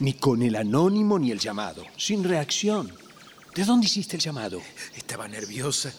Ni 0.00 0.14
con 0.14 0.42
el 0.42 0.56
anónimo 0.56 1.18
ni 1.18 1.30
el 1.30 1.38
llamado. 1.38 1.84
Sin 1.96 2.24
reacción. 2.24 2.92
¿De 3.54 3.64
dónde 3.64 3.86
hiciste 3.86 4.16
el 4.16 4.22
llamado? 4.22 4.62
Estaba 4.96 5.26
nerviosa. 5.26 5.92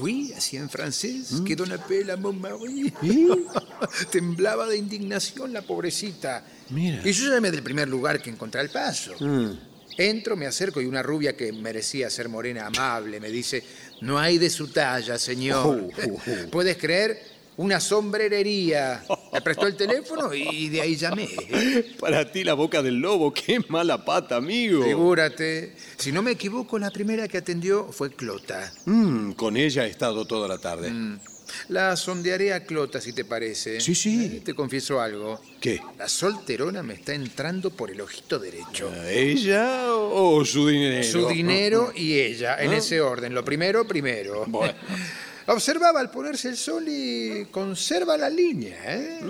Oui, 0.00 0.32
así 0.36 0.56
en 0.56 0.68
francés. 0.68 1.42
Que 1.46 1.54
don 1.54 1.70
appelle 1.72 2.16
mon 2.16 2.40
mari. 2.40 2.92
Temblaba 4.10 4.66
de 4.66 4.76
indignación 4.76 5.52
la 5.52 5.62
pobrecita. 5.62 6.44
Mira. 6.70 7.00
Y 7.04 7.12
yo 7.12 7.32
llamé 7.32 7.50
del 7.50 7.62
primer 7.62 7.88
lugar 7.88 8.20
que 8.20 8.30
encontré 8.30 8.60
al 8.60 8.70
paso. 8.70 9.14
Entro, 9.96 10.36
me 10.36 10.46
acerco 10.46 10.80
y 10.80 10.86
una 10.86 11.02
rubia 11.02 11.36
que 11.36 11.52
merecía 11.52 12.10
ser 12.10 12.28
morena 12.28 12.66
amable 12.66 13.18
me 13.18 13.30
dice, 13.30 13.64
no 14.02 14.18
hay 14.18 14.36
de 14.36 14.50
su 14.50 14.68
talla, 14.68 15.18
señor. 15.18 15.66
Oh, 15.66 15.88
oh, 16.10 16.14
oh. 16.14 16.20
¿Puedes 16.50 16.76
creer? 16.76 17.22
Una 17.56 17.80
sombrerería. 17.80 19.02
Me 19.36 19.42
prestó 19.42 19.66
el 19.66 19.76
teléfono 19.76 20.32
y 20.32 20.70
de 20.70 20.80
ahí 20.80 20.96
llamé. 20.96 21.28
Para 22.00 22.32
ti 22.32 22.42
la 22.42 22.54
boca 22.54 22.82
del 22.82 22.94
lobo, 23.00 23.34
qué 23.34 23.60
mala 23.68 24.02
pata, 24.02 24.36
amigo. 24.36 24.82
Figúrate. 24.82 25.74
Si 25.98 26.10
no 26.10 26.22
me 26.22 26.30
equivoco, 26.30 26.78
la 26.78 26.90
primera 26.90 27.28
que 27.28 27.36
atendió 27.36 27.92
fue 27.92 28.10
Clota. 28.14 28.72
Mm, 28.86 29.32
con 29.32 29.58
ella 29.58 29.84
he 29.86 29.90
estado 29.90 30.24
toda 30.24 30.48
la 30.48 30.56
tarde. 30.56 30.90
La 31.68 31.96
sondearé 31.96 32.54
a 32.54 32.64
Clota, 32.64 32.98
si 32.98 33.12
te 33.12 33.26
parece. 33.26 33.78
Sí, 33.78 33.94
sí. 33.94 34.36
Eh, 34.36 34.40
Te 34.42 34.54
confieso 34.54 35.02
algo. 35.02 35.38
¿Qué? 35.60 35.82
La 35.98 36.08
solterona 36.08 36.82
me 36.82 36.94
está 36.94 37.12
entrando 37.12 37.70
por 37.70 37.90
el 37.90 38.00
ojito 38.00 38.38
derecho. 38.38 38.90
¿Ella 39.06 39.92
o 39.94 40.42
su 40.46 40.66
dinero? 40.66 41.04
Su 41.04 41.28
dinero 41.28 41.92
y 41.94 42.14
ella, 42.18 42.56
en 42.58 42.72
ese 42.72 43.02
orden. 43.02 43.34
Lo 43.34 43.44
primero, 43.44 43.86
primero. 43.86 44.44
Bueno. 44.46 44.74
Observaba 45.48 46.00
al 46.00 46.10
ponerse 46.10 46.48
el 46.48 46.56
sol 46.56 46.84
y 46.88 47.46
conserva 47.52 48.16
la 48.16 48.28
línea. 48.28 48.76
¿eh? 48.84 49.20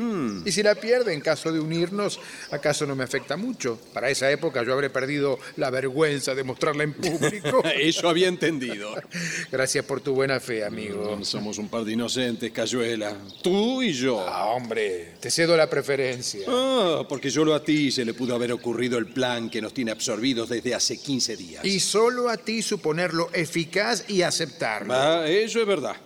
Y 0.47 0.51
si 0.51 0.63
la 0.63 0.75
pierde 0.75 1.13
en 1.13 1.21
caso 1.21 1.53
de 1.53 1.61
unirnos, 1.61 2.19
¿acaso 2.51 2.87
no 2.87 2.97
me 2.97 3.05
afecta 3.05 3.37
mucho? 3.37 3.79
Para 3.93 4.09
esa 4.09 4.31
época 4.31 4.63
yo 4.63 4.73
habré 4.73 4.89
perdido 4.89 5.39
la 5.57 5.69
vergüenza 5.69 6.35
de 6.35 6.43
mostrarla 6.43 6.85
en 6.85 6.95
público. 6.95 7.63
Eso 7.77 8.09
había 8.09 8.29
entendido. 8.29 8.95
Gracias 9.53 9.85
por 9.85 10.01
tu 10.01 10.15
buena 10.15 10.41
fe, 10.41 10.65
amigo. 10.65 11.23
Somos 11.23 11.59
un 11.59 11.69
par 11.69 11.85
de 11.85 11.93
inocentes, 11.93 12.51
Cayuela. 12.51 13.15
Tú 13.43 13.83
y 13.83 13.93
yo. 13.93 14.21
Ah, 14.27 14.47
hombre, 14.47 15.17
te 15.21 15.31
cedo 15.31 15.55
la 15.55 15.69
preferencia. 15.69 16.47
Ah, 16.49 17.03
porque 17.07 17.31
solo 17.31 17.55
a 17.55 17.63
ti 17.63 17.91
se 17.91 18.07
le 18.07 18.15
pudo 18.15 18.35
haber 18.35 18.53
ocurrido 18.53 18.97
el 18.97 19.07
plan 19.07 19.51
que 19.51 19.61
nos 19.61 19.75
tiene 19.75 19.91
absorbidos 19.91 20.49
desde 20.49 20.75
hace 20.75 20.99
15 20.99 21.37
días. 21.37 21.65
Y 21.65 21.79
solo 21.79 22.31
a 22.31 22.39
ti 22.39 22.63
suponerlo 22.63 23.29
eficaz 23.35 24.09
y 24.09 24.23
aceptarlo. 24.23 24.95
Ah, 24.95 25.29
eso 25.29 25.61
es 25.61 25.67
verdad. 25.67 25.97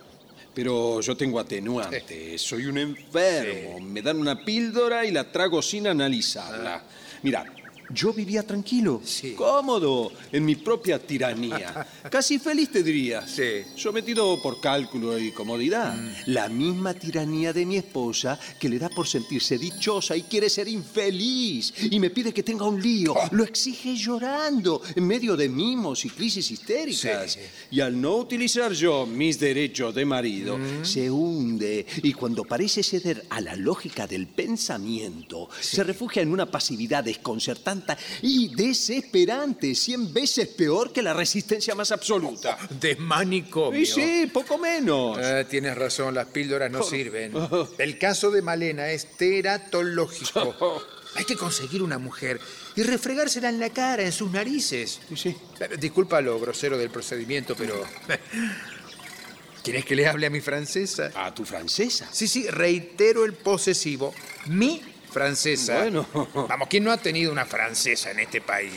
Pero 0.53 0.99
yo 1.01 1.15
tengo 1.15 1.39
atenuantes. 1.39 2.41
Soy 2.41 2.65
un 2.65 2.77
enfermo. 2.77 3.79
Me 3.79 4.01
dan 4.01 4.17
una 4.17 4.43
píldora 4.43 5.05
y 5.05 5.11
la 5.11 5.31
trago 5.31 5.61
sin 5.61 5.87
analizarla. 5.87 6.83
Mira, 7.23 7.45
yo 7.93 8.13
vivía 8.13 8.43
tranquilo, 8.43 9.01
Sí. 9.03 9.33
cómodo, 9.33 10.11
en 10.31 10.45
mi 10.45 10.55
propia 10.55 10.99
tiranía. 10.99 11.85
Casi 12.11 12.39
feliz 12.39 12.71
te 12.71 12.83
diría. 12.83 13.25
Sí. 13.27 13.63
Sometido 13.75 14.41
por 14.41 14.59
cálculo 14.61 15.17
y 15.17 15.31
comodidad. 15.31 15.95
La 16.27 16.49
misma 16.49 16.93
tiranía 16.93 17.53
de 17.53 17.65
mi 17.65 17.77
esposa 17.77 18.39
que 18.59 18.69
le 18.69 18.79
da 18.79 18.89
por 18.89 19.07
sentirse 19.07 19.57
dichosa 19.57 20.15
y 20.15 20.23
quiere 20.23 20.49
ser 20.49 20.67
infeliz. 20.67 21.73
Y 21.91 21.99
me 21.99 22.09
pide 22.09 22.33
que 22.33 22.43
tenga 22.43 22.65
un 22.65 22.81
lío. 22.81 23.13
Lo 23.31 23.43
exige 23.43 23.95
llorando, 23.95 24.81
en 24.95 25.05
medio 25.07 25.35
de 25.35 25.49
mimos 25.49 26.05
y 26.05 26.09
crisis 26.09 26.49
histéricas. 26.51 27.33
Sí. 27.33 27.39
Y 27.71 27.79
al 27.81 27.99
no 27.99 28.15
utilizar 28.17 28.71
yo 28.73 29.05
mis 29.05 29.39
derechos 29.39 29.93
de 29.95 30.05
marido, 30.05 30.57
se 30.83 31.09
hunde 31.09 31.85
y 32.03 32.13
cuando 32.13 32.43
parece 32.43 32.83
ceder 32.83 33.25
a 33.29 33.41
la 33.41 33.55
lógica 33.55 34.07
del 34.07 34.27
pensamiento, 34.27 35.49
se 35.59 35.83
refugia 35.83 36.21
en 36.21 36.31
una 36.31 36.45
pasividad 36.49 37.03
desconcertante 37.03 37.80
y 38.21 38.53
desesperante, 38.55 39.75
cien 39.75 40.13
veces 40.13 40.47
peor 40.47 40.91
que 40.91 41.01
la 41.01 41.13
resistencia 41.13 41.75
más 41.75 41.91
absoluta. 41.91 42.57
De 42.79 42.95
manicomio. 42.95 43.79
Y 43.79 43.85
sí, 43.85 44.29
poco 44.31 44.57
menos. 44.57 45.17
Ah, 45.17 45.43
tienes 45.49 45.77
razón, 45.77 46.13
las 46.13 46.27
píldoras 46.27 46.71
no 46.71 46.83
sirven. 46.83 47.33
El 47.77 47.97
caso 47.97 48.31
de 48.31 48.41
Malena 48.41 48.89
es 48.89 49.17
teratológico. 49.17 50.83
Hay 51.15 51.25
que 51.25 51.35
conseguir 51.35 51.83
una 51.83 51.97
mujer 51.97 52.39
y 52.75 52.83
refregársela 52.83 53.49
en 53.49 53.59
la 53.59 53.69
cara, 53.69 54.03
en 54.03 54.13
sus 54.13 54.31
narices. 54.31 55.01
Sí, 55.09 55.17
sí. 55.17 55.35
Eh, 55.59 55.75
Disculpa 55.77 56.21
lo 56.21 56.39
grosero 56.39 56.77
del 56.77 56.89
procedimiento, 56.89 57.53
pero 57.53 57.75
¿Quieres 59.63 59.85
que 59.85 59.95
le 59.95 60.07
hable 60.07 60.25
a 60.25 60.29
mi 60.29 60.41
francesa? 60.41 61.11
¿A 61.13 61.33
tu 61.33 61.45
francesa? 61.45 62.07
Sí, 62.11 62.27
sí, 62.27 62.47
reitero 62.47 63.25
el 63.25 63.33
posesivo. 63.33 64.13
Mi 64.47 64.81
francesa. 65.11 65.79
Bueno. 65.79 66.07
Vamos, 66.47 66.67
¿quién 66.69 66.83
no 66.83 66.91
ha 66.91 66.97
tenido 66.97 67.31
una 67.31 67.45
francesa 67.45 68.11
en 68.11 68.19
este 68.21 68.41
país? 68.41 68.73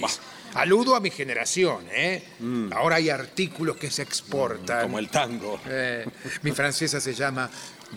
Aludo 0.54 0.94
a 0.94 1.00
mi 1.00 1.10
generación, 1.10 1.84
¿eh? 1.92 2.22
Ahora 2.72 2.96
hay 2.96 3.10
artículos 3.10 3.76
que 3.76 3.90
se 3.90 4.02
exportan. 4.02 4.78
Mm. 4.78 4.82
Como 4.82 4.98
el 4.98 5.08
tango. 5.08 5.60
Eh, 5.66 6.06
mi 6.42 6.52
francesa 6.52 7.00
se 7.00 7.12
llama 7.12 7.50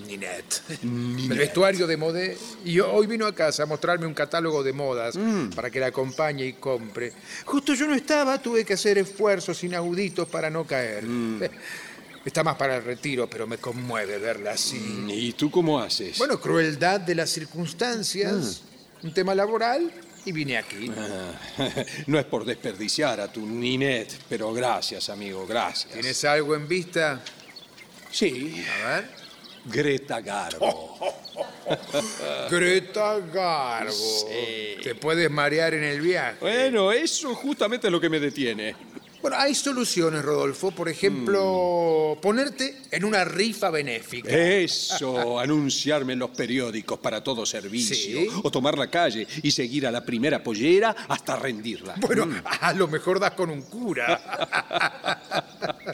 Ninette. 0.07 0.61
El 0.81 1.37
vestuario 1.37 1.85
de 1.85 1.97
modé. 1.97 2.37
Y 2.65 2.79
hoy 2.79 3.05
vino 3.05 3.27
a 3.27 3.35
casa 3.35 3.63
a 3.63 3.65
mostrarme 3.67 4.07
un 4.07 4.13
catálogo 4.15 4.63
de 4.63 4.73
modas 4.73 5.15
Mm. 5.15 5.49
para 5.49 5.69
que 5.69 5.79
la 5.79 5.87
acompañe 5.87 6.45
y 6.45 6.53
compre. 6.53 7.13
Justo 7.45 7.75
yo 7.75 7.85
no 7.87 7.93
estaba, 7.93 8.41
tuve 8.41 8.65
que 8.65 8.73
hacer 8.73 8.97
esfuerzos 8.97 9.63
inauditos 9.63 10.27
para 10.27 10.49
no 10.49 10.65
caer. 10.65 11.03
Mm. 12.27 12.29
Está 12.29 12.43
más 12.43 12.55
para 12.57 12.75
el 12.75 12.83
retiro, 12.83 13.29
pero 13.29 13.47
me 13.47 13.57
conmueve 13.57 14.17
verla 14.17 14.51
así. 14.51 15.05
¿Y 15.07 15.31
tú 15.33 15.49
cómo 15.49 15.79
haces? 15.79 16.17
Bueno, 16.17 16.39
crueldad 16.39 16.99
de 16.99 17.15
las 17.15 17.29
circunstancias, 17.29 18.63
un 19.01 19.13
tema 19.13 19.33
laboral 19.33 19.89
y 20.25 20.33
vine 20.33 20.57
aquí. 20.57 20.91
Ah, 20.97 21.31
no 22.07 22.19
es 22.19 22.25
por 22.25 22.43
desperdiciar 22.43 23.21
a 23.21 23.31
tu 23.31 23.45
Ninette, 23.45 24.19
pero 24.27 24.51
gracias, 24.51 25.09
amigo, 25.09 25.47
gracias. 25.47 25.93
¿Tienes 25.93 26.23
algo 26.25 26.53
en 26.53 26.67
vista? 26.67 27.21
Sí. 28.11 28.61
A 28.83 28.87
ver. 28.87 29.09
Greta 29.65 30.19
Garbo. 30.21 30.97
Greta 32.49 33.19
Garbo. 33.19 34.29
Te 34.83 34.95
puedes 34.95 35.29
marear 35.31 35.73
en 35.73 35.83
el 35.83 36.01
viaje. 36.01 36.37
Bueno, 36.41 36.91
eso 36.91 37.33
justamente 37.35 37.87
es 37.87 37.91
lo 37.91 38.01
que 38.01 38.09
me 38.09 38.19
detiene. 38.19 38.75
Bueno, 39.21 39.37
hay 39.39 39.55
soluciones, 39.55 40.23
Rodolfo. 40.23 40.71
Por 40.71 40.89
ejemplo, 40.89 42.17
ponerte 42.21 42.77
en 42.91 43.03
una 43.03 43.23
rifa 43.25 43.69
benéfica. 43.69 44.29
Eso, 44.29 45.39
anunciarme 45.39 46.13
en 46.13 46.19
los 46.19 46.29
periódicos 46.31 46.99
para 46.99 47.23
todo 47.23 47.45
servicio. 47.45 47.95
Sí. 47.95 48.27
O 48.43 48.51
tomar 48.51 48.77
la 48.77 48.89
calle 48.89 49.27
y 49.41 49.51
seguir 49.51 49.87
a 49.87 49.91
la 49.91 50.03
primera 50.05 50.43
pollera 50.43 50.95
hasta 51.07 51.35
rendirla. 51.35 51.95
Bueno, 51.99 52.25
Mm. 52.27 52.41
a 52.61 52.73
lo 52.73 52.87
mejor 52.87 53.19
das 53.19 53.31
con 53.31 53.49
un 53.49 53.61
cura. 53.63 54.21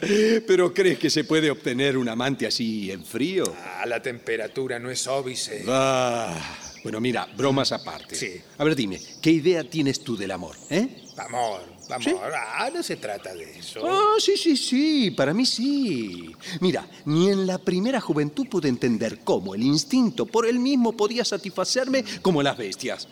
¿Pero 0.46 0.72
crees 0.74 0.98
que 0.98 1.10
se 1.10 1.24
puede 1.24 1.50
obtener 1.50 1.96
un 1.96 2.08
amante 2.08 2.46
así 2.46 2.90
en 2.90 3.04
frío? 3.04 3.44
Ah, 3.64 3.86
la 3.86 4.02
temperatura 4.02 4.78
no 4.78 4.90
es 4.90 5.06
óbice. 5.06 5.64
Ah, 5.68 6.36
bueno, 6.84 7.00
mira, 7.00 7.26
bromas 7.34 7.72
aparte. 7.72 8.14
Sí. 8.14 8.34
A 8.58 8.62
ver, 8.62 8.76
dime, 8.76 9.00
¿qué 9.22 9.30
idea 9.30 9.64
tienes 9.64 10.04
tú 10.04 10.18
del 10.18 10.30
amor? 10.30 10.54
¿Eh? 10.68 11.04
Amor, 11.16 11.62
amor. 11.88 12.32
Ah, 12.34 12.70
no 12.72 12.82
se 12.82 12.96
trata 12.96 13.34
de 13.34 13.58
eso. 13.58 13.80
Ah, 13.86 14.16
sí, 14.18 14.36
sí, 14.36 14.54
sí, 14.54 15.10
para 15.10 15.32
mí 15.32 15.46
sí. 15.46 16.30
Mira, 16.60 16.86
ni 17.06 17.30
en 17.30 17.46
la 17.46 17.56
primera 17.56 18.02
juventud 18.02 18.46
pude 18.48 18.68
entender 18.68 19.20
cómo 19.24 19.54
el 19.54 19.62
instinto 19.62 20.26
por 20.26 20.46
él 20.46 20.58
mismo 20.58 20.92
podía 20.92 21.24
satisfacerme 21.24 22.04
como 22.20 22.42
las 22.42 22.58
bestias. 22.58 23.08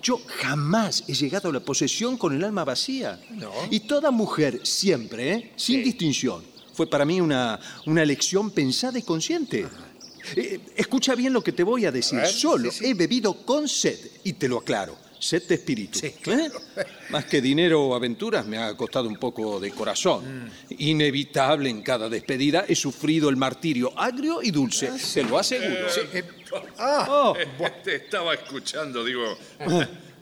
Yo 0.00 0.20
jamás 0.38 1.02
he 1.08 1.14
llegado 1.14 1.48
a 1.48 1.52
la 1.52 1.60
posesión 1.60 2.16
con 2.16 2.32
el 2.32 2.44
alma 2.44 2.64
vacía. 2.64 3.20
No. 3.30 3.50
Y 3.70 3.80
toda 3.80 4.12
mujer 4.12 4.60
siempre, 4.62 5.32
¿eh? 5.32 5.52
sin 5.56 5.82
distinción, 5.82 6.44
fue 6.74 6.86
para 6.86 7.04
mí 7.04 7.20
una, 7.20 7.58
una 7.86 8.04
elección 8.04 8.52
pensada 8.52 8.98
y 9.00 9.02
consciente. 9.02 9.66
Eh, 10.34 10.60
escucha 10.76 11.14
bien 11.14 11.32
lo 11.32 11.42
que 11.42 11.52
te 11.52 11.62
voy 11.62 11.84
a 11.84 11.92
decir. 11.92 12.18
Ver, 12.18 12.28
Solo 12.28 12.70
sí, 12.70 12.78
sí. 12.78 12.86
he 12.86 12.94
bebido 12.94 13.34
con 13.44 13.68
sed, 13.68 13.98
y 14.24 14.32
te 14.34 14.48
lo 14.48 14.58
aclaro, 14.58 14.96
sed 15.18 15.42
de 15.44 15.54
espíritu. 15.54 16.00
¿eh? 16.02 16.50
Más 17.10 17.24
que 17.26 17.40
dinero 17.40 17.82
o 17.84 17.94
aventuras, 17.94 18.46
me 18.46 18.58
ha 18.58 18.74
costado 18.76 19.08
un 19.08 19.16
poco 19.16 19.60
de 19.60 19.70
corazón. 19.70 20.46
Mm. 20.46 20.74
Inevitable 20.78 21.70
en 21.70 21.82
cada 21.82 22.08
despedida, 22.08 22.64
he 22.68 22.74
sufrido 22.74 23.28
el 23.28 23.36
martirio 23.36 23.92
agrio 23.98 24.42
y 24.42 24.50
dulce, 24.50 24.90
te 25.14 25.22
lo 25.22 25.38
aseguro. 25.38 25.86
Eh, 26.12 26.24
ah, 26.78 27.32
Te 27.84 27.96
estaba 27.96 28.34
escuchando, 28.34 29.04
digo. 29.04 29.36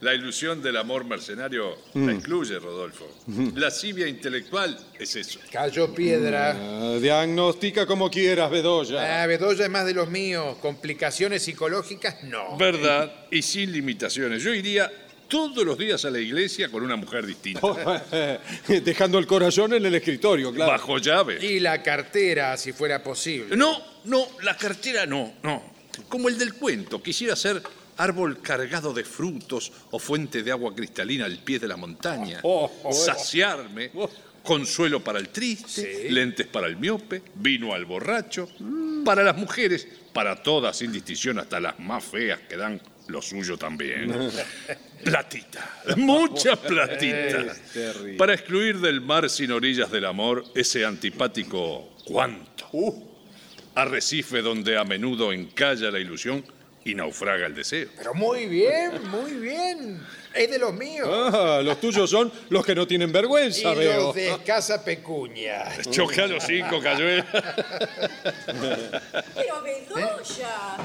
La 0.05 0.13
ilusión 0.13 0.61
del 0.61 0.77
amor 0.77 1.03
mercenario 1.03 1.79
Mm. 1.95 2.05
la 2.05 2.13
excluye, 2.13 2.59
Rodolfo. 2.59 3.07
La 3.55 3.71
cibia 3.71 4.07
intelectual 4.07 4.77
es 4.99 5.15
eso. 5.15 5.39
cayó 5.51 5.95
piedra. 5.95 6.51
Ah, 6.55 6.97
diagnostica 7.01 7.87
como 7.87 8.07
quieras, 8.11 8.51
Bedoya. 8.51 9.23
Ah, 9.23 9.25
Bedoya 9.25 9.65
es 9.65 9.71
más 9.71 9.83
de 9.83 9.95
los 9.95 10.07
míos. 10.07 10.57
Complicaciones 10.61 11.41
psicológicas, 11.41 12.23
no. 12.25 12.55
Verdad 12.55 13.11
y 13.31 13.41
sin 13.41 13.71
limitaciones. 13.71 14.43
Yo 14.43 14.53
iría 14.53 14.91
todos 15.27 15.65
los 15.65 15.75
días 15.75 16.05
a 16.05 16.11
la 16.11 16.19
iglesia 16.19 16.69
con 16.69 16.83
una 16.83 16.95
mujer 16.97 17.25
distinta. 17.25 18.03
Dejando 18.67 19.17
el 19.17 19.25
corazón 19.25 19.73
en 19.73 19.83
el 19.87 19.95
escritorio, 19.95 20.53
claro. 20.53 20.71
Bajo 20.73 20.99
llave. 20.99 21.43
Y 21.43 21.59
la 21.59 21.81
cartera, 21.81 22.55
si 22.57 22.73
fuera 22.73 23.01
posible. 23.01 23.57
No, 23.57 23.75
no, 24.03 24.27
la 24.43 24.55
cartera 24.55 25.07
no, 25.07 25.33
no. 25.41 25.63
Como 26.07 26.29
el 26.29 26.37
del 26.37 26.53
cuento, 26.53 27.01
quisiera 27.01 27.35
ser 27.35 27.63
árbol 27.97 28.41
cargado 28.41 28.93
de 28.93 29.03
frutos 29.03 29.71
o 29.91 29.99
fuente 29.99 30.43
de 30.43 30.51
agua 30.51 30.73
cristalina 30.75 31.25
al 31.25 31.39
pie 31.39 31.59
de 31.59 31.67
la 31.67 31.77
montaña. 31.77 32.39
Oh, 32.43 32.65
oh, 32.83 32.89
oh. 32.89 32.93
Saciarme. 32.93 33.91
Consuelo 34.43 35.03
para 35.03 35.17
el 35.17 35.29
triste, 35.29 36.03
Sí. 36.03 36.09
lentes 36.09 36.45
para 36.45 36.67
el 36.67 36.77
miope, 36.77 37.23
vino 37.33 37.73
al 37.73 37.85
borracho. 37.85 38.47
Para 39.03 39.23
las 39.23 39.35
mujeres, 39.35 39.87
para 40.13 40.35
todas 40.43 40.77
sin 40.77 40.91
distinción, 40.91 41.39
hasta 41.39 41.59
las 41.59 41.79
más 41.79 42.03
feas 42.03 42.41
que 42.47 42.55
dan 42.55 42.79
lo 43.07 43.21
suyo 43.23 43.57
también. 43.57 44.11
Platita, 45.03 45.83
mucha 45.97 46.55
platita. 46.55 47.55
Para 48.17 48.33
excluir 48.33 48.79
del 48.79 49.01
mar 49.01 49.29
sin 49.29 49.51
orillas 49.51 49.91
del 49.91 50.05
amor 50.05 50.43
ese 50.55 50.85
antipático 50.85 51.95
cuánto. 52.05 52.65
Arrecife 53.75 54.41
donde 54.41 54.77
a 54.77 54.83
menudo 54.83 55.33
encalla 55.33 55.91
la 55.91 55.99
ilusión 55.99 56.43
y 56.85 56.93
naufraga 56.93 57.47
el 57.47 57.55
deseo. 57.55 57.89
Pero 57.97 58.13
muy 58.13 58.45
bien, 58.45 59.09
muy 59.09 59.31
bien. 59.33 60.05
Es 60.33 60.51
de 60.51 60.59
los 60.59 60.71
míos. 60.73 61.09
Ah, 61.11 61.61
los 61.63 61.81
tuyos 61.81 62.09
son 62.09 62.31
los 62.49 62.63
que 62.63 62.75
no 62.75 62.85
tienen 62.85 63.09
y 63.09 63.11
vergüenza, 63.11 63.73
veo. 63.73 64.03
los 64.03 64.15
de 64.15 64.29
escasa 64.29 64.85
pecuña. 64.85 65.63
Choque 65.89 66.21
a 66.21 66.27
los 66.27 66.43
cinco, 66.43 66.79
Cayuela. 66.79 67.25
Pero 69.33 69.61
Bedoya, 69.63 70.77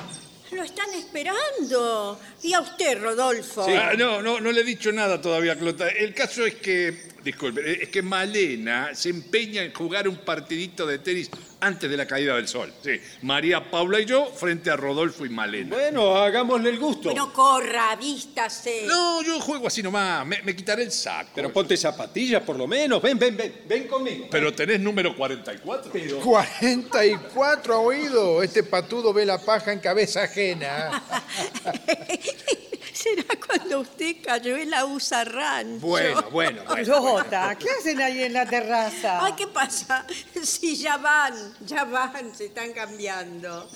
lo 0.52 0.62
están 0.62 0.94
esperando. 0.94 2.18
Y 2.42 2.54
a 2.54 2.60
usted, 2.60 2.98
Rodolfo. 3.02 3.66
Ah, 3.68 3.92
no, 3.96 4.22
no, 4.22 4.40
no 4.40 4.52
le 4.52 4.62
he 4.62 4.64
dicho 4.64 4.90
nada 4.92 5.20
todavía, 5.20 5.54
Clota. 5.54 5.88
El 5.90 6.14
caso 6.14 6.46
es 6.46 6.54
que, 6.54 7.10
disculpe, 7.22 7.82
es 7.82 7.88
que 7.88 8.02
Malena 8.02 8.94
se 8.94 9.10
empeña 9.10 9.62
en 9.62 9.72
jugar 9.72 10.08
un 10.08 10.16
partidito 10.16 10.86
de 10.86 10.98
tenis 10.98 11.30
antes 11.60 11.90
de 11.90 11.96
la 11.96 12.06
caída 12.06 12.34
del 12.36 12.48
sol. 12.48 12.72
Sí, 12.82 13.00
María 13.22 13.70
Paula 13.70 14.00
y 14.00 14.06
yo 14.06 14.26
frente 14.26 14.70
a 14.70 14.76
Rodolfo 14.76 15.26
y 15.26 15.28
Malena. 15.28 15.76
Bueno, 15.76 16.16
hagámosle 16.16 16.70
el 16.70 16.78
gusto. 16.78 17.10
Bueno, 17.10 17.32
corra, 17.32 17.96
vístase. 17.96 18.84
No, 18.86 19.22
yo 19.22 19.40
juego 19.40 19.66
así 19.66 19.82
nomás, 19.82 20.26
me, 20.26 20.42
me 20.42 20.56
quitaré 20.56 20.84
el 20.84 20.92
saco. 20.92 21.30
Pero 21.34 21.52
ponte 21.52 21.76
zapatillas 21.76 22.42
por 22.42 22.56
lo 22.56 22.66
menos. 22.66 23.02
Ven, 23.02 23.18
ven, 23.18 23.36
ven, 23.36 23.62
ven 23.68 23.86
conmigo. 23.86 24.26
Pero 24.30 24.52
tenés 24.54 24.80
número 24.80 25.14
44. 25.14 25.92
44 26.22 27.74
ha 27.74 27.78
oído. 27.78 28.42
Este 28.42 28.62
patudo 28.62 29.12
ve 29.12 29.26
la 29.26 29.38
paja 29.38 29.72
en 29.72 29.80
cabeza 29.80 30.22
ajena. 30.22 31.02
Será 33.00 33.24
cuando 33.46 33.80
usted 33.80 34.16
cayó 34.22 34.56
en 34.56 34.70
la 34.70 34.84
usa 34.84 35.24
rancho. 35.24 35.86
Bueno, 35.86 36.22
bueno, 36.30 36.62
bueno. 36.66 36.84
Rota, 37.00 37.56
¿qué 37.58 37.70
hacen 37.70 38.00
ahí 38.00 38.22
en 38.22 38.34
la 38.34 38.46
terraza? 38.46 39.24
Ay, 39.24 39.32
¿qué 39.36 39.46
pasa? 39.46 40.04
Sí, 40.42 40.76
ya 40.76 40.96
van, 40.96 41.34
ya 41.64 41.84
van, 41.84 42.34
se 42.34 42.46
están 42.46 42.72
cambiando. 42.72 43.68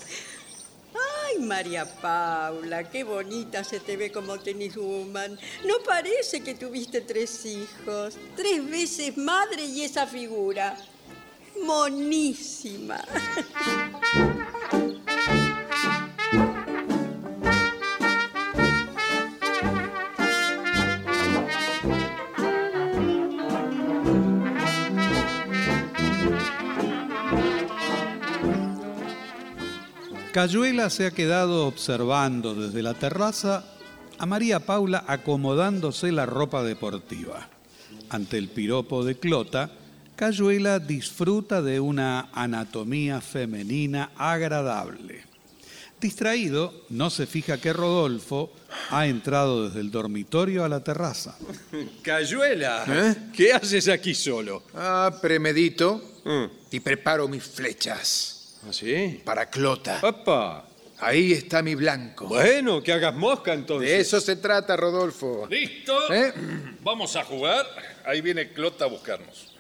Ay, 1.27 1.39
María 1.41 1.85
Paula, 1.85 2.89
qué 2.89 3.03
bonita 3.05 3.65
se 3.65 3.81
te 3.81 3.97
ve 3.97 4.13
como 4.13 4.39
teniswoman. 4.39 5.39
No 5.65 5.75
parece 5.85 6.43
que 6.43 6.55
tuviste 6.55 7.01
tres 7.01 7.45
hijos, 7.47 8.17
tres 8.37 8.69
veces 8.69 9.17
madre 9.17 9.65
y 9.65 9.85
esa 9.85 10.07
figura. 10.07 10.77
Monísima. 11.63 13.03
Cayuela 30.35 30.91
se 30.91 31.07
ha 31.07 31.13
quedado 31.13 31.65
observando 31.69 32.57
desde 32.57 32.83
la 32.83 32.95
terraza 32.95 33.65
a 34.19 34.27
María 34.27 34.59
Paula 34.59 35.05
acomodándose 35.07 36.11
la 36.11 36.27
ropa 36.27 36.65
deportiva. 36.65 37.49
Ante 38.11 38.37
el 38.39 38.49
piropo 38.49 39.05
de 39.05 39.17
Clota, 39.17 39.71
Cayuela 40.17 40.81
disfruta 40.81 41.63
de 41.63 41.79
una 41.79 42.31
anatomía 42.33 43.21
femenina 43.21 44.11
agradable. 44.17 45.23
Distraído, 46.01 46.83
no 46.91 47.11
se 47.11 47.27
fija 47.29 47.59
que 47.59 47.73
Rodolfo 47.73 48.51
ha 48.91 49.07
entrado 49.07 49.69
desde 49.69 49.79
el 49.83 49.93
dormitorio 49.93 50.65
a 50.65 50.69
la 50.69 50.83
terraza. 50.83 51.37
Cayuela, 52.03 52.85
¿Eh? 52.89 53.15
¿qué 53.33 53.53
haces 53.53 53.87
aquí 53.87 54.17
solo? 54.17 54.65
Ah, 54.75 55.17
premedito 55.23 56.11
Mm. 56.25 56.47
y 56.73 56.81
preparo 56.81 57.29
mis 57.29 57.45
flechas. 57.45 58.44
¿Ah, 58.67 58.73
sí? 58.73 59.21
Para 59.25 59.51
Clota. 59.51 60.01
¡Opa! 60.03 60.67
Ahí 60.99 61.33
está 61.33 61.63
mi 61.63 61.75
blanco. 61.75 62.27
Bueno, 62.27 62.83
que 62.83 62.93
hagas 62.93 63.15
mosca 63.15 63.53
entonces. 63.53 63.91
De 63.91 64.01
eso 64.01 64.21
se 64.21 64.37
trata, 64.37 64.77
Rodolfo. 64.77 65.47
¿Listo? 65.51 66.13
¿Eh? 66.13 66.33
Vamos 66.83 67.15
a 67.17 67.25
jugar. 67.25 67.67
Ahí 68.05 68.21
viene 68.21 68.53
Clota 68.53 68.85
a 68.85 68.89
buscarnos. 68.89 69.53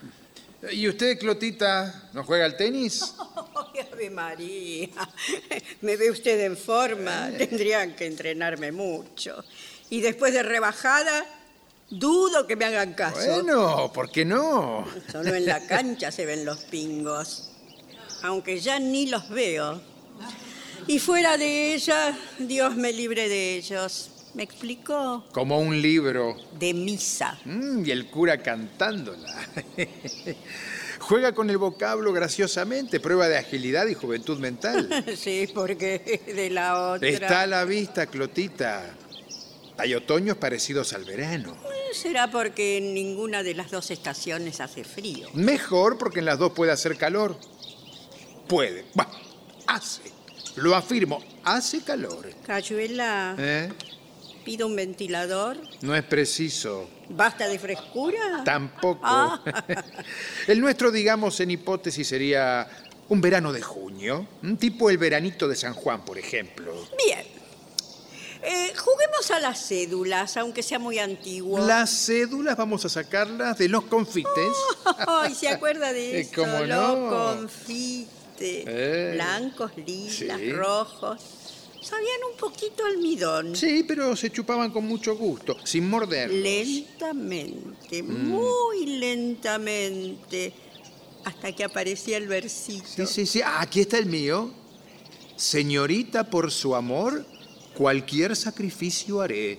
¿Y 0.71 0.89
usted, 0.89 1.19
Clotita, 1.19 2.09
no 2.15 2.25
juega 2.25 2.47
al 2.47 2.57
tenis? 2.57 3.15
Ay, 3.75 3.87
Ave 3.93 4.11
María, 4.11 4.89
me 5.83 5.97
ve 5.97 6.11
usted 6.11 6.41
en 6.41 6.57
forma, 6.57 7.31
tendrían 7.37 7.95
que 7.95 8.07
entrenarme 8.07 8.73
mucho. 8.73 9.45
Y 9.91 10.01
después 10.01 10.33
de 10.33 10.43
rebajada, 10.43 11.27
dudo 11.91 12.47
que 12.47 12.57
me 12.57 12.65
hagan 12.65 12.95
caso. 12.95 13.43
Bueno, 13.43 13.93
¿por 13.93 14.11
qué 14.11 14.25
no? 14.25 14.87
Solo 15.13 15.35
en 15.35 15.45
la 15.45 15.67
cancha 15.67 16.11
se 16.11 16.25
ven 16.25 16.45
los 16.47 16.61
pingos, 16.61 17.51
aunque 18.25 18.59
ya 18.59 18.79
ni 18.81 19.07
los 19.07 19.29
veo. 19.29 19.81
Y 20.87 20.99
fuera 20.99 21.37
de 21.37 21.75
ella, 21.75 22.19
Dios 22.39 22.75
me 22.75 22.91
libre 22.93 23.29
de 23.29 23.57
ellos. 23.57 24.11
¿Me 24.33 24.43
explicó? 24.43 25.25
Como 25.31 25.61
un 25.61 25.81
libro. 25.81 26.35
De 26.59 26.73
misa. 26.73 27.39
Mm, 27.45 27.85
y 27.85 27.91
el 27.91 28.07
cura 28.07 28.39
cantándola. 28.39 29.33
Juega 31.01 31.33
con 31.35 31.51
el 31.51 31.59
vocablo 31.59 32.15
graciosamente, 32.15 32.99
prueba 32.99 33.29
de 33.29 33.37
agilidad 33.37 33.87
y 33.87 33.95
juventud 33.95 34.39
mental. 34.39 34.89
Sí, 35.17 35.49
porque 35.55 36.23
de 36.27 36.49
la 36.49 36.93
otra... 36.93 37.07
Está 37.07 37.43
a 37.43 37.47
la 37.47 37.65
vista, 37.67 38.07
Clotita. 38.07 38.95
Hay 39.77 39.95
otoños 39.95 40.39
parecidos 40.39 40.95
al 40.95 41.05
verano. 41.05 41.57
Será 41.93 42.31
porque 42.31 42.79
en 42.79 42.95
ninguna 42.95 43.43
de 43.43 43.55
las 43.55 43.71
dos 43.71 43.91
estaciones 43.91 44.61
hace 44.61 44.83
frío. 44.83 45.29
Mejor 45.35 45.99
porque 45.99 46.21
en 46.21 46.25
las 46.25 46.39
dos 46.39 46.53
puede 46.53 46.73
hacer 46.73 46.97
calor. 46.97 47.37
Puede. 48.49 48.85
Bah, 48.95 49.11
hace. 49.67 50.03
Lo 50.57 50.75
afirmo, 50.77 51.21
hace 51.45 51.83
calor. 51.83 52.31
Cayuela, 52.47 53.35
¿Eh? 53.39 53.73
pido 54.45 54.67
un 54.67 54.77
ventilador. 54.77 55.57
No 55.81 55.95
es 55.97 56.05
preciso. 56.05 56.89
¿Basta 57.09 57.49
de 57.49 57.59
frescura? 57.59 58.43
Tampoco. 58.45 59.01
Ah. 59.03 59.43
El 60.47 60.61
nuestro, 60.61 60.91
digamos, 60.91 61.41
en 61.41 61.51
hipótesis 61.51 62.07
sería 62.07 62.69
un 63.09 63.21
verano 63.21 63.53
de 63.53 63.63
junio. 63.63 64.27
Un 64.43 64.57
tipo 64.57 64.91
el 64.91 64.99
veranito 64.99 65.49
de 65.49 65.57
San 65.57 65.75
Juan, 65.75 66.05
por 66.05 66.19
ejemplo. 66.19 66.73
Bien. 67.05 67.27
Eh, 68.47 68.73
juguemos 68.77 69.31
a 69.31 69.41
las 69.41 69.67
cédulas, 69.67 70.37
aunque 70.37 70.63
sea 70.63 70.79
muy 70.79 70.99
antiguo. 70.99 71.59
Las 71.67 71.91
cédulas 72.07 72.57
vamos 72.57 72.85
a 72.85 72.91
sacarlas 72.91 73.57
de 73.59 73.69
los 73.71 73.85
confites. 73.85 74.53
Ay, 75.09 75.35
¿se 75.35 75.49
acuerda 75.49 75.93
de 75.93 76.17
Eh, 76.19 76.21
eso? 76.21 76.33
¿cómo 76.43 76.59
Los 76.61 76.69
no? 76.69 77.35
Eh. 78.67 79.13
Blancos, 79.15 79.73
lilas, 79.77 80.41
Sí. 80.41 80.53
rojos. 80.53 81.21
Sabían 81.83 82.21
un 82.33 82.39
poquito 82.39 82.85
almidón. 82.87 83.55
Sí, 83.55 83.85
pero 83.87 84.17
se 84.17 84.31
chupaban 84.31 84.71
con 84.71 84.87
mucho 84.87 85.17
gusto, 85.17 85.57
sin 85.65 85.89
morderlos. 85.89 86.39
Lentamente, 86.43 88.03
Mm. 88.03 88.29
muy 88.31 88.87
lentamente, 88.87 90.53
hasta 91.25 91.53
que 91.53 91.65
aparecía 91.65 92.17
el 92.17 92.27
versito. 92.27 92.85
Sí, 92.87 93.07
sí, 93.07 93.27
sí. 93.27 93.41
Ah, 93.45 93.61
aquí 93.61 93.81
está 93.81 93.99
el 93.99 94.07
mío. 94.07 94.51
Señorita, 95.37 96.31
por 96.31 96.51
su 96.51 96.75
amor, 96.75 97.27
cualquier 97.75 98.35
sacrificio 98.37 99.21
haré. 99.21 99.59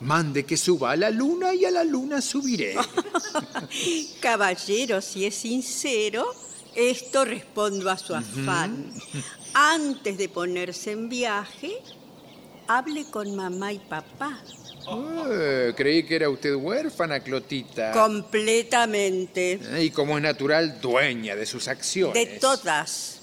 Mande 0.00 0.44
que 0.44 0.56
suba 0.56 0.92
a 0.92 0.96
la 0.96 1.10
luna 1.10 1.54
y 1.54 1.64
a 1.64 1.70
la 1.70 1.84
luna 1.84 2.20
subiré. 2.22 2.74
Caballero, 4.20 5.00
si 5.00 5.24
es 5.26 5.34
sincero, 5.34 6.26
esto 6.74 7.24
respondo 7.24 7.90
a 7.90 7.98
su 7.98 8.14
afán. 8.14 8.92
Antes 9.54 10.16
de 10.16 10.28
ponerse 10.28 10.92
en 10.92 11.08
viaje, 11.08 11.72
hable 12.66 13.04
con 13.10 13.34
mamá 13.36 13.72
y 13.72 13.78
papá. 13.78 14.42
Eh, 15.30 15.72
creí 15.76 16.04
que 16.04 16.16
era 16.16 16.28
usted 16.28 16.54
huérfana, 16.54 17.20
Clotita. 17.20 17.92
Completamente. 17.92 19.60
Y 19.80 19.90
como 19.90 20.16
es 20.16 20.22
natural, 20.22 20.80
dueña 20.80 21.36
de 21.36 21.46
sus 21.46 21.68
acciones. 21.68 22.14
De 22.14 22.38
todas. 22.38 23.20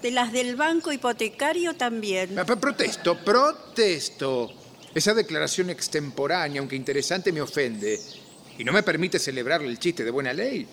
De 0.00 0.10
las 0.10 0.32
del 0.32 0.56
banco 0.56 0.92
hipotecario 0.92 1.74
también. 1.74 2.38
Ah, 2.38 2.44
Protesto, 2.44 3.18
protesto. 3.18 4.52
Esa 4.94 5.12
declaración 5.12 5.70
extemporánea, 5.70 6.60
aunque 6.60 6.76
interesante, 6.76 7.32
me 7.32 7.42
ofende. 7.42 8.00
Y 8.56 8.64
no 8.64 8.72
me 8.72 8.82
permite 8.82 9.18
celebrar 9.18 9.62
el 9.62 9.78
chiste 9.78 10.04
de 10.04 10.10
buena 10.10 10.32
ley. 10.32 10.66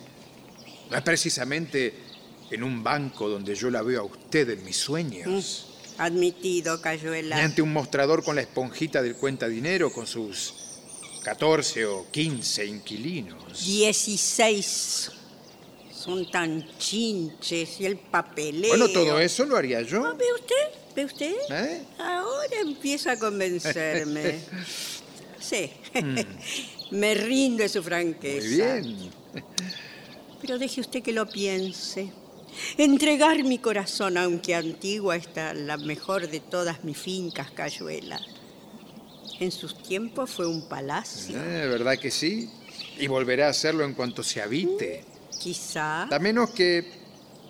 No 0.90 0.98
es 0.98 1.04
precisamente 1.04 1.94
en 2.52 2.64
un 2.64 2.84
banco 2.84 3.28
donde 3.28 3.56
yo 3.56 3.70
la 3.70 3.82
veo 3.82 4.02
a 4.02 4.04
usted 4.04 4.50
en 4.52 4.64
mis 4.64 4.78
sueños. 4.78 5.68
Admitido, 5.98 6.76
Ni 6.76 6.82
Cayuela. 6.82 7.44
ante 7.44 7.62
un 7.62 7.72
mostrador 7.72 8.24
con 8.24 8.36
la 8.36 8.42
esponjita 8.42 9.02
del 9.02 9.16
cuenta 9.16 9.48
dinero 9.48 9.92
con 9.92 10.06
sus 10.06 10.54
14 11.24 11.86
o 11.86 12.06
15 12.12 12.66
inquilinos. 12.66 13.66
Dieciséis. 13.66 15.12
Son 15.92 16.30
tan 16.30 16.68
chinches 16.78 17.80
y 17.80 17.86
el 17.86 17.98
papeleo. 17.98 18.70
Bueno, 18.70 18.90
todo 18.90 19.20
eso 19.20 19.44
lo 19.46 19.58
haría 19.58 19.82
yo. 19.82 20.06
Ah, 20.06 20.14
¿Ve 20.14 20.26
usted? 20.36 20.96
¿Ve 20.96 21.06
usted? 21.06 21.34
¿Eh? 21.50 21.82
Ahora 21.98 22.60
empieza 22.62 23.14
a 23.14 23.20
convencerme. 23.20 24.40
Sí. 25.40 25.70
Mm. 25.94 26.20
Me 26.96 27.14
rinde 27.14 27.70
su 27.70 27.84
franqueza. 27.84 28.48
Muy 28.48 28.56
bien. 28.56 29.12
Pero 30.46 30.60
deje 30.60 30.80
usted 30.80 31.02
que 31.02 31.12
lo 31.12 31.28
piense. 31.28 32.12
Entregar 32.78 33.44
mi 33.44 33.58
corazón, 33.58 34.16
aunque 34.16 34.54
antigua, 34.54 35.16
está 35.16 35.56
la 35.56 35.76
mejor 35.78 36.30
de 36.30 36.40
todas 36.40 36.84
mis 36.84 37.00
fincas, 37.00 37.50
Cayuela. 37.50 38.22
En 39.40 39.52
sus 39.52 39.82
tiempos 39.82 40.30
fue 40.30 40.46
un 40.46 40.70
palacio. 40.70 41.36
Eh, 41.36 41.68
¿Verdad 41.68 41.98
que 41.98 42.12
sí? 42.12 42.48
Y 43.00 43.08
volverá 43.08 43.48
a 43.48 43.50
hacerlo 43.50 43.86
en 43.86 43.96
cuanto 43.96 44.22
se 44.22 44.40
habite. 44.40 45.04
Quizá. 45.40 46.04
A 46.04 46.20
menos 46.20 46.52
que... 46.52 46.92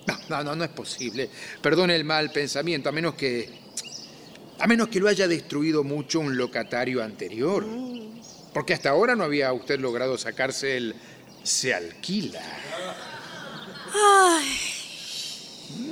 No, 0.07 0.17
no, 0.29 0.43
no, 0.45 0.55
no 0.55 0.63
es 0.63 0.69
posible. 0.69 1.29
Perdone 1.61 1.97
el 1.97 2.05
mal 2.05 2.31
pensamiento, 2.31 2.87
a 2.87 2.93
menos 2.93 3.15
que... 3.15 3.49
A 4.57 4.67
menos 4.67 4.87
que 4.87 5.01
lo 5.01 5.09
haya 5.09 5.27
destruido 5.27 5.83
mucho 5.83 6.21
un 6.21 6.37
locatario 6.37 7.03
anterior. 7.03 7.65
Porque 8.53 8.73
hasta 8.73 8.91
ahora 8.91 9.17
no 9.17 9.25
había 9.25 9.51
usted 9.51 9.81
logrado 9.81 10.17
sacarse 10.17 10.77
el... 10.77 10.95
Se 11.45 11.73
alquila. 11.73 12.41
Ay, 13.93 14.59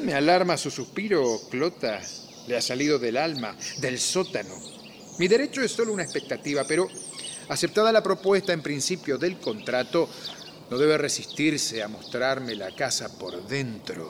Me 0.01 0.13
alarma 0.15 0.57
su 0.57 0.71
suspiro, 0.71 1.41
Clota. 1.49 2.01
Le 2.47 2.57
ha 2.57 2.61
salido 2.61 2.97
del 2.97 3.17
alma, 3.17 3.55
del 3.77 3.99
sótano. 3.99 4.55
Mi 5.19 5.27
derecho 5.27 5.61
es 5.61 5.71
solo 5.71 5.93
una 5.93 6.03
expectativa, 6.03 6.65
pero 6.67 6.89
aceptada 7.49 7.91
la 7.91 8.01
propuesta 8.01 8.51
en 8.51 8.63
principio 8.63 9.17
del 9.19 9.37
contrato, 9.39 10.09
no 10.71 10.77
debe 10.77 10.97
resistirse 10.97 11.83
a 11.83 11.87
mostrarme 11.87 12.55
la 12.55 12.75
casa 12.75 13.15
por 13.19 13.47
dentro. 13.47 14.09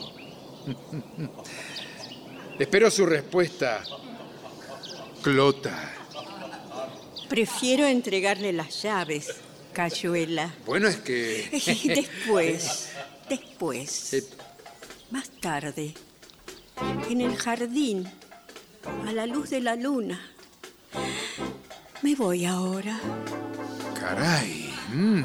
Espero 2.58 2.89
su 2.89 3.06
respuesta, 3.06 3.84
Clota. 5.22 5.94
prefiero 7.28 7.86
entregarle 7.86 8.54
las 8.54 8.82
llaves, 8.82 9.28
Cayuela. 9.74 10.53
Bueno, 10.65 10.88
es 10.88 10.97
que... 10.97 11.49
Después, 11.95 12.89
después, 13.30 14.13
Eh, 14.13 14.24
más 15.11 15.30
tarde, 15.41 15.93
en 17.09 17.21
el 17.21 17.36
jardín, 17.36 18.09
a 19.07 19.11
la 19.11 19.26
luz 19.26 19.49
de 19.49 19.61
la 19.61 19.76
luna. 19.76 20.19
Me 22.01 22.15
voy 22.15 22.45
ahora. 22.45 22.99
Caray. 23.99 24.74
mm. 24.93 25.24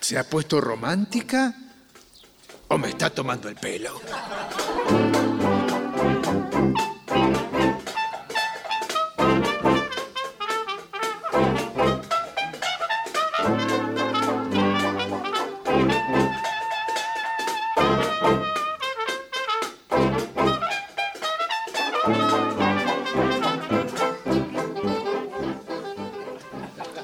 ¿Se 0.00 0.18
ha 0.18 0.24
puesto 0.28 0.60
romántica? 0.60 1.54
¿O 2.68 2.78
me 2.78 2.88
está 2.88 3.10
tomando 3.10 3.48
el 3.48 3.56
pelo? 3.56 4.00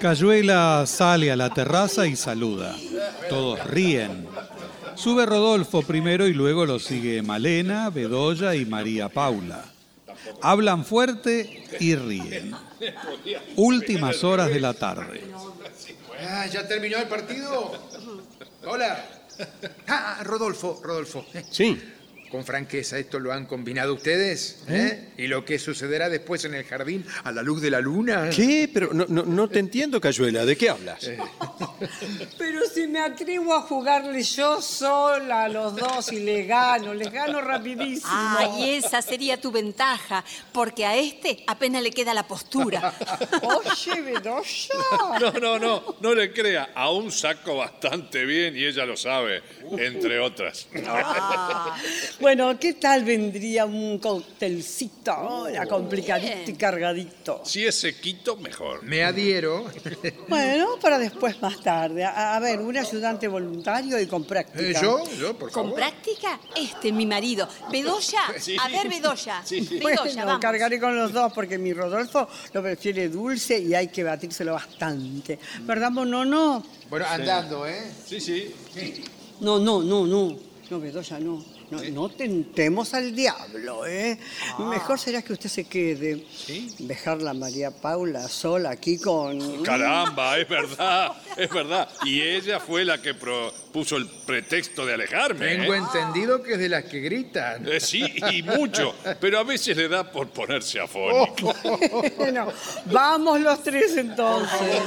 Cayuela 0.06 0.84
sale 0.86 1.32
a 1.32 1.36
la 1.36 1.50
terraza 1.50 2.06
y 2.06 2.14
saluda. 2.14 2.76
Todos 3.28 3.66
ríen. 3.66 4.28
Sube 4.94 5.26
Rodolfo 5.26 5.82
primero 5.82 6.28
y 6.28 6.32
luego 6.32 6.64
lo 6.64 6.78
sigue 6.78 7.22
Malena, 7.22 7.90
Bedoya 7.90 8.54
y 8.54 8.64
María 8.66 9.08
Paula. 9.08 9.64
Hablan 10.42 10.84
fuerte 10.84 11.64
y 11.80 11.96
ríen. 11.96 12.54
Últimas 13.56 14.22
horas 14.22 14.48
de 14.50 14.60
la 14.60 14.74
tarde. 14.74 15.24
Ah, 16.20 16.46
¿Ya 16.46 16.68
terminó 16.68 16.98
el 16.98 17.08
partido? 17.08 17.72
Hola. 18.64 19.04
Ah, 19.88 20.20
Rodolfo, 20.22 20.80
Rodolfo. 20.84 21.26
Sí. 21.50 21.82
Con 22.30 22.44
franqueza, 22.44 22.98
¿esto 22.98 23.20
lo 23.20 23.32
han 23.32 23.46
combinado 23.46 23.94
ustedes? 23.94 24.64
¿Eh? 24.68 25.10
¿Y 25.16 25.26
lo 25.28 25.44
que 25.44 25.58
sucederá 25.58 26.08
después 26.08 26.44
en 26.44 26.54
el 26.54 26.64
jardín 26.64 27.06
a 27.24 27.32
la 27.32 27.42
luz 27.42 27.62
de 27.62 27.70
la 27.70 27.80
luna? 27.80 28.30
¿Qué? 28.34 28.68
Pero 28.72 28.92
no, 28.92 29.06
no, 29.08 29.24
no 29.24 29.48
te 29.48 29.60
entiendo, 29.60 30.00
Cayuela. 30.00 30.44
¿De 30.44 30.56
qué 30.56 30.70
hablas? 30.70 31.04
Eh. 31.04 31.18
Pero 32.38 32.60
si 32.68 32.86
me 32.88 33.00
atrevo 33.00 33.54
a 33.54 33.62
jugarle 33.62 34.22
yo 34.22 34.60
sola 34.60 35.44
a 35.44 35.48
los 35.48 35.76
dos 35.76 36.12
y 36.12 36.20
les 36.20 36.46
gano, 36.46 36.94
les 36.94 37.10
gano 37.10 37.40
rapidísimo. 37.40 38.10
Ay, 38.10 38.70
esa 38.76 39.00
sería 39.02 39.40
tu 39.40 39.50
ventaja, 39.50 40.24
porque 40.52 40.84
a 40.84 40.96
este 40.96 41.44
apenas 41.46 41.82
le 41.82 41.90
queda 41.90 42.12
la 42.12 42.26
postura. 42.26 42.92
Oye, 43.42 44.00
Bedoya. 44.02 44.74
No, 45.20 45.32
no, 45.32 45.58
no, 45.58 45.96
no 46.00 46.14
le 46.14 46.32
crea. 46.32 46.70
Aún 46.74 47.12
saco 47.12 47.56
bastante 47.56 48.24
bien 48.24 48.56
y 48.56 48.64
ella 48.64 48.84
lo 48.84 48.96
sabe, 48.96 49.42
entre 49.78 50.18
otras. 50.18 50.68
Ah. 50.86 51.76
Bueno, 52.18 52.58
¿qué 52.58 52.72
tal 52.74 53.04
vendría 53.04 53.66
un 53.66 53.98
coctelcito 53.98 55.12
ahora, 55.12 55.66
complicadito 55.66 56.50
y 56.50 56.54
cargadito? 56.54 57.42
Si 57.44 57.62
es 57.66 57.74
sequito, 57.74 58.36
mejor. 58.38 58.82
Me 58.84 59.04
adhiero. 59.04 59.66
Bueno, 60.26 60.78
para 60.80 60.98
después 60.98 61.40
más 61.42 61.60
tarde. 61.62 62.04
A, 62.04 62.34
a 62.36 62.40
ver, 62.40 62.60
un 62.60 62.74
ayudante 62.74 63.28
voluntario 63.28 64.00
y 64.00 64.06
con 64.06 64.24
práctica. 64.24 64.62
Eh, 64.62 64.74
¿Yo? 64.80 65.04
¿Yo, 65.20 65.36
por 65.36 65.50
¿Con 65.52 65.64
favor? 65.64 65.78
práctica? 65.78 66.40
Este, 66.56 66.90
mi 66.90 67.04
marido. 67.04 67.46
Bedoya, 67.70 68.20
Sí. 68.38 68.56
a 68.58 68.68
ver, 68.68 68.88
Bedoya. 68.88 69.42
Bedoya, 69.50 69.80
Bueno, 69.82 70.02
vamos. 70.26 70.40
cargaré 70.40 70.80
con 70.80 70.96
los 70.96 71.12
dos 71.12 71.30
porque 71.34 71.58
mi 71.58 71.74
Rodolfo 71.74 72.26
lo 72.54 72.62
prefiere 72.62 73.10
dulce 73.10 73.58
y 73.58 73.74
hay 73.74 73.88
que 73.88 74.02
batírselo 74.02 74.54
bastante. 74.54 75.38
¿Verdad, 75.60 75.90
no, 75.90 76.24
no? 76.24 76.64
Bueno, 76.88 77.04
andando, 77.10 77.66
¿eh? 77.66 77.92
Sí, 78.06 78.20
sí. 78.20 78.54
No, 79.40 79.58
no, 79.58 79.82
no, 79.82 80.06
no. 80.06 80.34
No, 80.70 80.80
Bedoya, 80.80 81.18
no. 81.20 81.55
No, 81.70 81.82
no 81.82 82.08
tentemos 82.08 82.94
al 82.94 83.14
diablo, 83.14 83.86
¿eh? 83.86 84.18
Mejor 84.58 84.98
será 85.00 85.22
que 85.22 85.32
usted 85.32 85.48
se 85.48 85.64
quede. 85.64 86.24
Dejarla 86.78 87.30
a 87.30 87.34
María 87.34 87.70
Paula 87.72 88.28
sola 88.28 88.70
aquí 88.70 88.98
con... 88.98 89.62
Caramba, 89.64 90.38
es 90.38 90.48
verdad, 90.48 91.12
es 91.36 91.50
verdad. 91.50 91.88
Y 92.04 92.22
ella 92.22 92.60
fue 92.60 92.84
la 92.84 93.02
que 93.02 93.14
pro- 93.14 93.52
puso 93.72 93.96
el 93.96 94.06
pretexto 94.08 94.86
de 94.86 94.94
alejarme. 94.94 95.56
Tengo 95.56 95.74
¿eh? 95.74 95.78
entendido 95.78 96.42
que 96.42 96.52
es 96.52 96.58
de 96.58 96.68
las 96.68 96.84
que 96.84 97.00
gritan. 97.00 97.66
Eh, 97.66 97.80
sí, 97.80 98.04
y 98.32 98.42
mucho, 98.44 98.94
pero 99.20 99.40
a 99.40 99.42
veces 99.42 99.76
le 99.76 99.88
da 99.88 100.10
por 100.10 100.28
ponerse 100.30 100.78
afónico. 100.80 101.52
Bueno, 102.16 102.48
vamos 102.86 103.40
los 103.40 103.62
tres 103.62 103.96
entonces. 103.96 104.82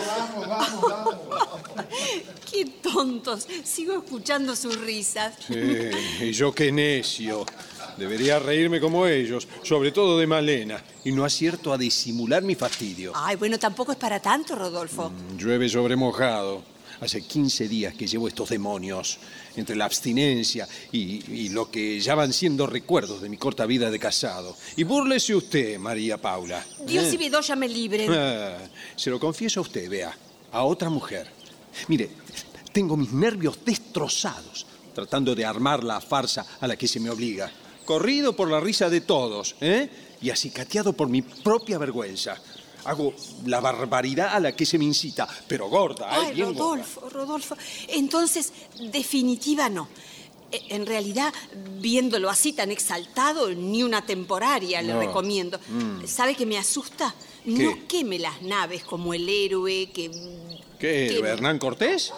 Qué 2.51 2.65
tontos. 2.81 3.47
Sigo 3.63 3.93
escuchando 3.93 4.55
sus 4.55 4.79
risas. 4.79 5.35
Sí, 5.47 5.55
y 6.21 6.31
yo 6.31 6.51
qué 6.51 6.71
necio. 6.71 7.45
Debería 7.97 8.39
reírme 8.39 8.79
como 8.79 9.05
ellos, 9.05 9.47
sobre 9.61 9.91
todo 9.91 10.17
de 10.17 10.25
Malena, 10.25 10.81
y 11.03 11.11
no 11.11 11.25
acierto 11.25 11.73
a 11.73 11.77
disimular 11.77 12.41
mi 12.43 12.55
fastidio. 12.55 13.11
Ay, 13.13 13.35
bueno, 13.35 13.59
tampoco 13.59 13.91
es 13.91 13.97
para 13.97 14.21
tanto, 14.21 14.55
Rodolfo. 14.55 15.11
Llueve 15.37 15.67
sobre 15.67 15.97
mojado. 15.97 16.63
Hace 17.01 17.21
15 17.21 17.69
días 17.69 17.93
que 17.93 18.07
llevo 18.07 18.27
estos 18.27 18.49
demonios, 18.49 19.19
entre 19.55 19.75
la 19.75 19.85
abstinencia 19.85 20.67
y, 20.91 21.23
y 21.31 21.49
lo 21.49 21.71
que 21.71 21.99
ya 21.99 22.13
van 22.13 22.33
siendo 22.33 22.67
recuerdos 22.67 23.21
de 23.21 23.29
mi 23.29 23.37
corta 23.37 23.65
vida 23.65 23.89
de 23.89 23.99
casado. 23.99 24.55
Y 24.75 24.83
búrlese 24.83 25.33
usted, 25.33 25.77
María 25.77 26.17
Paula. 26.17 26.65
Dios 26.85 27.05
¿eh? 27.05 27.11
y 27.13 27.17
Bedoya 27.17 27.55
me 27.55 27.69
libren. 27.69 28.11
Ah, 28.11 28.57
se 28.97 29.09
lo 29.09 29.19
confieso 29.19 29.61
a 29.61 29.63
usted, 29.63 29.89
vea, 29.89 30.17
a 30.51 30.63
otra 30.63 30.89
mujer. 30.89 31.38
Mire, 31.87 32.09
tengo 32.71 32.95
mis 32.97 33.11
nervios 33.11 33.59
destrozados 33.65 34.65
tratando 34.93 35.33
de 35.35 35.45
armar 35.45 35.83
la 35.83 36.01
farsa 36.01 36.45
a 36.59 36.67
la 36.67 36.75
que 36.75 36.87
se 36.87 36.99
me 36.99 37.09
obliga. 37.09 37.51
Corrido 37.85 38.35
por 38.35 38.49
la 38.49 38.59
risa 38.59 38.89
de 38.89 39.01
todos, 39.01 39.55
¿eh? 39.61 39.89
Y 40.21 40.29
acicateado 40.29 40.93
por 40.93 41.07
mi 41.07 41.21
propia 41.21 41.77
vergüenza. 41.77 42.35
Hago 42.85 43.13
la 43.45 43.59
barbaridad 43.59 44.33
a 44.35 44.39
la 44.39 44.55
que 44.55 44.65
se 44.65 44.77
me 44.77 44.85
incita, 44.85 45.27
pero 45.47 45.69
gorda, 45.69 46.05
¿eh? 46.07 46.25
Ay, 46.27 46.33
Bien 46.35 46.53
gorda. 46.53 46.59
Rodolfo, 46.83 47.09
Rodolfo. 47.09 47.57
Entonces, 47.87 48.51
definitiva 48.91 49.69
no. 49.69 49.87
E- 50.51 50.61
En 50.75 50.85
realidad, 50.85 51.33
viéndolo 51.79 52.29
así 52.29 52.53
tan 52.53 52.71
exaltado, 52.71 53.49
ni 53.53 53.83
una 53.83 54.05
temporaria 54.05 54.81
le 54.81 54.93
No. 54.93 54.99
recomiendo. 54.99 55.59
Mm. 55.69 56.05
¿Sabe 56.07 56.35
qué 56.35 56.45
me 56.45 56.57
asusta? 56.57 57.13
¿Qué? 57.43 57.51
No 57.63 57.87
queme 57.87 58.19
las 58.19 58.41
naves 58.41 58.83
como 58.83 59.13
el 59.13 59.27
héroe 59.27 59.89
que... 59.93 60.09
¿Qué, 60.79 61.19
que- 61.19 61.19
Hernán 61.27 61.59
Cortés? 61.59 62.11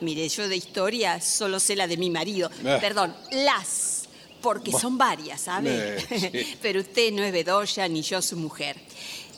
Mire, 0.00 0.28
yo 0.28 0.48
de 0.48 0.56
historia 0.56 1.20
solo 1.20 1.60
sé 1.60 1.76
la 1.76 1.86
de 1.86 1.96
mi 1.96 2.10
marido. 2.10 2.50
Ah. 2.66 2.78
Perdón, 2.80 3.14
las, 3.30 4.04
porque 4.42 4.72
son 4.72 4.98
varias, 4.98 5.40
¿sabe? 5.42 5.96
Eh, 6.10 6.30
sí. 6.32 6.56
Pero 6.60 6.80
usted 6.80 7.12
no 7.12 7.22
es 7.22 7.32
Bedoya 7.32 7.86
ni 7.88 8.02
yo 8.02 8.20
su 8.20 8.36
mujer. 8.36 8.76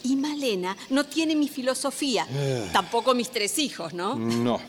Y 0.03 0.17
Malena 0.17 0.77
no 0.91 1.05
tiene 1.05 1.35
mi 1.35 1.49
filosofía, 1.49 2.27
Eh. 2.33 2.69
tampoco 2.73 3.13
mis 3.15 3.31
tres 3.31 3.59
hijos, 3.59 3.93
¿no? 3.93 4.15
No. 4.17 4.61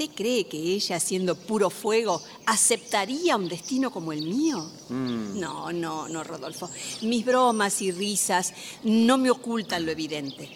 ¿Usted 0.00 0.14
cree 0.16 0.46
que 0.46 0.56
ella, 0.56 0.98
siendo 0.98 1.34
puro 1.34 1.68
fuego, 1.68 2.22
aceptaría 2.46 3.36
un 3.36 3.50
destino 3.50 3.90
como 3.90 4.12
el 4.12 4.22
mío? 4.22 4.66
Mm. 4.88 5.38
No, 5.38 5.70
no, 5.74 6.08
no, 6.08 6.24
Rodolfo. 6.24 6.70
Mis 7.02 7.22
bromas 7.22 7.82
y 7.82 7.92
risas 7.92 8.54
no 8.82 9.18
me 9.18 9.30
ocultan 9.30 9.84
lo 9.84 9.92
evidente. 9.92 10.48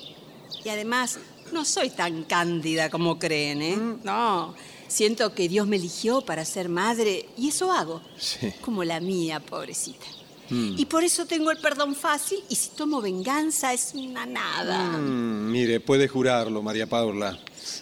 Y 0.64 0.68
además, 0.70 1.18
no 1.52 1.66
soy 1.66 1.90
tan 1.90 2.24
cándida 2.24 2.88
como 2.88 3.18
creen, 3.18 3.60
¿eh? 3.60 3.76
Mm. 3.76 4.00
No. 4.02 4.54
Siento 4.88 5.34
que 5.34 5.46
Dios 5.46 5.66
me 5.66 5.76
eligió 5.76 6.22
para 6.22 6.46
ser 6.46 6.70
madre 6.70 7.28
y 7.36 7.48
eso 7.48 7.70
hago. 7.70 8.00
Sí. 8.16 8.50
Como 8.62 8.82
la 8.82 8.98
mía, 9.00 9.40
pobrecita. 9.40 10.06
Mm. 10.48 10.76
Y 10.78 10.86
por 10.86 11.04
eso 11.04 11.26
tengo 11.26 11.50
el 11.50 11.58
perdón 11.58 11.94
fácil 11.94 12.38
y 12.48 12.54
si 12.54 12.70
tomo 12.70 13.02
venganza 13.02 13.74
es 13.74 13.92
una 13.92 14.24
nada. 14.24 14.96
Mm, 14.96 15.50
mire, 15.52 15.80
puede 15.80 16.08
jurarlo, 16.08 16.62
María 16.62 16.86
Paula. 16.86 17.38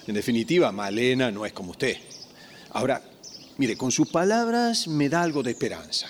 En 0.07 0.15
definitiva, 0.15 0.73
Malena 0.73 1.31
no 1.31 1.47
es 1.47 1.53
como 1.53 1.73
usted. 1.73 1.97
Ahora, 2.71 3.03
mire, 3.59 3.77
con 3.77 3.93
sus 3.93 4.09
palabras 4.09 4.89
me 4.89 5.09
da 5.09 5.23
algo 5.23 5.43
de 5.43 5.53
esperanza. 5.53 6.09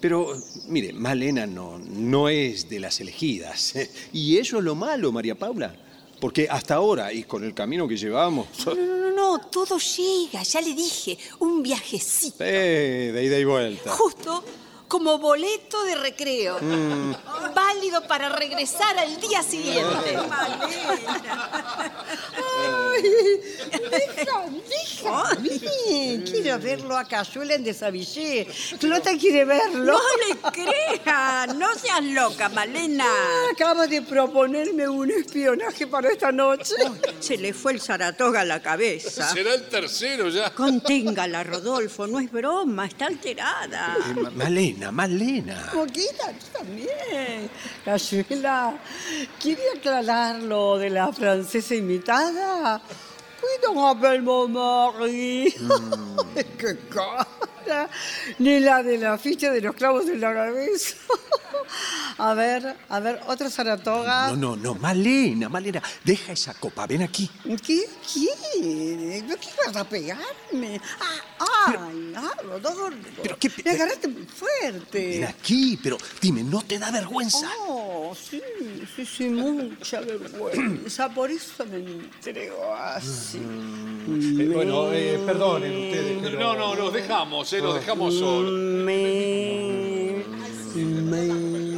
Pero, 0.00 0.34
mire, 0.68 0.92
Malena 0.92 1.46
no, 1.46 1.78
no 1.78 2.28
es 2.28 2.68
de 2.68 2.80
las 2.80 3.00
elegidas. 3.00 3.74
Y 4.12 4.38
eso 4.38 4.58
es 4.58 4.64
lo 4.64 4.74
malo, 4.74 5.12
María 5.12 5.34
Paula. 5.34 5.74
Porque 6.20 6.48
hasta 6.50 6.74
ahora, 6.74 7.12
y 7.12 7.24
con 7.24 7.44
el 7.44 7.54
camino 7.54 7.88
que 7.88 7.96
llevamos... 7.96 8.46
No, 8.66 8.74
no, 8.74 8.96
no, 8.96 9.10
no, 9.10 9.38
todo 9.50 9.78
llega, 9.78 10.42
ya 10.42 10.60
le 10.60 10.74
dije, 10.74 11.16
un 11.38 11.62
viajecito. 11.62 12.44
Eh, 12.44 13.10
de 13.12 13.24
ida 13.24 13.38
y 13.38 13.44
vuelta. 13.44 13.90
Justo 13.92 14.44
como 14.90 15.18
boleto 15.18 15.84
de 15.84 15.94
recreo. 15.94 16.58
Mm. 16.60 17.14
Válido 17.54 18.02
para 18.08 18.28
regresar 18.28 18.98
al 18.98 19.20
día 19.20 19.40
siguiente. 19.42 20.18
Ay, 22.36 23.02
deja, 23.90 24.48
déjame. 25.06 26.24
Quiero 26.24 26.58
verlo 26.58 26.96
a 26.98 27.04
Cayuela 27.04 27.54
en 27.54 27.62
Desavillé. 27.64 28.46
Clota 28.80 29.16
quiere 29.16 29.44
verlo. 29.44 29.92
No 29.92 30.00
le 30.28 30.36
crea, 30.50 31.46
no 31.56 31.72
seas 31.74 32.02
loca, 32.04 32.48
Malena. 32.48 33.06
Acaba 33.52 33.86
de 33.86 34.02
proponerme 34.02 34.88
un 34.88 35.10
espionaje 35.10 35.86
para 35.86 36.10
esta 36.10 36.32
noche. 36.32 36.74
Se 37.20 37.36
le 37.36 37.54
fue 37.54 37.72
el 37.74 37.80
Saratoga 37.80 38.40
a 38.40 38.44
la 38.44 38.60
cabeza. 38.60 39.32
Será 39.32 39.54
el 39.54 39.68
tercero 39.68 40.28
ya. 40.30 40.50
Conténgala, 40.52 41.44
Rodolfo, 41.44 42.06
no 42.08 42.18
es 42.18 42.30
broma, 42.30 42.86
está 42.86 43.06
alterada. 43.06 43.96
Eh, 44.10 44.14
Ma- 44.14 44.30
Malena, 44.80 44.92
Malena. 44.92 45.70
Moquita, 45.74 46.32
tú 46.32 46.58
también. 46.58 47.50
Cayuela, 47.84 48.78
¿quiere 49.38 49.62
aclarar 49.76 50.36
lo 50.36 50.78
de 50.78 50.88
la 50.88 51.12
francesa 51.12 51.74
imitada? 51.74 52.80
Puedo 53.40 53.86
hablar, 53.86 54.22
Marie. 54.22 55.54
¡Qué 56.58 56.78
cara! 56.88 57.88
Ni 58.38 58.60
la 58.60 58.82
de 58.82 58.96
la 58.96 59.18
ficha 59.18 59.50
de 59.50 59.60
los 59.60 59.74
clavos 59.74 60.08
en 60.08 60.20
la 60.20 60.32
cabeza. 60.32 60.96
A 62.18 62.34
ver, 62.34 62.76
a 62.88 63.00
ver, 63.00 63.20
otra 63.26 63.48
Saratoga. 63.50 64.28
No, 64.30 64.36
no, 64.36 64.56
no, 64.56 64.74
Malena, 64.74 65.48
Malena, 65.48 65.82
deja 66.04 66.32
esa 66.32 66.54
copa, 66.54 66.86
ven 66.86 67.02
aquí. 67.02 67.30
¿Qué 67.64 67.84
quiere? 68.12 69.22
¿No 69.22 69.36
quieres 69.36 69.76
a 69.76 69.84
pegarme? 69.84 70.80
Ah, 71.00 71.46
¡Ay, 71.66 72.12
ah, 72.16 72.30
Rodolfo! 72.42 72.90
¿Pero 73.22 73.36
qué- 73.38 73.50
Me 73.64 73.70
agarraste 73.72 74.08
muy 74.08 74.20
Ven 74.22 74.28
fuerte. 74.28 75.24
aquí, 75.24 75.78
pero 75.82 75.96
dime, 76.20 76.42
¿no 76.42 76.62
te 76.62 76.78
da 76.78 76.90
vergüenza? 76.90 77.50
Oh, 77.68 78.14
sí, 78.14 78.40
sí, 78.96 79.04
sí, 79.06 79.24
mucha 79.28 80.00
vergüenza. 80.00 81.08
Por 81.10 81.30
eso 81.30 81.64
me 81.66 81.76
entrego 81.78 82.74
así. 82.74 83.38
Eh, 83.38 84.50
bueno, 84.52 84.92
eh, 84.92 85.20
perdonen 85.26 85.72
ustedes, 85.86 86.18
pero... 86.22 86.38
No, 86.40 86.56
no, 86.56 86.74
los 86.74 86.92
dejamos, 86.92 87.52
eh, 87.52 87.60
los 87.60 87.74
dejamos 87.74 88.14
solos. 88.18 88.52
Me... 88.84 90.24
me- 90.74 91.69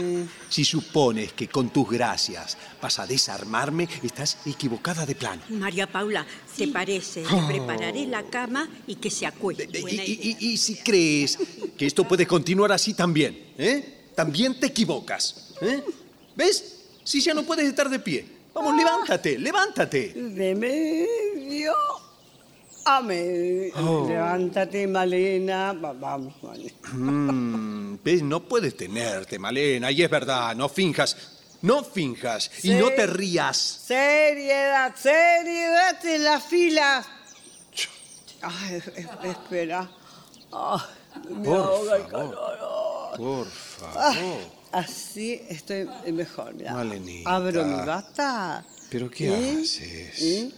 Mira, 0.00 0.28
Si 0.48 0.64
supones 0.64 1.32
que 1.32 1.48
con 1.48 1.70
tus 1.70 1.88
gracias 1.90 2.56
vas 2.80 2.98
a 2.98 3.06
desarmarme, 3.06 3.88
estás 4.02 4.38
equivocada 4.46 5.04
de 5.06 5.14
plano. 5.14 5.42
María 5.50 5.86
Paula, 5.90 6.24
¿te 6.56 6.68
parece? 6.68 7.22
Le 7.22 7.28
Oh. 7.32 7.46
prepararé 7.46 8.06
la 8.06 8.22
cama 8.24 8.68
y 8.86 8.96
que 8.96 9.10
se 9.10 9.26
acueste. 9.26 9.68
Y, 9.78 9.82
Buena 9.82 10.04
y- 10.04 10.12
idea. 10.12 10.36
y- 10.40 10.46
y 10.52 10.56
si 10.56 10.76
crees 10.76 11.38
que 11.76 11.86
esto 11.86 12.06
puede 12.06 12.26
continuar 12.26 12.72
así 12.72 12.94
también, 12.94 13.52
¿eh? 13.58 14.10
También 14.14 14.58
te 14.58 14.66
equivocas. 14.66 15.52
¿eh? 15.60 15.82
¿Ves? 16.34 16.74
Si 17.04 17.20
ya 17.20 17.34
no 17.34 17.42
puedes 17.44 17.66
estar 17.66 17.88
de 17.88 17.98
pie. 17.98 18.26
Vamos, 18.54 18.74
levántate, 18.76 19.38
levántate. 19.38 20.12
De 20.14 20.54
medio 22.86 22.92
a 22.94 23.00
medio. 23.02 23.74
Oh. 23.76 24.08
Levántate, 24.08 24.86
Malena. 24.86 25.72
Va- 25.72 25.92
vamos, 25.92 26.34
Malena. 26.42 26.72
Mm, 26.92 27.98
¿Ves? 28.02 28.22
No 28.22 28.40
puedes 28.44 28.76
tenerte, 28.76 29.38
Malena. 29.38 29.90
Y 29.90 30.02
es 30.02 30.10
verdad, 30.10 30.54
no 30.54 30.68
finjas. 30.68 31.16
No 31.62 31.82
finjas. 31.82 32.50
Y 32.64 32.74
no 32.74 32.90
te 32.90 33.06
rías. 33.06 33.56
Seriedad, 33.56 34.94
seriedad 34.94 36.04
en 36.04 36.24
la 36.24 36.40
fila. 36.40 37.04
Ay, 38.42 38.74
es- 38.76 38.92
espera. 39.24 39.90
Ay, 40.52 40.80
me 41.30 41.44
Por 41.48 41.56
ahoga 41.56 41.96
el 41.96 42.02
favor. 42.02 42.30
calor. 42.30 43.16
Por 43.16 43.46
favor. 43.46 44.38
así 44.72 45.40
estoy 45.48 45.88
mejor. 46.12 46.54
Mira. 46.54 46.74
Malenita. 46.74 47.34
Abro 47.34 47.64
mi 47.64 47.86
bata. 47.86 48.64
¿Pero 48.90 49.10
qué 49.10 49.24
¿Y? 49.26 49.62
haces? 49.62 50.22
¿Y? 50.22 50.54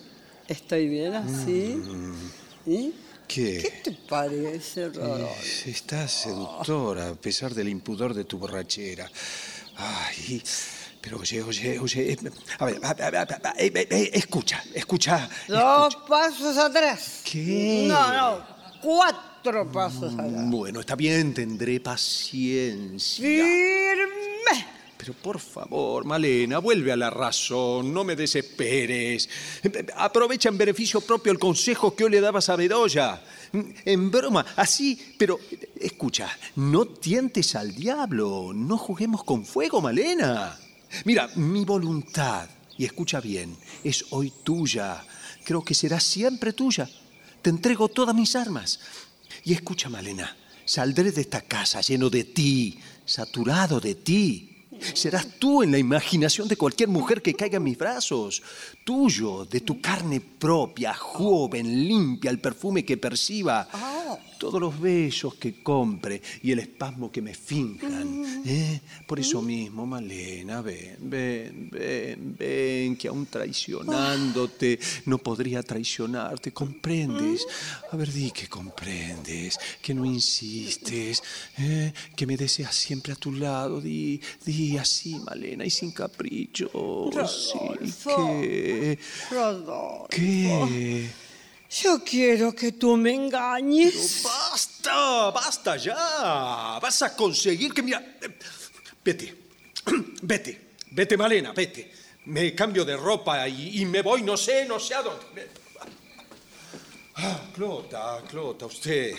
¿Estoy 0.49 0.89
bien 0.89 1.15
así? 1.15 1.75
Mm, 1.85 2.31
¿Y? 2.67 2.95
¿Qué? 3.27 3.59
¿Qué 3.63 3.71
te 3.85 3.93
parece, 4.09 4.89
Rodolfo? 4.89 5.35
Estás 5.67 6.11
seductora 6.23 7.09
a 7.11 7.15
pesar 7.15 7.55
del 7.55 7.69
impudor 7.69 8.15
de 8.15 8.25
tu 8.25 8.39
borrachera. 8.39 9.11
Ay, 9.77 10.43
pero 11.03 11.19
oye, 11.19 11.43
oye, 11.43 11.79
oye. 11.79 12.19
A 12.59 12.65
ver, 12.65 12.79
a- 12.83 12.89
a- 12.89 13.21
a- 13.21 13.51
a- 13.51 13.55
eh, 13.59 13.71
eh, 13.75 13.87
eh, 13.91 14.11
escucha, 14.15 14.65
escucha. 14.75 15.29
Dos 15.47 15.95
pasos 16.09 16.57
atrás. 16.57 17.21
¿Qué? 17.31 17.85
No, 17.87 18.13
no. 18.15 18.47
Cuatro 18.81 19.71
pasos 19.71 20.15
atrás. 20.15 20.51
Bueno, 20.51 20.81
está 20.81 20.97
bien, 20.97 21.35
tendré 21.35 21.79
paciencia. 21.81 23.45
Firme. 23.45 24.18
Pero 24.99 25.15
por 25.15 25.39
favor, 25.39 26.05
Malena, 26.05 26.59
vuelve 26.59 26.91
a 26.91 26.97
la 26.97 27.09
razón, 27.09 27.95
no 27.95 28.03
me 28.03 28.17
desesperes. 28.17 29.29
Aprovecha 29.97 30.49
en 30.49 30.59
beneficio 30.59 31.01
propio 31.01 31.31
el 31.31 31.39
consejo 31.39 31.95
que 31.95 32.03
hoy 32.05 32.11
le 32.11 32.21
dabas 32.21 32.49
a 32.49 32.57
Bedoya. 32.57 33.23
En 33.85 34.11
broma, 34.11 34.45
así, 34.57 35.15
pero 35.17 35.39
escucha, 35.81 36.29
no 36.57 36.87
tientes 36.87 37.55
al 37.55 37.75
diablo, 37.77 38.51
no 38.53 38.77
juguemos 38.77 39.23
con 39.23 39.47
fuego, 39.47 39.81
Malena. 39.81 40.59
Mira, 41.05 41.29
mi 41.37 41.65
voluntad, 41.65 42.49
y 42.77 42.85
escucha 42.85 43.21
bien, 43.21 43.57
es 43.85 44.07
hoy 44.11 44.33
tuya. 44.43 45.05
Creo 45.45 45.63
que 45.63 45.75
será 45.75 46.01
siempre 46.01 46.53
tuya. 46.53 46.91
Te 47.41 47.51
entrego 47.51 47.89
todas 47.89 48.17
mis 48.17 48.35
armas. 48.35 48.81
Y 49.45 49.53
escucha, 49.53 49.89
Malena, 49.89 50.37
saldré 50.65 51.13
de 51.13 51.21
esta 51.21 51.41
casa 51.43 51.81
lleno 51.83 52.11
de 52.11 52.25
ti, 52.25 52.81
saturado 53.05 53.79
de 53.79 53.95
ti. 53.95 54.58
Serás 54.95 55.39
tú 55.39 55.63
en 55.63 55.73
la 55.73 55.79
imaginación 55.79 56.49
de 56.49 56.57
cualquier 56.57 56.89
mujer 56.89 57.23
que 57.23 57.35
caiga 57.35 57.57
en 57.57 57.65
mis 57.65 57.79
brazos. 57.79 58.43
Tuyo, 58.85 59.45
de 59.45 59.61
tu 59.61 59.81
carne 59.81 60.21
propia, 60.21 60.95
joven, 60.95 61.87
limpia, 61.87 62.31
el 62.31 62.41
perfume 62.41 62.85
que 62.85 62.97
perciba. 62.97 63.69
Todos 64.39 64.61
los 64.61 64.81
besos 64.81 65.35
que 65.35 65.63
compre 65.63 66.23
y 66.43 66.53
el 66.53 66.61
espasmo 66.61 67.11
que 67.11 67.21
me 67.21 67.35
finjan. 67.35 68.43
¿eh? 68.47 68.81
Por 69.07 69.19
eso 69.19 69.43
mismo, 69.43 69.85
Malena, 69.85 70.63
ven, 70.63 70.97
ven, 71.01 71.69
ven, 71.71 72.37
ven, 72.39 72.97
que 72.97 73.09
aún 73.09 73.27
traicionándote 73.27 74.79
no 75.07 75.19
podría 75.19 75.63
traicionarte. 75.63 76.53
¿Comprendes? 76.53 77.45
A 77.91 77.97
ver, 77.97 78.13
di 78.13 78.31
que 78.31 78.47
comprendes, 78.47 79.59
que 79.83 79.93
no 79.93 80.05
insistes, 80.05 81.23
¿eh? 81.59 81.93
que 82.15 82.27
me 82.27 82.37
deseas 82.37 82.75
siempre 82.75 83.13
a 83.13 83.17
tu 83.17 83.33
lado. 83.33 83.81
Di, 83.81 84.21
di 84.45 84.68
así, 84.77 85.15
Malena, 85.17 85.65
y 85.65 85.71
sin 85.71 85.93
caprichos. 85.93 86.71
Sí, 86.73 87.59
Rodolfo. 87.59 88.41
¿Qué? 88.41 88.99
Rodolfo. 89.31 90.07
¿Qué? 90.11 91.11
Yo 91.71 92.03
quiero 92.03 92.55
que 92.55 92.73
tú 92.73 92.97
me 92.97 93.15
engañes. 93.15 94.23
¡Basta! 94.25 95.31
¡Basta 95.31 95.77
ya! 95.77 96.79
Vas 96.81 97.03
a 97.03 97.15
conseguir 97.15 97.75
que, 97.75 97.83
mira, 97.83 98.17
eh, 98.21 98.39
vete, 99.05 99.35
vete, 100.23 100.61
vete, 100.91 101.17
Malena, 101.17 101.53
vete. 101.53 101.93
Me 102.25 102.55
cambio 102.55 102.85
de 102.85 102.97
ropa 102.97 103.47
y, 103.49 103.83
y 103.83 103.85
me 103.85 104.03
voy, 104.03 104.23
no 104.23 104.37
sé, 104.37 104.65
no 104.67 104.81
sé 104.81 104.95
a 104.95 105.03
dónde. 105.03 105.49
Ah, 107.17 107.41
Clota, 107.53 108.23
Clota, 108.29 108.67
usted. 108.67 109.15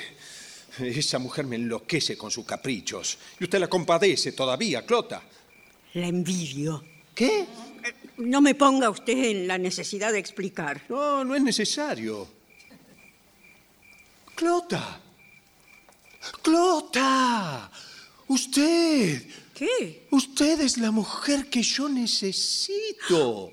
Esa 0.79 1.19
mujer 1.19 1.45
me 1.45 1.57
enloquece 1.57 2.17
con 2.17 2.31
sus 2.31 2.45
caprichos. 2.45 3.17
Y 3.39 3.43
usted 3.43 3.59
la 3.59 3.67
compadece 3.67 4.31
todavía, 4.31 4.85
Clota. 4.85 5.21
La 5.93 6.07
envidio. 6.07 6.83
¿Qué? 7.15 7.45
No 8.17 8.41
me 8.41 8.53
ponga 8.55 8.89
usted 8.89 9.17
en 9.17 9.47
la 9.47 9.57
necesidad 9.57 10.11
de 10.11 10.19
explicar. 10.19 10.83
No, 10.89 11.23
no 11.23 11.35
es 11.35 11.41
necesario. 11.41 12.27
Clota. 14.35 15.01
Clota. 16.41 17.71
Usted. 18.27 19.25
¿Qué? 19.53 20.07
Usted 20.11 20.61
es 20.61 20.77
la 20.77 20.91
mujer 20.91 21.49
que 21.49 21.61
yo 21.61 21.89
necesito. 21.89 23.51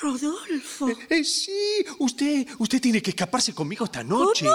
Rodolfo. 0.00 0.88
Eh, 0.88 0.96
eh, 1.10 1.24
sí, 1.24 1.84
usted, 1.98 2.46
usted 2.58 2.80
tiene 2.80 3.00
que 3.02 3.10
escaparse 3.10 3.54
conmigo 3.54 3.84
esta 3.84 4.02
noche. 4.02 4.46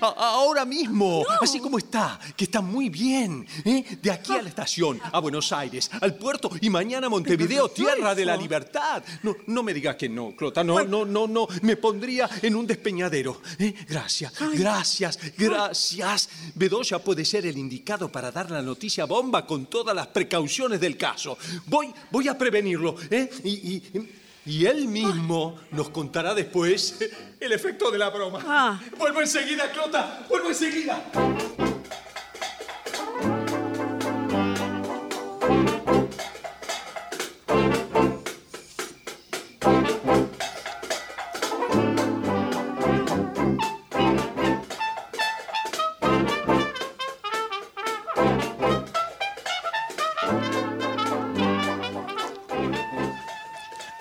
A- 0.00 0.06
ahora 0.34 0.64
mismo. 0.64 1.24
Así 1.40 1.60
como 1.60 1.78
está, 1.78 2.18
que 2.36 2.44
está 2.44 2.60
muy 2.60 2.88
bien. 2.88 3.46
¿eh? 3.64 3.98
De 4.02 4.10
aquí 4.10 4.32
a 4.32 4.42
la 4.42 4.48
estación, 4.48 5.00
a 5.12 5.18
Buenos 5.20 5.52
Aires, 5.52 5.90
al 6.00 6.16
puerto 6.16 6.50
y 6.60 6.70
mañana 6.70 7.06
a 7.06 7.10
Montevideo, 7.10 7.68
tierra 7.70 8.14
de 8.14 8.24
la 8.24 8.36
libertad. 8.36 9.02
No, 9.22 9.36
no 9.46 9.62
me 9.62 9.72
digas 9.74 9.96
que 9.96 10.08
no, 10.08 10.34
Clota. 10.36 10.64
No, 10.64 10.82
no, 10.84 11.04
no, 11.04 11.26
no. 11.26 11.46
Me 11.62 11.76
pondría 11.76 12.28
en 12.42 12.56
un 12.56 12.66
despeñadero. 12.66 13.40
¿eh? 13.58 13.74
Gracias, 13.88 14.32
gracias, 14.54 15.18
gracias. 15.36 16.28
Bedoya 16.54 16.98
puede 16.98 17.24
ser 17.24 17.46
el 17.46 17.56
indicado 17.58 18.10
para 18.10 18.30
dar 18.30 18.50
la 18.50 18.62
noticia 18.62 19.04
bomba 19.04 19.46
con 19.46 19.66
todas 19.66 19.94
las 19.94 20.08
precauciones 20.08 20.80
del 20.80 20.96
caso. 20.96 21.38
Voy, 21.66 21.92
voy 22.10 22.28
a 22.28 22.36
prevenirlo. 22.36 22.96
¿eh? 23.10 23.30
Y, 23.44 23.48
y- 23.50 24.08
y 24.48 24.64
él 24.64 24.88
mismo 24.88 25.56
nos 25.72 25.90
contará 25.90 26.34
después 26.34 26.98
el 27.38 27.52
efecto 27.52 27.90
de 27.90 27.98
la 27.98 28.08
broma. 28.08 28.42
Ah. 28.46 28.80
Vuelvo 28.96 29.20
enseguida, 29.20 29.70
Clota. 29.70 30.24
Vuelvo 30.26 30.48
enseguida. 30.48 31.04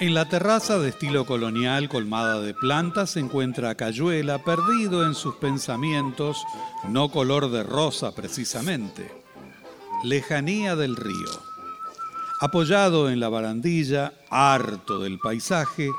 En 0.07 0.13
la 0.13 0.29
terraza 0.29 0.79
de 0.79 0.87
estilo 0.87 1.25
colonial 1.25 1.89
colmada 1.89 2.39
de 2.39 2.53
plantas 2.53 3.09
se 3.09 3.19
encuentra 3.19 3.75
Cayuela 3.75 4.41
perdido 4.41 5.05
en 5.05 5.13
sus 5.13 5.35
pensamientos, 5.35 6.45
no 6.87 7.11
color 7.11 7.51
de 7.51 7.63
rosa 7.63 8.15
precisamente. 8.15 9.11
Lejanía 10.05 10.77
del 10.77 10.95
río. 10.95 11.27
Apoyado 12.39 13.09
en 13.09 13.19
la 13.19 13.27
barandilla, 13.27 14.13
harto 14.29 14.99
del 14.99 15.19
paisaje, 15.19 15.91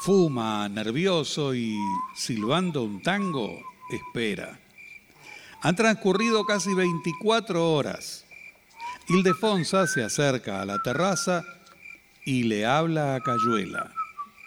fuma 0.00 0.66
nervioso 0.70 1.54
y, 1.54 1.76
silbando 2.16 2.82
un 2.82 3.02
tango, 3.02 3.50
espera. 3.90 4.58
Han 5.60 5.76
transcurrido 5.76 6.46
casi 6.46 6.72
24 6.72 7.74
horas. 7.74 8.24
Ildefonsa 9.10 9.86
se 9.86 10.02
acerca 10.02 10.62
a 10.62 10.64
la 10.64 10.80
terraza 10.82 11.44
y 12.30 12.44
le 12.44 12.64
habla 12.64 13.16
a 13.16 13.20
Cayuela. 13.24 13.92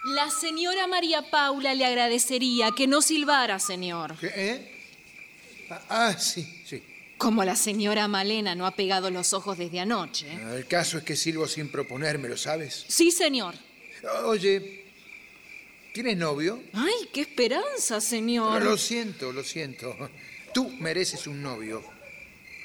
La 0.06 0.30
señora 0.30 0.86
María 0.86 1.30
Paula 1.30 1.74
le 1.74 1.84
agradecería 1.84 2.70
que 2.74 2.86
no 2.86 3.02
silbara, 3.02 3.58
señor. 3.58 4.16
¿Qué? 4.18 4.32
eh? 4.34 4.70
Ah, 5.68 5.82
ah, 5.90 6.18
sí, 6.18 6.62
sí. 6.64 6.82
Como 7.18 7.44
la 7.44 7.56
señora 7.56 8.08
Malena 8.08 8.54
no 8.54 8.64
ha 8.66 8.70
pegado 8.74 9.10
los 9.10 9.34
ojos 9.34 9.58
desde 9.58 9.80
anoche. 9.80 10.26
Ah, 10.46 10.54
El 10.54 10.66
caso 10.66 10.96
es 10.96 11.04
que 11.04 11.14
silbo 11.14 11.46
sin 11.46 11.68
proponérmelo, 11.68 12.38
¿sabes? 12.38 12.86
Sí, 12.88 13.10
señor. 13.10 13.54
Oye, 14.24 14.86
¿tienes 15.92 16.16
novio? 16.16 16.62
Ay, 16.72 17.10
qué 17.12 17.20
esperanza, 17.20 18.00
señor. 18.00 18.62
Lo 18.62 18.78
siento, 18.78 19.30
lo 19.30 19.44
siento. 19.44 19.94
Tú 20.54 20.70
mereces 20.80 21.26
un 21.26 21.42
novio. 21.42 21.84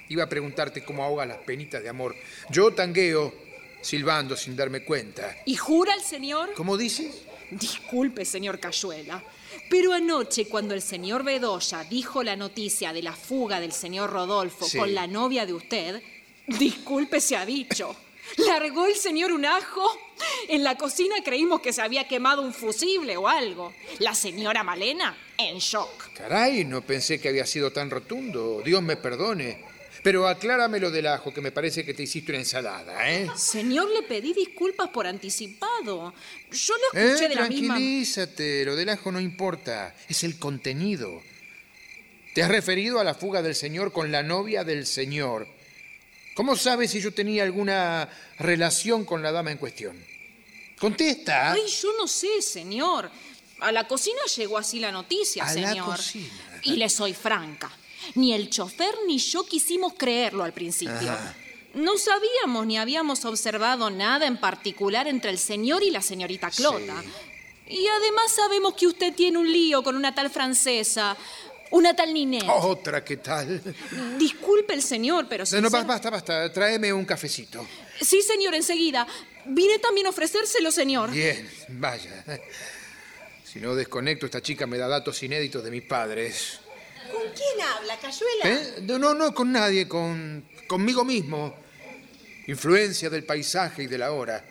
Iba 0.08 0.24
a 0.24 0.30
preguntarte 0.30 0.86
cómo 0.86 1.04
ahoga 1.04 1.26
las 1.26 1.40
penitas 1.40 1.84
de 1.84 1.90
amor. 1.90 2.16
Yo 2.50 2.74
tangueo, 2.74 3.34
silbando 3.82 4.36
sin 4.36 4.56
darme 4.56 4.84
cuenta. 4.84 5.36
¿Y 5.46 5.56
jura 5.56 5.94
el 5.94 6.02
señor? 6.02 6.54
¿Cómo 6.56 6.78
dices? 6.78 7.24
Disculpe, 7.52 8.26
señor 8.26 8.60
Cayuela, 8.60 9.24
pero 9.70 9.94
anoche 9.94 10.46
cuando 10.48 10.74
el 10.76 10.82
señor 10.82 11.24
Bedoya 11.24 11.84
dijo 11.86 12.22
la 12.24 12.36
noticia 12.36 12.94
de 12.94 13.02
la 13.02 13.14
fuga 13.14 13.60
del 13.60 13.72
señor 13.72 14.12
Rodolfo 14.12 14.66
Sí. 14.68 14.78
con 14.78 14.94
la 14.94 15.08
novia 15.08 15.46
de 15.46 15.54
usted, 15.54 16.04
disculpe 16.48 17.20
se 17.22 17.36
ha 17.36 17.46
dicho. 17.46 17.96
Largó 18.38 18.86
el 18.86 18.96
señor 18.96 19.32
un 19.32 19.46
ajo. 19.46 19.84
En 20.50 20.64
la 20.64 20.78
cocina 20.78 21.16
creímos 21.24 21.62
que 21.62 21.74
se 21.74 21.82
había 21.82 22.08
quemado 22.08 22.44
un 22.44 22.54
fusible 22.54 23.18
o 23.18 23.28
algo. 23.28 23.74
La 24.00 24.14
señora 24.14 24.64
Malena 24.64 25.18
en 25.38 25.58
shock. 25.58 26.14
Caray, 26.14 26.64
no 26.66 26.82
pensé 26.84 27.20
que 27.20 27.30
había 27.30 27.48
sido 27.48 27.72
tan 27.72 27.90
rotundo. 27.90 28.62
Dios 28.64 28.84
me 28.84 28.98
perdone. 28.98 29.66
Pero 30.04 30.28
aclárame 30.28 30.80
lo 30.80 30.92
del 30.92 31.08
ajo, 31.08 31.34
que 31.34 31.42
me 31.42 31.52
parece 31.52 31.84
que 31.86 31.94
te 31.94 32.04
hiciste 32.04 32.32
una 32.32 32.40
ensalada, 32.40 33.10
¿eh? 33.12 33.30
Señor, 33.36 33.90
le 33.92 34.04
pedí 34.04 34.34
disculpas 34.34 34.90
por 34.90 35.06
anticipado. 35.06 36.14
Yo 36.52 36.74
lo 36.94 37.00
escuché 37.00 37.26
Eh, 37.26 37.30
de 37.30 37.36
la 37.36 37.50
misma... 37.50 37.74
tranquilízate, 37.76 38.66
lo 38.66 38.76
del 38.76 38.90
ajo 38.90 39.12
no 39.12 39.20
importa, 39.20 39.94
es 40.08 40.24
el 40.24 40.40
contenido. 40.40 41.22
Te 42.34 42.44
has 42.44 42.50
referido 42.50 43.00
a 43.00 43.04
la 43.04 43.14
fuga 43.14 43.42
del 43.42 43.56
señor 43.56 43.92
con 43.92 44.12
la 44.12 44.24
novia 44.24 44.64
del 44.64 44.86
señor. 44.86 45.48
¿Cómo 46.36 46.56
sabes 46.56 46.92
si 46.92 47.02
yo 47.02 47.14
tenía 47.14 47.44
alguna 47.44 48.08
relación 48.38 49.04
con 49.04 49.22
la 49.22 49.32
dama 49.34 49.52
en 49.52 49.58
cuestión? 49.58 49.98
Contesta. 50.80 51.52
Ay, 51.52 51.64
yo 51.82 51.90
no 51.98 52.08
sé, 52.08 52.42
señor. 52.42 53.12
A 53.60 53.72
la 53.74 53.86
cocina 53.88 54.22
llegó 54.38 54.58
así 54.58 54.80
la 54.80 54.92
noticia, 54.92 55.44
A 55.44 55.54
la 55.54 55.70
señor. 55.72 55.98
cocina. 55.98 56.30
Y 56.64 56.78
le 56.78 56.88
soy 56.88 57.14
franca. 57.14 57.70
Ni 58.16 58.34
el 58.34 58.50
chofer 58.50 58.94
ni 59.08 59.18
yo 59.18 59.46
quisimos 59.46 59.94
creerlo 59.98 60.44
al 60.44 60.54
principio. 60.54 61.12
Ajá. 61.12 61.36
No 61.74 61.98
sabíamos 61.98 62.66
ni 62.66 62.78
habíamos 62.78 63.26
observado 63.26 63.90
nada 63.90 64.26
en 64.26 64.38
particular 64.38 65.08
entre 65.08 65.30
el 65.30 65.38
señor 65.38 65.84
y 65.84 65.92
la 65.92 66.02
señorita 66.02 66.50
Clota. 66.50 67.04
Y 67.68 67.86
además 67.88 68.32
sabemos 68.36 68.74
que 68.74 68.88
usted 68.88 69.14
tiene 69.14 69.38
un 69.38 69.52
lío 69.52 69.84
con 69.84 69.96
una 69.96 70.16
tal 70.16 70.32
francesa, 70.32 71.16
una 71.70 71.96
tal 71.96 72.12
Ninet. 72.14 72.44
Otra, 72.48 73.04
¿qué 73.04 73.18
tal? 73.18 73.62
Disculpe 74.18 74.74
el 74.74 74.82
señor, 74.82 75.28
pero 75.30 75.44
No, 75.52 75.62
no, 75.62 75.70
basta, 75.70 76.10
basta, 76.10 76.52
tráeme 76.52 76.92
un 76.92 77.06
cafecito. 77.06 77.68
Sí, 78.02 78.24
señor, 78.24 78.56
enseguida. 78.56 79.06
Vine 79.46 79.78
también 79.78 80.08
a 80.08 80.10
ofrecérselo, 80.10 80.72
señor. 80.72 81.12
Bien, 81.12 81.48
vaya. 81.70 82.24
Si 83.44 83.60
no 83.60 83.76
desconecto, 83.76 84.26
esta 84.26 84.42
chica 84.42 84.66
me 84.66 84.78
da 84.78 84.88
datos 84.88 85.22
inéditos 85.22 85.64
de 85.64 85.70
mis 85.70 85.84
padres. 85.84 86.60
¿Con 87.12 87.24
quién 87.34 87.62
habla, 87.62 87.98
Cayuela? 87.98 88.44
¿Eh? 88.46 88.82
No, 88.84 88.98
no, 89.00 89.14
no 89.14 89.34
con 89.34 89.52
nadie, 89.52 89.88
con 89.88 90.46
conmigo 90.68 91.04
mismo. 91.04 91.56
Influencia 92.48 93.10
del 93.10 93.24
paisaje 93.24 93.84
y 93.84 93.88
de 93.88 93.98
la 93.98 94.12
hora. 94.12 94.44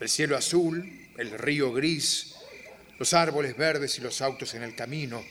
El 0.00 0.08
cielo 0.08 0.36
azul, 0.36 1.08
el 1.16 1.30
río 1.38 1.72
gris, 1.72 2.34
los 2.98 3.14
árboles 3.14 3.56
verdes 3.56 3.98
y 3.98 4.00
los 4.00 4.20
autos 4.20 4.54
en 4.54 4.62
el 4.62 4.74
camino. 4.74 5.22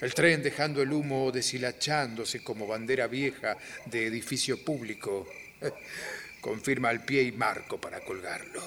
El 0.00 0.12
tren 0.14 0.42
dejando 0.42 0.82
el 0.82 0.92
humo 0.92 1.32
deshilachándose 1.32 2.42
como 2.42 2.66
bandera 2.66 3.06
vieja 3.06 3.56
de 3.86 4.06
edificio 4.06 4.62
público. 4.62 5.26
Confirma 6.40 6.90
al 6.90 7.04
pie 7.04 7.22
y 7.22 7.32
marco 7.32 7.80
para 7.80 8.00
colgarlo. 8.00 8.62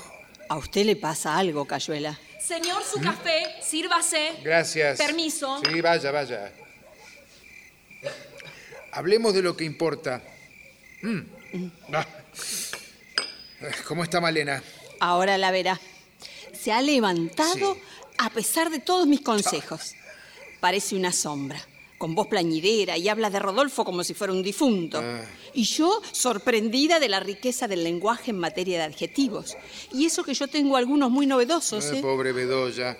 A 0.50 0.58
usted 0.58 0.84
le 0.86 0.96
pasa 0.96 1.38
algo, 1.38 1.66
Cayuela. 1.66 2.20
Señor, 2.42 2.84
su 2.84 3.00
café, 3.00 3.44
sírvase. 3.62 4.32
Gracias. 4.44 4.98
Permiso. 4.98 5.62
Sí, 5.64 5.80
vaya, 5.82 6.10
vaya. 6.12 6.52
Hablemos 8.92 9.34
de 9.34 9.42
lo 9.42 9.56
que 9.56 9.66
importa. 9.66 10.22
Mm. 11.02 11.20
Ah. 11.94 12.06
¿Cómo 13.88 14.04
está 14.04 14.22
Malena? 14.22 14.64
Ahora 15.00 15.38
la 15.38 15.52
verá. 15.52 15.80
Se 16.54 16.72
ha 16.72 16.82
levantado 16.82 17.76
Sí. 17.76 17.82
a 18.18 18.30
pesar 18.30 18.70
de 18.70 18.80
todos 18.80 19.08
mis 19.08 19.22
consejos. 19.22 19.94
Parece 20.60 20.96
una 20.96 21.12
sombra, 21.14 21.62
con 21.98 22.16
voz 22.16 22.28
plañidera 22.28 22.98
y 22.98 23.08
habla 23.08 23.30
de 23.30 23.40
Rodolfo 23.40 23.86
como 23.86 24.04
si 24.04 24.14
fuera 24.14 24.34
un 24.34 24.44
difunto. 24.44 25.00
Ah. 25.02 25.22
Y 25.54 25.64
yo 25.64 26.02
sorprendida 26.12 27.00
de 27.00 27.10
la 27.10 27.20
riqueza 27.20 27.68
del 27.68 27.84
lenguaje 27.84 28.32
en 28.32 28.40
materia 28.40 28.78
de 28.80 28.84
adjetivos. 28.86 29.56
Y 29.94 30.06
eso 30.06 30.24
que 30.24 30.34
yo 30.34 30.48
tengo 30.48 30.76
algunos 30.78 31.10
muy 31.12 31.26
novedosos, 31.26 31.86
Eh, 31.86 31.98
¿eh? 32.00 32.02
pobre 32.02 32.34
Bedoya. 32.34 32.98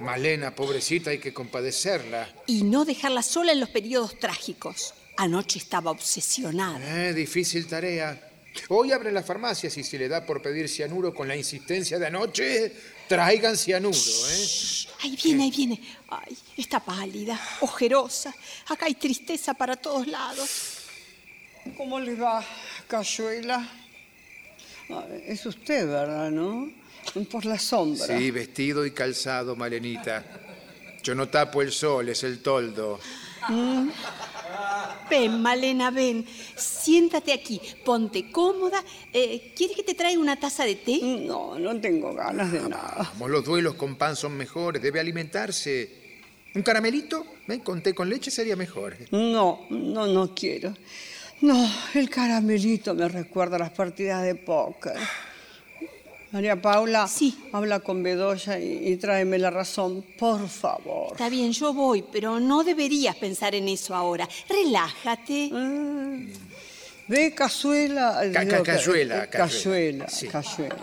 Malena, 0.00 0.54
pobrecita, 0.54 1.10
hay 1.10 1.18
que 1.18 1.32
compadecerla. 1.32 2.28
Y 2.46 2.64
no 2.64 2.84
dejarla 2.84 3.22
sola 3.22 3.52
en 3.52 3.60
los 3.60 3.68
periodos 3.68 4.18
trágicos. 4.18 4.92
Anoche 5.16 5.58
estaba 5.58 5.90
obsesionada. 5.90 7.08
Eh, 7.08 7.14
difícil 7.14 7.66
tarea. 7.66 8.30
Hoy 8.68 8.92
abren 8.92 9.14
las 9.14 9.26
farmacias 9.26 9.76
y 9.76 9.82
si 9.84 9.98
le 9.98 10.08
da 10.08 10.24
por 10.24 10.40
pedir 10.40 10.68
cianuro 10.68 11.12
con 11.12 11.26
la 11.26 11.36
insistencia 11.36 11.98
de 11.98 12.06
anoche, 12.06 12.72
traigan 13.08 13.56
cianuro, 13.56 13.96
¿eh? 13.96 14.46
Ahí 15.02 15.18
viene, 15.22 15.44
ahí 15.44 15.50
viene. 15.50 15.80
Ay, 16.08 16.36
está 16.56 16.78
pálida, 16.80 17.38
ojerosa. 17.60 18.32
Acá 18.68 18.86
hay 18.86 18.94
tristeza 18.94 19.54
para 19.54 19.76
todos 19.76 20.06
lados. 20.06 20.78
¿Cómo 21.76 21.98
le 21.98 22.14
va, 22.14 22.44
Cayuela? 22.86 23.68
Ah, 24.90 25.04
Es 25.26 25.46
usted, 25.46 25.86
¿verdad, 25.88 26.30
no? 26.30 26.70
Por 27.30 27.44
la 27.44 27.58
sombra. 27.58 28.06
Sí, 28.18 28.30
vestido 28.30 28.86
y 28.86 28.92
calzado, 28.92 29.56
Malenita. 29.56 30.24
Yo 31.02 31.14
no 31.14 31.28
tapo 31.28 31.60
el 31.60 31.72
sol, 31.72 32.08
es 32.08 32.22
el 32.22 32.40
toldo. 32.40 32.98
Mm. 33.48 33.88
Ven, 35.10 35.40
Malena, 35.40 35.90
ven. 35.90 36.26
Siéntate 36.56 37.32
aquí, 37.32 37.60
ponte 37.84 38.30
cómoda. 38.30 38.82
Eh, 39.12 39.52
¿Quieres 39.56 39.76
que 39.76 39.82
te 39.82 39.94
traiga 39.94 40.20
una 40.20 40.36
taza 40.36 40.64
de 40.64 40.76
té? 40.76 41.00
No, 41.02 41.58
no 41.58 41.80
tengo 41.80 42.14
ganas 42.14 42.50
de 42.52 42.60
nada. 42.60 43.10
Vamos, 43.14 43.30
los 43.30 43.44
duelos 43.44 43.74
con 43.74 43.96
pan 43.96 44.16
son 44.16 44.36
mejores, 44.36 44.82
debe 44.82 45.00
alimentarse. 45.00 46.04
¿Un 46.54 46.62
caramelito? 46.62 47.26
¿Eh? 47.48 47.60
Con 47.64 47.82
té 47.82 47.94
con 47.94 48.08
leche 48.08 48.30
sería 48.30 48.56
mejor. 48.56 48.96
No, 49.10 49.66
no, 49.70 50.06
no 50.06 50.34
quiero. 50.34 50.74
No, 51.40 51.68
el 51.94 52.08
caramelito 52.08 52.94
me 52.94 53.08
recuerda 53.08 53.56
a 53.56 53.58
las 53.58 53.70
partidas 53.70 54.22
de 54.22 54.34
póker. 54.34 54.96
María 56.34 56.60
Paula, 56.60 57.06
Sí. 57.06 57.38
habla 57.52 57.78
con 57.78 58.02
Bedoya 58.02 58.58
y, 58.58 58.88
y 58.88 58.96
tráeme 58.96 59.38
la 59.38 59.50
razón, 59.50 60.04
por 60.18 60.48
favor. 60.48 61.12
Está 61.12 61.28
bien, 61.28 61.52
yo 61.52 61.72
voy, 61.72 62.04
pero 62.12 62.40
no 62.40 62.64
deberías 62.64 63.14
pensar 63.14 63.54
en 63.54 63.68
eso 63.68 63.94
ahora. 63.94 64.28
Relájate. 64.48 65.48
Mm. 65.52 66.28
Ve, 67.06 67.32
cazuela. 67.36 68.18
Ca- 68.32 68.32
ca- 68.32 68.44
digo, 68.46 68.62
cayuela, 68.64 69.30
Cayuela, 69.30 69.48
cayuela, 69.48 70.08
sí. 70.08 70.26
cayuela. 70.26 70.76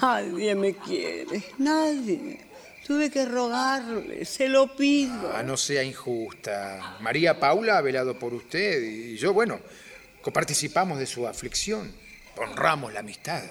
Nadie 0.00 0.54
me 0.54 0.74
quiere, 0.76 1.42
nadie. 1.58 2.38
Tuve 2.86 3.10
que 3.10 3.24
rogarle, 3.24 4.24
se 4.24 4.48
lo 4.48 4.76
pido. 4.76 5.32
Ah, 5.34 5.42
no 5.42 5.56
sea 5.56 5.82
injusta. 5.82 6.96
María 7.00 7.40
Paula 7.40 7.78
ha 7.78 7.80
velado 7.80 8.16
por 8.18 8.34
usted 8.34 8.82
y 8.82 9.16
yo, 9.16 9.32
bueno, 9.32 9.58
coparticipamos 10.20 10.98
de 11.00 11.06
su 11.06 11.26
aflicción. 11.26 11.90
Honramos 12.36 12.92
la 12.92 13.00
amistad. 13.00 13.42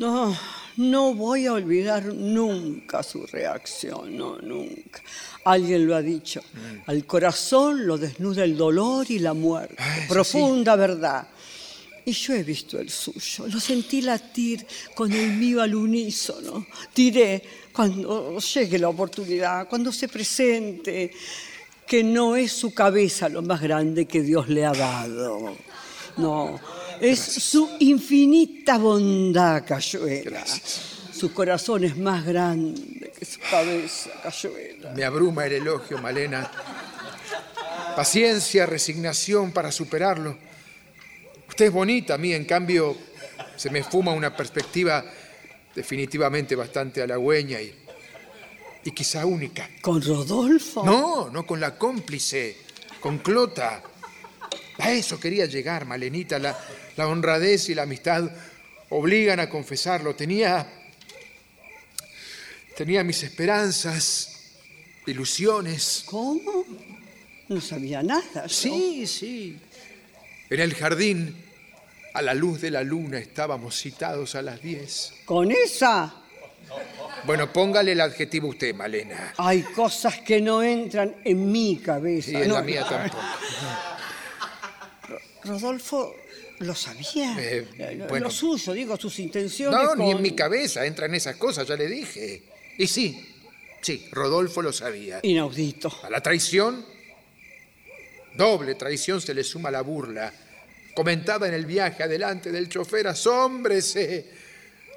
No, 0.00 0.34
no 0.78 1.12
voy 1.12 1.44
a 1.44 1.52
olvidar 1.52 2.06
nunca 2.06 3.02
su 3.02 3.26
reacción, 3.26 4.16
no, 4.16 4.38
nunca. 4.38 5.02
Alguien 5.44 5.86
lo 5.86 5.94
ha 5.94 6.00
dicho. 6.00 6.40
Mm. 6.40 6.90
Al 6.90 7.04
corazón 7.04 7.86
lo 7.86 7.98
desnuda 7.98 8.44
el 8.44 8.56
dolor 8.56 9.10
y 9.10 9.18
la 9.18 9.34
muerte. 9.34 9.76
Ah, 9.78 9.98
Profunda 10.08 10.74
verdad. 10.74 11.28
Y 12.06 12.12
yo 12.12 12.32
he 12.32 12.42
visto 12.42 12.78
el 12.78 12.88
suyo, 12.88 13.46
lo 13.46 13.60
sentí 13.60 14.00
latir 14.00 14.66
con 14.94 15.12
el 15.12 15.32
mío 15.34 15.60
al 15.60 15.74
unísono. 15.74 16.66
Diré, 16.94 17.42
cuando 17.70 18.38
llegue 18.38 18.78
la 18.78 18.88
oportunidad, 18.88 19.68
cuando 19.68 19.92
se 19.92 20.08
presente, 20.08 21.10
que 21.86 22.02
no 22.02 22.36
es 22.36 22.52
su 22.52 22.72
cabeza 22.72 23.28
lo 23.28 23.42
más 23.42 23.60
grande 23.60 24.06
que 24.06 24.22
Dios 24.22 24.48
le 24.48 24.64
ha 24.64 24.72
dado. 24.72 25.56
No, 26.16 26.58
es 27.00 27.18
su 27.20 27.68
infinita 27.80 28.78
bondad, 28.78 29.64
Cayuela. 29.66 30.44
Su 31.12 31.32
corazón 31.32 31.84
es 31.84 31.96
más 31.96 32.24
grande 32.24 33.12
que 33.18 33.24
su 33.24 33.40
cabeza, 33.40 34.10
Cayuela. 34.22 34.92
Me 34.92 35.04
abruma 35.04 35.46
el 35.46 35.52
elogio, 35.54 35.98
Malena. 35.98 36.50
Paciencia, 37.96 38.66
resignación 38.66 39.52
para 39.52 39.72
superarlo. 39.72 40.36
Usted 41.48 41.66
es 41.66 41.72
bonita, 41.72 42.14
a 42.14 42.18
mí, 42.18 42.32
en 42.32 42.44
cambio, 42.44 42.96
se 43.56 43.70
me 43.70 43.82
fuma 43.82 44.12
una 44.12 44.34
perspectiva 44.34 45.04
definitivamente 45.74 46.54
bastante 46.56 47.02
halagüeña 47.02 47.60
y, 47.60 47.74
y 48.84 48.90
quizá 48.92 49.26
única. 49.26 49.68
¿Con 49.82 50.00
Rodolfo? 50.00 50.84
No, 50.84 51.28
no 51.30 51.46
con 51.46 51.60
la 51.60 51.76
cómplice, 51.76 52.56
con 53.00 53.18
Clota. 53.18 53.82
A 54.80 54.92
eso 54.92 55.18
quería 55.20 55.46
llegar, 55.46 55.84
Malenita. 55.86 56.38
La, 56.38 56.58
la 56.96 57.06
honradez 57.06 57.68
y 57.68 57.74
la 57.74 57.82
amistad 57.82 58.30
obligan 58.90 59.40
a 59.40 59.48
confesarlo. 59.48 60.14
Tenía. 60.14 60.66
Tenía 62.76 63.04
mis 63.04 63.22
esperanzas, 63.22 64.52
ilusiones. 65.06 66.02
¿Cómo? 66.06 66.64
No 67.48 67.60
sabía 67.60 68.02
nada. 68.02 68.48
Sí, 68.48 69.06
sí. 69.06 69.58
En 70.48 70.60
el 70.60 70.74
jardín, 70.74 71.44
A 72.14 72.22
la 72.22 72.34
luz 72.34 72.60
de 72.60 72.70
la 72.72 72.82
luna 72.82 73.18
estábamos 73.18 73.76
citados 73.80 74.34
a 74.34 74.42
las 74.42 74.60
10. 74.60 75.12
¿Con 75.24 75.52
esa? 75.52 76.12
Bueno, 77.24 77.52
póngale 77.52 77.92
el 77.92 78.00
adjetivo 78.00 78.48
usted, 78.48 78.74
Malena. 78.74 79.34
Hay 79.36 79.62
cosas 79.62 80.18
que 80.20 80.40
no 80.40 80.60
entran 80.62 81.14
en 81.24 81.52
mi 81.52 81.76
cabeza. 81.76 82.32
Y 82.32 82.36
en 82.36 82.48
No, 82.48 82.54
la 82.54 82.62
mía 82.62 82.84
tampoco. 82.88 83.22
Rodolfo 85.44 86.14
lo 86.60 86.74
sabía. 86.74 87.36
Eh, 87.38 88.06
bueno. 88.08 88.26
Lo 88.26 88.30
suyo, 88.30 88.72
digo, 88.72 88.96
sus 88.96 89.18
intenciones. 89.18 89.78
No, 89.78 89.96
ni 89.96 90.10
en 90.10 90.20
mi 90.20 90.32
cabeza 90.32 90.84
entran 90.84 91.14
esas 91.14 91.36
cosas, 91.36 91.66
ya 91.66 91.76
le 91.76 91.86
dije. 91.86 92.42
Y 92.76 92.86
sí, 92.86 93.26
sí, 93.80 94.08
Rodolfo 94.12 94.60
lo 94.62 94.72
sabía. 94.72 95.20
Inaudito. 95.22 95.90
A 96.02 96.10
la 96.10 96.22
traición, 96.22 96.84
doble 98.34 98.74
traición 98.74 99.20
se 99.20 99.34
le 99.34 99.42
suma 99.42 99.70
la 99.70 99.82
burla. 99.82 100.32
Comentada 100.94 101.48
en 101.48 101.54
el 101.54 101.66
viaje 101.66 102.02
adelante 102.02 102.52
del 102.52 102.68
chofer, 102.68 103.06
asómbrese. 103.06 104.26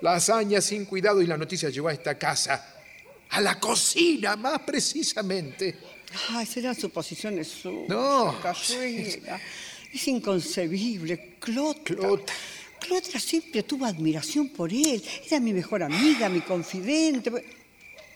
La 0.02 0.15
hazaña 0.15 0.60
sin 0.60 0.86
cuidado 0.86 1.22
y 1.22 1.28
la 1.28 1.38
noticia 1.38 1.70
llegó 1.70 1.88
a 1.88 1.94
esta 1.94 2.18
casa. 2.18 2.74
A 3.30 3.40
la 3.40 3.57
cocina, 3.60 4.36
más 4.36 4.60
precisamente. 4.60 5.78
Ay, 6.30 6.45
serán 6.45 6.76
suposiciones 6.76 7.48
suyas. 7.48 7.88
No. 7.88 8.38
Cazuela. 8.41 9.40
Es 9.94 10.07
inconcebible. 10.07 11.36
Clota. 11.40 11.84
Clota. 11.84 12.34
Clota 12.80 13.20
siempre 13.20 13.64
tuvo 13.64 13.86
admiración 13.86 14.49
por 14.49 14.72
él. 14.74 15.02
Era 15.26 15.40
mi 15.40 15.53
mejor 15.53 15.84
amiga, 15.84 16.28
mi 16.30 16.41
confidente. 16.41 17.32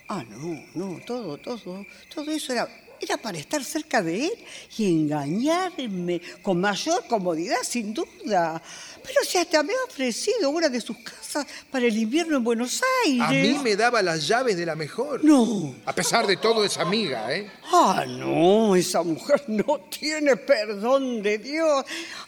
Ah, 0.09 0.23
no, 0.29 0.63
no, 0.73 0.99
todo, 1.05 1.37
todo, 1.37 1.85
todo 2.13 2.31
eso 2.31 2.53
era, 2.53 2.67
era 2.99 3.17
para 3.17 3.37
estar 3.37 3.63
cerca 3.63 4.01
de 4.01 4.25
él 4.25 4.33
y 4.77 4.85
engañarme 4.85 6.21
con 6.41 6.59
mayor 6.59 7.05
comodidad, 7.07 7.57
sin 7.63 7.93
duda. 7.93 8.61
Pero 9.03 9.23
si 9.23 9.37
hasta 9.37 9.63
me 9.63 9.73
ha 9.73 9.83
ofrecido 9.87 10.49
una 10.49 10.67
de 10.67 10.81
sus 10.81 10.97
casas 10.97 11.47
para 11.71 11.85
el 11.85 11.95
invierno 11.97 12.37
en 12.37 12.43
Buenos 12.43 12.81
Aires. 13.05 13.21
A 13.21 13.31
mí 13.31 13.59
me 13.63 13.75
daba 13.75 14.01
las 14.01 14.27
llaves 14.27 14.57
de 14.57 14.65
la 14.65 14.75
mejor. 14.75 15.23
No. 15.23 15.75
A 15.85 15.93
pesar 15.93 16.27
de 16.27 16.35
todo, 16.37 16.65
es 16.65 16.77
amiga, 16.77 17.33
¿eh? 17.33 17.49
Ah, 17.71 18.05
no, 18.05 18.75
esa 18.75 19.03
mujer 19.03 19.43
no 19.47 19.79
tiene 19.89 20.35
perdón 20.35 21.21
de 21.21 21.37
Dios. 21.37 21.85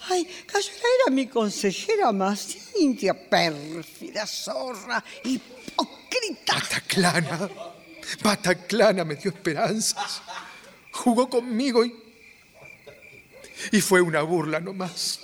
Ay, 0.09 0.25
Cayola 0.45 0.87
era 1.03 1.13
mi 1.13 1.27
consejera 1.27 2.11
más 2.13 2.55
íntima, 2.79 3.13
pérfida, 3.13 4.25
zorra, 4.25 5.03
hipócrita. 5.23 6.53
Bataclana, 6.53 7.49
Bataclana 8.23 9.03
me 9.03 9.15
dio 9.15 9.31
esperanzas. 9.31 10.21
Jugó 10.91 11.29
conmigo 11.29 11.85
y. 11.85 11.95
Y 13.71 13.81
fue 13.81 14.01
una 14.01 14.21
burla 14.21 14.59
nomás. 14.59 15.19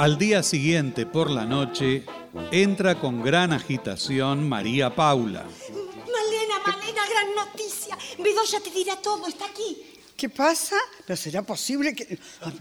Al 0.00 0.16
día 0.16 0.42
siguiente, 0.42 1.04
por 1.04 1.30
la 1.30 1.44
noche, 1.44 2.04
entra 2.50 2.94
con 2.94 3.22
gran 3.22 3.52
agitación 3.52 4.48
María 4.48 4.94
Paula. 4.96 5.44
Bedoya 8.22 8.60
te 8.60 8.70
dirá 8.70 8.96
todo, 8.96 9.26
está 9.26 9.46
aquí. 9.46 9.86
¿Qué 10.16 10.28
pasa? 10.28 10.76
¿No 11.08 11.16
será 11.16 11.40
posible 11.42 11.94
que.? 11.94 12.18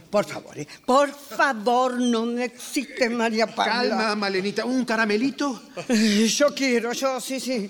Por 0.10 0.26
favor, 0.26 0.58
¿eh? 0.58 0.66
por 0.86 1.14
favor, 1.14 2.00
no 2.00 2.26
me 2.26 2.46
existe 2.46 3.10
María 3.10 3.48
Paula. 3.48 3.74
Calma, 3.90 4.16
Malenita, 4.16 4.64
¿un 4.64 4.86
caramelito? 4.86 5.62
Eh, 5.90 6.26
Yo 6.28 6.56
quiero, 6.56 6.94
yo, 6.94 7.20
sí, 7.20 7.40
sí. 7.40 7.70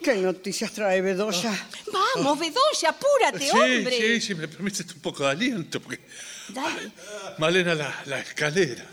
¿Qué 0.00 0.14
noticias 0.16 0.70
trae 0.72 1.00
Bedoya? 1.00 1.52
Vamos, 1.92 2.38
Bedoya, 2.38 2.90
apúrate, 2.90 3.40
Sí, 3.40 3.50
hombre. 3.50 3.96
sí, 3.98 4.20
si 4.20 4.34
me 4.36 4.46
permites 4.46 4.86
un 4.94 5.00
poco 5.00 5.24
de 5.24 5.30
aliento, 5.30 5.80
porque 5.80 6.00
Dale. 6.48 6.92
Malena 7.38 7.74
la, 7.74 8.02
la 8.06 8.20
escalera. 8.20 8.84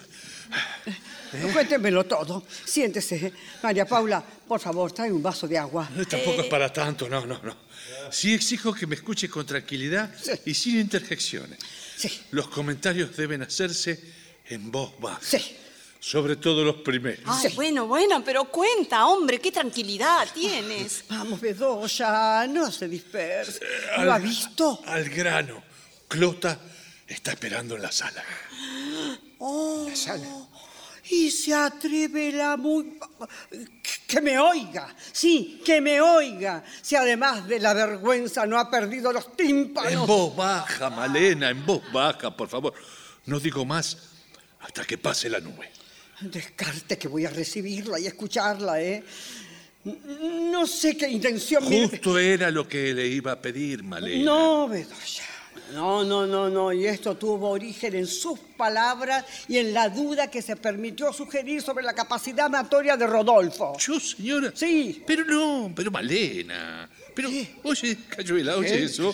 Cuéntemelo 1.54 2.06
todo. 2.06 2.44
Siéntese. 2.66 3.32
María 3.62 3.86
Paula, 3.86 4.24
por 4.48 4.60
favor, 4.60 4.92
trae 4.92 5.12
un 5.12 5.22
vaso 5.22 5.48
de 5.48 5.58
agua. 5.58 5.88
Eh, 5.96 6.06
Tampoco 6.06 6.42
es 6.42 6.48
para 6.48 6.72
tanto, 6.74 7.08
no, 7.08 7.26
no, 7.26 7.40
no. 7.44 7.69
Sí 8.12 8.34
exijo 8.34 8.74
que 8.74 8.88
me 8.88 8.96
escuche 8.96 9.30
con 9.30 9.46
tranquilidad 9.46 10.14
y 10.46 10.54
sin 10.54 10.80
interjecciones. 10.80 11.60
Los 12.32 12.48
comentarios 12.48 13.16
deben 13.16 13.42
hacerse 13.42 14.00
en 14.48 14.72
voz 14.72 14.94
baja. 15.00 15.20
Sobre 16.02 16.38
todo 16.38 16.64
los 16.64 16.78
primeros. 16.78 17.26
Ay, 17.26 17.52
bueno, 17.56 17.86
bueno, 17.86 18.24
pero 18.24 18.46
cuenta, 18.46 19.06
hombre, 19.08 19.40
qué 19.40 19.52
tranquilidad 19.52 20.30
tienes. 20.34 21.04
Vamos, 21.10 21.42
Bedoya, 21.42 22.48
no 22.48 22.72
se 22.72 22.88
disperse. 22.88 23.60
¿Lo 23.98 24.14
ha 24.14 24.18
visto? 24.18 24.82
Al 24.86 25.10
grano. 25.10 25.62
Clota 26.08 26.58
está 27.06 27.32
esperando 27.32 27.76
en 27.76 27.82
la 27.82 27.92
sala. 27.92 28.24
Oh, 29.40 29.90
Y 31.12 31.32
se 31.32 31.54
atreve 31.54 32.32
la 32.32 32.56
muy... 32.58 33.00
Que 34.08 34.22
me 34.22 34.38
oiga, 34.40 34.96
sí, 35.12 35.62
que 35.66 35.82
me 35.82 36.00
oiga. 36.02 36.64
Si 36.82 36.96
además 36.96 37.48
de 37.48 37.60
la 37.60 37.74
vergüenza 37.74 38.46
no 38.46 38.58
ha 38.60 38.70
perdido 38.70 39.12
los 39.12 39.26
En 39.26 39.36
tímpanos. 39.36 40.08
voz 40.08 40.36
baja, 40.36 40.90
Malena, 40.90 41.50
en 41.50 41.66
voz 41.66 41.82
baja, 41.92 42.36
por 42.36 42.48
favor. 42.48 42.74
No 43.26 43.40
digo 43.40 43.66
más 43.66 43.98
hasta 44.62 44.84
que 44.86 44.98
pase 44.98 45.30
la 45.30 45.40
nube. 45.40 45.72
Descarte 46.22 46.98
que 46.98 47.08
voy 47.08 47.26
a 47.26 47.30
recibirla 47.30 48.00
y 48.00 48.08
escucharla, 48.08 48.82
¿eh? 48.82 49.04
No 50.52 50.68
sé 50.68 50.98
qué 50.98 51.08
intención... 51.08 51.68
me- 51.70 51.88
Justo 51.88 52.20
era 52.20 52.52
lo 52.52 52.68
que 52.68 52.94
le 52.94 53.08
iba 53.08 53.32
a 53.32 53.40
pedir, 53.42 53.84
Malena. 53.84 54.26
No, 54.26 54.68
Bedoya. 54.68 55.24
No, 55.74 56.04
no, 56.04 56.26
no, 56.26 56.50
no. 56.50 56.74
Y 56.74 56.86
esto 56.86 57.16
tuvo 57.16 57.50
origen 57.50 57.96
en 57.96 58.08
sus 58.08 58.40
palabras 58.58 59.26
y 59.48 59.58
en 59.58 59.74
la 59.74 59.90
duda 59.90 60.30
que 60.30 60.42
se 60.42 60.56
permitió 60.56 61.14
sugerir 61.14 61.62
sobre 61.62 61.84
la 61.84 61.94
capacidad 61.94 62.46
amatoria 62.46 62.98
de 62.98 63.08
Rodolfo. 63.08 63.78
¿Yo, 63.78 64.00
señora? 64.00 64.52
Sí. 64.56 65.04
Pero 65.06 65.24
no, 65.26 65.72
pero 65.76 65.92
Malena. 65.92 66.90
Pero, 67.14 67.30
oye, 67.64 67.98
Cayuela, 68.10 68.58
oye 68.58 68.70
¿Qué? 68.70 68.84
eso. 68.86 69.14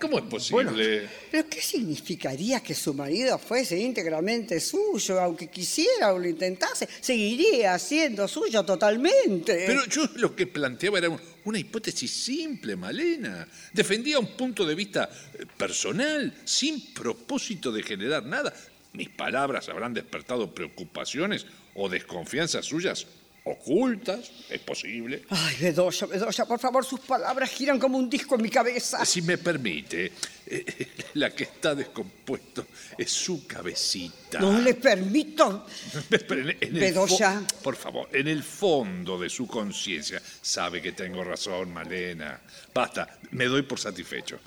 ¿Cómo 0.00 0.18
es 0.18 0.24
posible? 0.24 1.08
¿Pero 1.30 1.48
qué 1.48 1.60
significaría 1.60 2.60
que 2.60 2.74
su 2.74 2.94
marido 2.94 3.38
fuese 3.38 3.78
íntegramente 3.78 4.60
suyo, 4.60 5.20
aunque 5.20 5.48
quisiera 5.48 6.12
o 6.12 6.18
lo 6.18 6.28
intentase? 6.28 6.88
Seguiría 7.00 7.78
siendo 7.78 8.26
suyo 8.28 8.64
totalmente. 8.64 9.64
Pero 9.66 9.84
yo 9.86 10.08
lo 10.16 10.34
que 10.36 10.46
planteaba 10.46 10.98
era 10.98 11.08
un- 11.08 11.20
una 11.44 11.58
hipótesis 11.58 12.10
simple, 12.10 12.76
Malena. 12.76 13.46
Defendía 13.72 14.18
un 14.18 14.36
punto 14.36 14.64
de 14.66 14.74
vista 14.74 15.10
eh, 15.38 15.46
personal, 15.56 16.34
sin 16.44 16.92
propósito 16.92 17.72
de 17.72 17.82
generar 17.82 18.24
nada. 18.24 18.54
Mis 18.92 19.08
palabras 19.08 19.68
habrán 19.68 19.94
despertado 19.94 20.52
preocupaciones 20.54 21.46
o 21.74 21.88
desconfianzas 21.88 22.66
suyas 22.66 23.06
ocultas, 23.44 24.30
es 24.48 24.60
posible. 24.60 25.22
Ay, 25.30 25.56
Bedoya, 25.60 26.06
Bedoya, 26.06 26.44
por 26.46 26.58
favor, 26.60 26.84
sus 26.84 27.00
palabras 27.00 27.50
giran 27.50 27.78
como 27.78 27.98
un 27.98 28.08
disco 28.10 28.34
en 28.36 28.42
mi 28.42 28.50
cabeza. 28.50 29.04
Si 29.04 29.22
me 29.22 29.38
permite, 29.38 30.12
eh, 30.46 30.88
la 31.14 31.30
que 31.34 31.44
está 31.44 31.74
descompuesto 31.74 32.66
es 32.98 33.10
su 33.10 33.46
cabecita. 33.46 34.38
No 34.40 34.60
le 34.60 34.74
permito. 34.74 35.66
Pero 36.10 36.34
en- 36.42 36.50
en 36.60 36.74
el 36.76 36.80
Bedoya. 36.80 37.42
Por 37.62 37.76
favor, 37.76 38.08
en 38.12 38.28
el 38.28 38.42
fondo 38.42 39.18
de 39.18 39.28
su 39.30 39.46
conciencia 39.46 40.20
sabe 40.42 40.80
que 40.82 40.92
tengo 40.92 41.24
razón, 41.24 41.72
Malena. 41.72 42.40
Basta, 42.74 43.18
me 43.32 43.46
doy 43.46 43.62
por 43.62 43.78
satisfecho. 43.80 44.38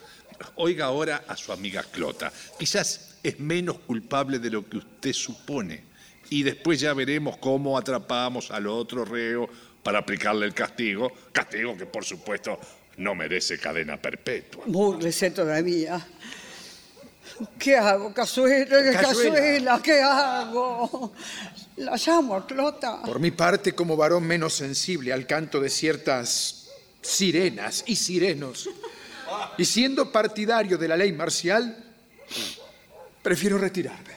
Oiga 0.56 0.86
ahora 0.86 1.24
a 1.28 1.38
su 1.38 1.52
amiga 1.52 1.84
Clota. 1.84 2.32
Quizás 2.60 3.16
es 3.24 3.40
menos 3.40 3.80
culpable 3.80 4.40
de 4.40 4.50
lo 4.50 4.68
que 4.68 4.78
usted 4.78 5.14
supone. 5.14 5.93
Y 6.34 6.42
después 6.42 6.80
ya 6.80 6.96
veremos 6.96 7.38
cómo 7.38 7.78
atrapamos 7.78 8.50
al 8.50 8.66
otro 8.66 9.06
reo 9.06 9.48
para 9.84 10.00
aplicarle 10.00 10.48
el 10.48 10.54
castigo. 10.56 11.12
Castigo 11.32 11.78
que, 11.78 11.86
por 11.86 12.04
supuesto, 12.04 12.60
no 12.98 13.14
merece 13.14 13.60
cadena 13.60 14.02
perpetua. 14.02 14.64
Búrlese 14.66 15.30
todavía. 15.30 16.04
¿Qué 17.60 17.78
hago, 17.78 18.12
cazuela? 18.16 18.66
Cazuela. 18.66 19.02
Cazuela, 19.02 19.82
¿qué 19.84 20.02
hago? 20.02 21.14
La 21.78 21.98
llamo 22.04 22.34
a 22.34 22.48
Clota. 22.48 23.04
Por 23.04 23.20
mi 23.20 23.30
parte, 23.30 23.74
como 23.74 23.96
varón 23.96 24.24
menos 24.24 24.56
sensible 24.56 25.14
al 25.14 25.28
canto 25.28 25.60
de 25.60 25.70
ciertas 25.70 26.68
sirenas 27.00 27.84
y 27.86 27.96
sirenos, 27.96 28.72
y 29.60 29.66
siendo 29.66 30.12
partidario 30.12 30.80
de 30.80 30.88
la 30.88 30.98
ley 30.98 31.12
marcial, 31.12 31.94
prefiero 33.22 33.60
retirarme. 33.60 34.14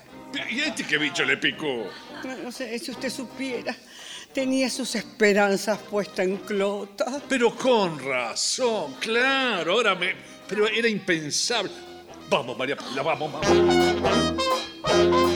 ¿Y 0.51 0.61
este 0.61 0.85
qué 0.85 0.97
bicho 0.97 1.25
le 1.25 1.37
picó? 1.37 1.91
No, 2.25 2.51
sé, 2.51 2.79
si 2.79 2.91
usted 2.91 3.11
supiera, 3.11 3.77
tenía 4.33 4.71
sus 4.71 4.95
esperanzas 4.95 5.79
puestas 5.79 6.27
en 6.27 6.39
Clota. 6.39 7.21
Pero 7.29 7.55
con 7.55 7.99
razón, 7.99 8.95
claro, 9.01 9.73
ahora 9.73 9.95
me... 9.95 10.15
Pero 10.49 10.67
era 10.69 10.89
impensable. 10.89 11.73
Vamos, 12.29 12.57
María 12.57 12.77
Paula, 12.77 13.03
vamos, 13.03 13.33
vamos. 13.33 15.36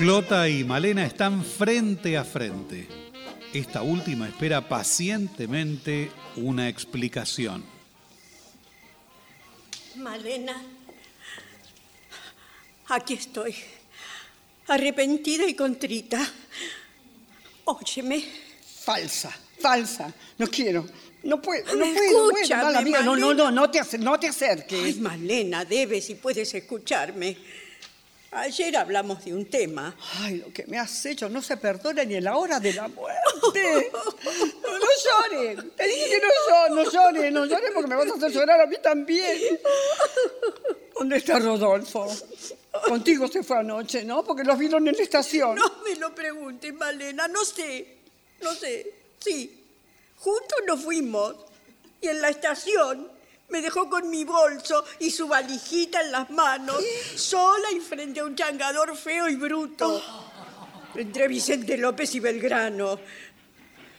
Clota 0.00 0.48
y 0.48 0.64
Malena 0.64 1.04
están 1.04 1.44
frente 1.44 2.16
a 2.16 2.24
frente. 2.24 2.88
Esta 3.52 3.82
última 3.82 4.26
espera 4.26 4.66
pacientemente 4.66 6.10
una 6.36 6.70
explicación. 6.70 7.62
Malena, 9.96 10.56
aquí 12.88 13.12
estoy, 13.12 13.54
arrepentida 14.68 15.44
y 15.46 15.52
contrita. 15.52 16.26
Óyeme. 17.66 18.24
Falsa, 18.82 19.36
falsa. 19.58 20.14
No 20.38 20.46
quiero. 20.46 20.86
No 21.24 21.42
puedo, 21.42 21.76
no 21.76 21.84
Escúchame, 21.84 22.10
puedo. 22.10 22.30
Bueno, 22.30 22.56
mala 22.56 22.80
mía. 22.80 23.02
No, 23.02 23.16
no, 23.16 23.34
no, 23.34 23.50
no 23.50 23.70
te, 23.70 23.98
no 23.98 24.18
te 24.18 24.28
acerques. 24.28 24.82
Ay, 24.82 24.94
Malena, 24.94 25.66
debes 25.66 26.08
y 26.08 26.14
puedes 26.14 26.54
escucharme. 26.54 27.36
Ayer 28.32 28.76
hablamos 28.76 29.24
de 29.24 29.34
un 29.34 29.46
tema. 29.46 29.96
Ay, 30.20 30.36
lo 30.36 30.52
que 30.52 30.64
me 30.66 30.78
has 30.78 31.04
hecho 31.04 31.28
no 31.28 31.42
se 31.42 31.56
perdona 31.56 32.04
ni 32.04 32.14
en 32.14 32.24
la 32.24 32.36
hora 32.36 32.60
de 32.60 32.72
la 32.72 32.86
muerte. 32.86 33.90
No, 33.92 34.78
no 34.78 34.86
llores. 35.04 35.76
Te 35.76 35.86
dije 35.86 36.10
que 36.10 36.20
no 36.20 36.28
llores, 36.48 36.70
no 36.70 36.90
llores, 36.90 37.32
no 37.32 37.44
llores 37.46 37.70
porque 37.74 37.88
me 37.88 37.96
vas 37.96 38.08
a 38.08 38.14
hacer 38.14 38.30
llorar 38.30 38.60
a 38.60 38.66
mí 38.66 38.76
también. 38.80 39.58
¿Dónde 40.94 41.16
está 41.16 41.40
Rodolfo? 41.40 42.06
Contigo 42.86 43.26
se 43.26 43.42
fue 43.42 43.58
anoche, 43.58 44.04
¿no? 44.04 44.22
Porque 44.22 44.44
los 44.44 44.56
vieron 44.56 44.86
en 44.86 44.96
la 44.96 45.02
estación. 45.02 45.56
No 45.56 45.82
me 45.82 45.96
lo 45.96 46.14
preguntes, 46.14 46.72
Malena, 46.72 47.26
no 47.26 47.44
sé. 47.44 47.96
No 48.42 48.54
sé. 48.54 48.94
Sí. 49.18 49.64
Juntos 50.18 50.58
nos 50.68 50.84
fuimos. 50.84 51.34
Y 52.00 52.08
en 52.08 52.22
la 52.22 52.28
estación 52.28 53.10
me 53.50 53.60
dejó 53.60 53.88
con 53.88 54.08
mi 54.08 54.24
bolso 54.24 54.84
y 54.98 55.10
su 55.10 55.28
valijita 55.28 56.00
en 56.00 56.12
las 56.12 56.30
manos, 56.30 56.82
sola 57.14 57.70
y 57.72 57.80
frente 57.80 58.20
a 58.20 58.24
un 58.24 58.34
changador 58.34 58.96
feo 58.96 59.28
y 59.28 59.36
bruto. 59.36 60.02
Entre 60.94 61.28
Vicente 61.28 61.76
López 61.76 62.14
y 62.14 62.20
Belgrano. 62.20 62.98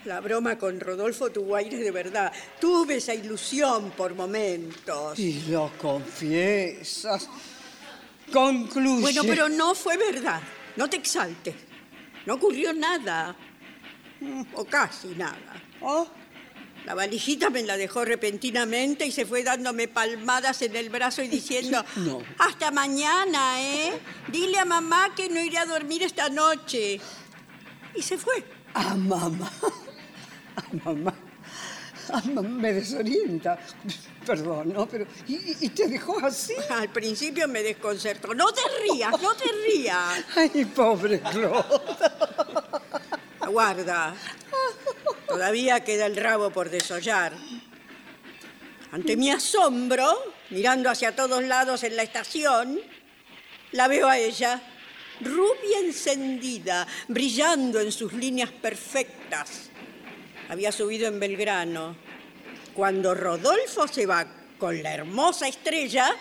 La 0.05 0.19
broma 0.19 0.57
con 0.57 0.79
Rodolfo 0.79 1.31
tuvo 1.31 1.55
aires 1.55 1.79
de 1.79 1.91
verdad. 1.91 2.31
Tuve 2.59 2.95
esa 2.95 3.13
ilusión 3.13 3.91
por 3.91 4.15
momentos. 4.15 5.19
Y 5.19 5.43
lo 5.43 5.71
confiesas. 5.77 7.29
Concluye. 8.33 9.01
Bueno, 9.01 9.21
pero 9.23 9.47
no 9.47 9.75
fue 9.75 9.97
verdad. 9.97 10.41
No 10.75 10.89
te 10.89 10.97
exaltes. 10.97 11.55
No 12.25 12.35
ocurrió 12.35 12.73
nada. 12.73 13.35
O 14.55 14.65
casi 14.65 15.09
nada. 15.09 15.61
¿Oh? 15.81 16.07
La 16.85 16.95
valijita 16.95 17.49
me 17.49 17.61
la 17.63 17.77
dejó 17.77 18.05
repentinamente 18.05 19.05
y 19.05 19.11
se 19.11 19.25
fue 19.25 19.43
dándome 19.43 19.87
palmadas 19.87 20.61
en 20.63 20.75
el 20.75 20.89
brazo 20.89 21.21
y 21.21 21.27
diciendo, 21.27 21.83
No. 21.97 22.21
hasta 22.39 22.71
mañana, 22.71 23.61
¿eh? 23.61 23.99
Dile 24.29 24.59
a 24.59 24.65
mamá 24.65 25.13
que 25.15 25.29
no 25.29 25.39
iré 25.39 25.57
a 25.59 25.65
dormir 25.65 26.03
esta 26.03 26.29
noche. 26.29 26.99
Y 27.95 28.01
se 28.01 28.17
fue. 28.17 28.43
A 28.73 28.95
mamá. 28.95 29.51
A 30.55 30.63
mamá. 30.89 31.13
A 32.11 32.21
mamá 32.21 32.41
me 32.49 32.73
desorienta. 32.73 33.59
Perdón, 34.25 34.73
¿no? 34.73 34.87
Pero. 34.87 35.05
¿Y, 35.27 35.65
y 35.65 35.69
te 35.69 35.87
dejó 35.87 36.19
así? 36.25 36.53
Al 36.69 36.89
principio 36.89 37.47
me 37.47 37.61
desconcertó. 37.63 38.33
No 38.33 38.51
te 38.51 38.61
rías, 38.83 39.11
no 39.21 39.33
te 39.35 39.45
rías. 39.67 40.23
Ay, 40.35 40.65
pobre 40.65 41.19
Claude. 41.21 41.63
Aguarda. 43.51 44.15
Todavía 45.27 45.83
queda 45.83 46.05
el 46.05 46.15
rabo 46.15 46.51
por 46.51 46.69
desollar. 46.69 47.33
Ante 48.93 49.17
mi 49.17 49.29
asombro, 49.29 50.07
mirando 50.51 50.89
hacia 50.89 51.13
todos 51.13 51.43
lados 51.43 51.83
en 51.83 51.97
la 51.97 52.03
estación, 52.03 52.79
la 53.73 53.89
veo 53.89 54.07
a 54.07 54.17
ella, 54.17 54.61
rubia 55.19 55.79
encendida, 55.83 56.87
brillando 57.09 57.81
en 57.81 57.91
sus 57.91 58.13
líneas 58.13 58.51
perfectas. 58.51 59.69
Había 60.47 60.71
subido 60.71 61.09
en 61.09 61.19
Belgrano. 61.19 61.97
Cuando 62.73 63.13
Rodolfo 63.13 63.85
se 63.85 64.05
va 64.05 64.25
con 64.57 64.81
la 64.81 64.93
hermosa 64.93 65.49
estrella, 65.49 66.15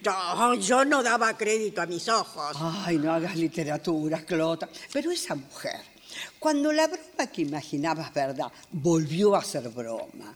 yo, 0.00 0.54
yo 0.54 0.84
no 0.86 1.02
daba 1.02 1.36
crédito 1.36 1.82
a 1.82 1.86
mis 1.86 2.08
ojos. 2.08 2.56
Ay, 2.86 2.96
no 2.96 3.12
hagas 3.12 3.36
literatura, 3.36 4.24
Clota. 4.24 4.66
Pero 4.90 5.10
esa 5.10 5.34
mujer, 5.34 5.95
cuando 6.38 6.72
la 6.72 6.86
broma 6.86 7.26
que 7.32 7.42
imaginabas 7.42 8.12
verdad, 8.12 8.52
volvió 8.70 9.34
a 9.34 9.44
ser 9.44 9.68
broma. 9.68 10.34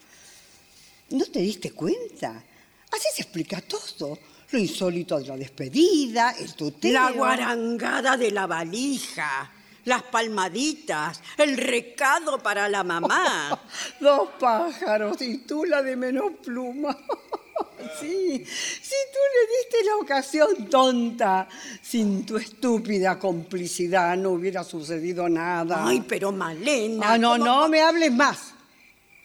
¿No 1.11 1.25
te 1.27 1.41
diste 1.41 1.73
cuenta? 1.73 2.43
Así 2.91 3.09
se 3.15 3.23
explica 3.23 3.61
todo. 3.61 4.19
Lo 4.51 4.59
insólito 4.59 5.19
de 5.19 5.27
la 5.27 5.37
despedida, 5.37 6.35
el 6.39 6.55
tuteo. 6.55 6.93
La 6.93 7.13
guarangada 7.13 8.17
de 8.17 8.33
la 8.33 8.47
valija, 8.47 9.51
las 9.85 10.03
palmaditas, 10.05 11.21
el 11.37 11.57
recado 11.57 12.39
para 12.39 12.69
la 12.69 12.83
mamá. 12.83 13.61
Dos 14.01 14.31
pájaros 14.41 15.21
y 15.23 15.39
tú 15.39 15.65
la 15.65 15.83
de 15.83 15.97
menos 15.97 16.33
pluma. 16.43 16.97
Sí, 18.01 18.45
si 18.47 18.95
tú 19.13 19.19
le 19.35 19.57
diste 19.57 19.85
la 19.85 19.97
ocasión 19.97 20.69
tonta, 20.71 21.49
sin 21.83 22.25
tu 22.25 22.37
estúpida 22.37 23.19
complicidad 23.19 24.17
no 24.17 24.31
hubiera 24.31 24.65
sucedido 24.65 25.29
nada. 25.29 25.87
Ay, 25.87 26.03
pero 26.09 26.31
Malena. 26.33 27.13
Ah, 27.13 27.19
no, 27.19 27.33
¿cómo- 27.33 27.45
no 27.45 27.69
me 27.69 27.81
hables 27.81 28.13
más. 28.13 28.53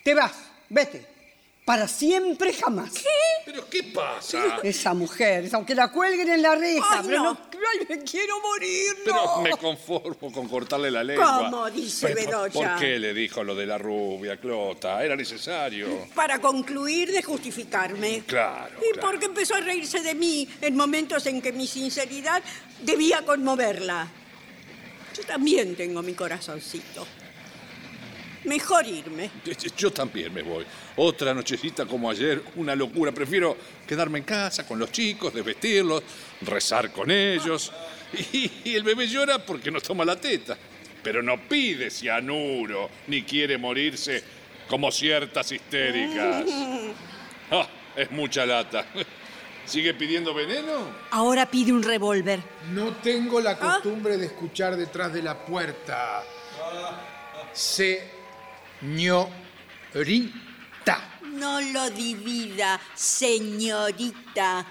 Te 0.03 0.13
vas, 0.13 0.33
vete. 0.69 1.14
Para 1.65 1.87
siempre 1.87 2.53
jamás. 2.53 2.91
¿Qué? 2.91 3.09
¿Pero 3.43 3.67
qué 3.67 3.81
pasa? 3.85 4.59
Esa 4.61 4.93
mujer, 4.93 5.49
aunque 5.53 5.73
la 5.73 5.91
cuelguen 5.91 6.29
en 6.29 6.43
la 6.43 6.53
reja, 6.53 6.85
Ay, 6.99 7.01
pero 7.07 7.17
no. 7.23 7.33
no. 7.33 7.39
Ay, 7.51 7.87
me 7.89 8.03
quiero 8.03 8.39
morir, 8.39 8.95
Pero 9.03 9.15
no. 9.25 9.41
me 9.41 9.49
conformo 9.57 10.31
con 10.31 10.47
cortarle 10.47 10.91
la 10.91 11.03
lengua. 11.03 11.49
¿Cómo 11.49 11.67
dice 11.71 12.09
Pero, 12.13 12.43
Bedoya? 12.43 12.53
¿Por 12.53 12.79
qué 12.79 12.99
le 12.99 13.15
dijo 13.15 13.43
lo 13.43 13.55
de 13.55 13.65
la 13.65 13.79
rubia, 13.79 14.37
Clota? 14.39 15.03
Era 15.03 15.15
necesario. 15.15 16.07
Para 16.13 16.39
concluir 16.39 17.11
de 17.11 17.23
justificarme. 17.23 18.21
Claro, 18.27 18.75
Y 18.87 18.93
claro. 18.93 19.07
porque 19.09 19.25
empezó 19.25 19.55
a 19.55 19.61
reírse 19.61 20.01
de 20.01 20.13
mí 20.13 20.47
en 20.61 20.75
momentos 20.75 21.25
en 21.25 21.41
que 21.41 21.51
mi 21.51 21.65
sinceridad 21.65 22.43
debía 22.83 23.23
conmoverla. 23.25 24.07
Yo 25.17 25.23
también 25.23 25.75
tengo 25.75 26.03
mi 26.03 26.13
corazoncito. 26.13 27.07
Mejor 28.45 28.85
irme. 28.87 29.29
Yo 29.77 29.91
también 29.91 30.33
me 30.33 30.41
voy. 30.41 30.65
Otra 30.97 31.33
nochecita 31.33 31.85
como 31.85 32.09
ayer, 32.09 32.41
una 32.55 32.75
locura. 32.75 33.11
Prefiero 33.11 33.57
quedarme 33.87 34.19
en 34.19 34.23
casa 34.25 34.67
con 34.67 34.79
los 34.79 34.91
chicos, 34.91 35.33
desvestirlos, 35.33 36.03
rezar 36.41 36.91
con 36.91 37.09
ellos. 37.11 37.71
Y, 38.33 38.51
y 38.65 38.75
el 38.75 38.83
bebé 38.83 39.07
llora 39.07 39.39
porque 39.43 39.71
no 39.71 39.81
toma 39.81 40.05
la 40.05 40.15
teta. 40.15 40.57
Pero 41.03 41.21
no 41.21 41.39
pide 41.47 41.89
cianuro, 41.89 42.89
ni 43.07 43.23
quiere 43.23 43.57
morirse 43.57 44.23
como 44.67 44.91
ciertas 44.91 45.51
histéricas. 45.51 46.45
Ah, 47.51 47.67
es 47.95 48.09
mucha 48.09 48.43
lata. 48.43 48.87
¿Sigue 49.65 49.93
pidiendo 49.93 50.33
veneno? 50.33 50.87
Ahora 51.11 51.45
pide 51.45 51.71
un 51.71 51.83
revólver. 51.83 52.39
No 52.71 52.93
tengo 52.97 53.39
la 53.39 53.55
costumbre 53.57 54.17
de 54.17 54.25
escuchar 54.25 54.75
detrás 54.75 55.13
de 55.13 55.21
la 55.21 55.37
puerta. 55.45 56.23
Señorita. 58.85 60.29
No 61.31 61.59
lo 61.59 61.89
divida, 61.89 62.79
señorita. 62.93 64.65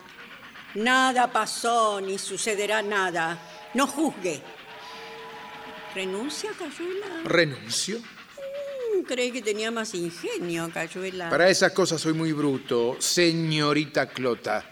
Nada 0.77 1.33
pasó 1.33 2.01
ni 2.01 2.17
sucederá 2.17 2.81
nada. 2.81 3.37
No 3.75 3.89
juzgue. 3.89 4.41
¿Renuncia, 5.95 6.51
Cayuela? 6.57 7.23
¿Renuncio? 7.25 7.99
Mm, 7.99 9.03
Creí 9.03 9.33
que 9.33 9.43
tenía 9.43 9.73
más 9.73 9.95
ingenio, 9.95 10.71
Cayuela. 10.73 11.29
Para 11.31 11.49
esas 11.49 11.73
cosas 11.73 12.01
soy 12.01 12.13
muy 12.13 12.33
bruto, 12.33 12.97
señorita 13.01 14.07
Clota. 14.07 14.65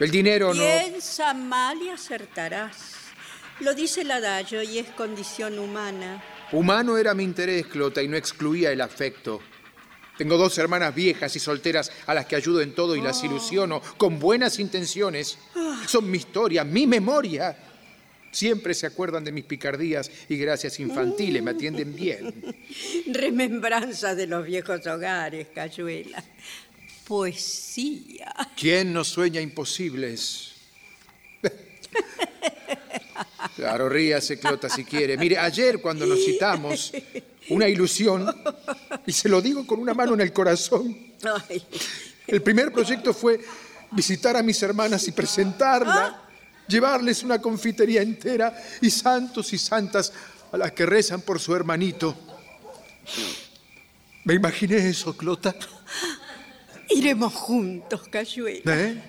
El 0.00 0.10
dinero 0.10 0.52
no... 0.52 0.60
Piensa 0.60 1.32
mal 1.32 1.80
y 1.80 1.90
acertarás. 1.90 2.94
Lo 3.60 3.74
dice 3.74 4.00
el 4.02 4.10
adagio 4.10 4.62
y 4.62 4.78
es 4.78 4.88
condición 4.90 5.58
humana. 5.58 6.22
Humano 6.52 6.96
era 6.96 7.14
mi 7.14 7.24
interés, 7.24 7.66
Clota, 7.66 8.02
y 8.02 8.08
no 8.08 8.16
excluía 8.16 8.72
el 8.72 8.80
afecto. 8.80 9.40
Tengo 10.16 10.36
dos 10.36 10.58
hermanas 10.58 10.94
viejas 10.94 11.36
y 11.36 11.38
solteras 11.38 11.92
a 12.06 12.14
las 12.14 12.26
que 12.26 12.36
ayudo 12.36 12.60
en 12.60 12.74
todo 12.74 12.96
y 12.96 13.00
las 13.00 13.22
ilusiono 13.22 13.80
con 13.96 14.18
buenas 14.18 14.58
intenciones. 14.58 15.38
Son 15.86 16.10
mi 16.10 16.18
historia, 16.18 16.64
mi 16.64 16.88
memoria. 16.88 17.56
Siempre 18.32 18.74
se 18.74 18.86
acuerdan 18.86 19.24
de 19.24 19.30
mis 19.32 19.44
picardías 19.44 20.10
y 20.28 20.36
gracias 20.36 20.80
infantiles 20.80 21.42
me 21.42 21.52
atienden 21.52 21.94
bien. 21.94 22.34
Remembranza 23.06 24.14
de 24.14 24.26
los 24.26 24.44
viejos 24.44 24.86
hogares, 24.86 25.46
Cayuela. 25.54 26.22
Poesía. 27.06 28.34
¿Quién 28.56 28.92
no 28.92 29.04
sueña 29.04 29.40
imposibles? 29.40 30.54
Claro, 33.54 33.88
ríase, 33.88 34.38
Clota, 34.38 34.68
si 34.68 34.84
quiere. 34.84 35.16
Mire, 35.16 35.38
ayer 35.38 35.80
cuando 35.80 36.06
nos 36.06 36.24
citamos, 36.24 36.92
una 37.50 37.68
ilusión, 37.68 38.26
y 39.06 39.12
se 39.12 39.28
lo 39.28 39.40
digo 39.40 39.66
con 39.66 39.78
una 39.80 39.94
mano 39.94 40.14
en 40.14 40.20
el 40.20 40.32
corazón. 40.32 40.96
El 42.26 42.42
primer 42.42 42.72
proyecto 42.72 43.14
fue 43.14 43.40
visitar 43.92 44.36
a 44.36 44.42
mis 44.42 44.62
hermanas 44.62 45.06
y 45.08 45.12
presentarla. 45.12 46.24
llevarles 46.66 47.22
una 47.22 47.40
confitería 47.40 48.02
entera 48.02 48.54
y 48.82 48.90
santos 48.90 49.52
y 49.54 49.58
santas 49.58 50.12
a 50.52 50.56
las 50.58 50.72
que 50.72 50.84
rezan 50.84 51.22
por 51.22 51.40
su 51.40 51.54
hermanito. 51.54 52.14
Me 54.24 54.34
imaginé 54.34 54.88
eso, 54.88 55.16
Clota. 55.16 55.54
Iremos 56.90 57.32
juntos, 57.32 58.02
Cayuela. 58.10 58.62
¿Eh? 58.66 59.02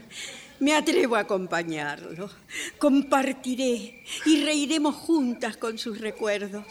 Me 0.60 0.74
atrevo 0.74 1.16
a 1.16 1.20
acompañarlo. 1.20 2.30
Compartiré 2.78 4.04
y 4.26 4.44
reiremos 4.44 4.96
juntas 4.96 5.58
con 5.58 5.78
sus 5.78 6.00
recuerdos. 6.00 6.66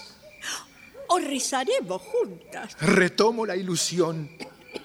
O 1.09 1.19
rezaremos 1.19 2.03
juntas. 2.03 2.77
Retomo 2.81 3.47
la 3.47 3.57
ilusión 3.57 4.29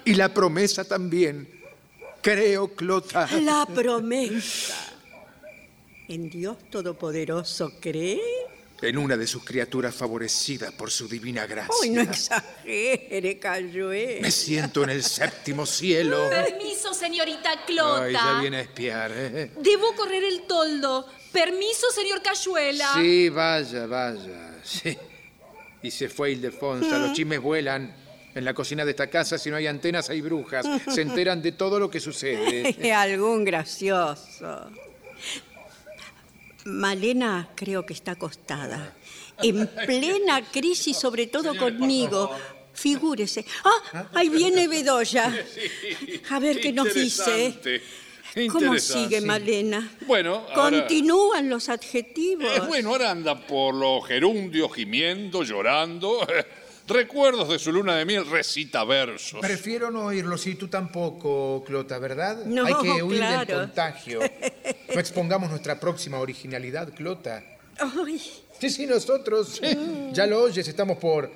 y 0.04 0.14
la 0.14 0.32
promesa 0.32 0.84
también. 0.84 1.48
Creo, 2.22 2.74
Clota. 2.74 3.28
La 3.42 3.66
promesa. 3.66 4.74
¿En 6.08 6.30
Dios 6.30 6.56
Todopoderoso 6.70 7.72
cree? 7.80 8.20
En 8.84 8.98
una 8.98 9.16
de 9.16 9.26
sus 9.26 9.42
criaturas 9.44 9.94
favorecidas 9.94 10.72
por 10.72 10.90
su 10.90 11.08
divina 11.08 11.46
gracia. 11.46 11.74
Ay, 11.82 11.90
no 11.90 12.02
exagere, 12.02 13.38
Cayuela. 13.38 14.20
Me 14.20 14.30
siento 14.30 14.84
en 14.84 14.90
el 14.90 15.02
séptimo 15.02 15.64
cielo. 15.64 16.28
Permiso, 16.30 16.92
señorita 16.92 17.64
Clota. 17.66 18.04
Ay, 18.04 18.12
ya 18.12 18.40
viene 18.40 18.58
a 18.58 18.60
espiar, 18.60 19.10
¿eh? 19.14 19.52
Debo 19.56 19.94
correr 19.94 20.22
el 20.24 20.42
toldo. 20.42 21.06
Permiso, 21.32 21.90
señor 21.90 22.20
Cayuela. 22.22 22.92
Sí, 22.94 23.30
vaya, 23.30 23.86
vaya. 23.86 24.60
Sí. 24.62 24.96
Y 25.82 25.90
se 25.90 26.10
fue 26.10 26.32
Ildefonsa. 26.32 26.98
Los 26.98 27.14
chismes 27.14 27.40
vuelan. 27.40 28.04
En 28.34 28.44
la 28.44 28.52
cocina 28.52 28.84
de 28.84 28.90
esta 28.90 29.06
casa, 29.06 29.38
si 29.38 29.48
no 29.48 29.56
hay 29.56 29.66
antenas, 29.68 30.10
hay 30.10 30.20
brujas. 30.20 30.66
Se 30.92 31.02
enteran 31.02 31.40
de 31.40 31.52
todo 31.52 31.78
lo 31.78 31.88
que 31.88 32.00
sucede. 32.00 32.92
Algún 32.94 33.44
gracioso. 33.44 34.70
Malena 36.64 37.50
creo 37.54 37.84
que 37.84 37.92
está 37.92 38.12
acostada. 38.12 38.96
En 39.42 39.66
plena 39.66 40.42
crisis, 40.50 40.96
sobre 40.96 41.26
todo 41.26 41.56
conmigo. 41.56 42.30
Figúrese. 42.72 43.44
¡Ah! 43.64 44.08
Ahí 44.14 44.28
viene 44.28 44.66
Bedoya. 44.66 45.32
A 46.30 46.38
ver 46.40 46.60
qué 46.60 46.72
nos 46.72 46.92
dice. 46.92 47.80
¿Cómo 48.50 48.76
sigue 48.78 49.20
Malena? 49.20 49.92
Bueno, 50.06 50.44
ahora- 50.54 50.80
Continúan 50.80 51.48
los 51.48 51.68
adjetivos. 51.68 52.50
Eh, 52.56 52.60
bueno, 52.66 52.88
ahora 52.90 53.12
anda 53.12 53.46
por 53.46 53.74
los 53.74 54.04
gerundios 54.08 54.74
gimiendo, 54.74 55.44
llorando. 55.44 56.26
Recuerdos 56.86 57.48
de 57.48 57.58
su 57.58 57.72
luna 57.72 57.96
de 57.96 58.04
miel, 58.04 58.26
recita 58.28 58.84
versos. 58.84 59.40
Prefiero 59.40 59.90
no 59.90 60.06
oírlo, 60.06 60.36
si 60.36 60.54
tú 60.54 60.68
tampoco, 60.68 61.64
Clota, 61.66 61.98
¿verdad? 61.98 62.44
No, 62.44 62.66
Hay 62.66 62.74
que 62.82 63.02
huir 63.02 63.20
del 63.20 63.46
claro. 63.46 63.60
contagio. 63.60 64.20
No 64.94 65.00
expongamos 65.00 65.48
nuestra 65.50 65.80
próxima 65.80 66.18
originalidad, 66.18 66.92
Clota. 66.94 67.42
Ay, 67.78 68.20
Sí, 68.60 68.70
sí, 68.70 68.86
nosotros. 68.86 69.60
Ya 70.12 70.26
lo 70.26 70.42
oyes, 70.42 70.68
estamos 70.68 70.98
por 70.98 71.30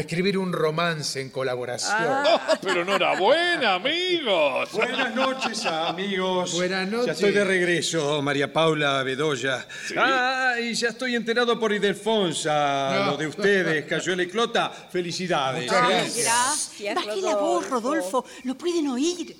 escribir 0.00 0.38
un 0.38 0.52
romance 0.52 1.20
en 1.20 1.30
colaboración. 1.30 2.24
Oh, 2.26 2.40
pero 2.62 2.82
enhorabuena, 2.82 3.74
amigos. 3.74 4.70
Buenas 4.72 5.14
noches, 5.14 5.64
amigos. 5.66 6.54
Buenas 6.54 6.88
Ya 6.90 6.96
noches. 6.96 7.14
estoy 7.16 7.32
de 7.32 7.44
regreso, 7.44 8.22
María 8.22 8.52
Paula 8.52 9.02
Bedoya. 9.02 9.66
Ah, 9.96 10.54
y 10.60 10.74
ya 10.74 10.88
estoy 10.88 11.16
enterado 11.16 11.58
por 11.58 11.72
Idelfonsa, 11.72 12.90
No. 13.04 13.10
lo 13.12 13.16
de 13.16 13.26
ustedes, 13.26 13.84
Cayuela 13.86 14.22
y 14.22 14.28
Clota. 14.28 14.70
Felicidades. 14.70 15.64
Muchas 15.64 15.82
ay, 15.82 15.90
gracias. 15.92 16.24
gracias. 16.26 16.94
Baje 16.94 17.22
la 17.22 17.36
voz, 17.36 17.68
Rodolfo. 17.68 18.24
Lo 18.44 18.54
pueden 18.56 18.88
oír. 18.88 19.36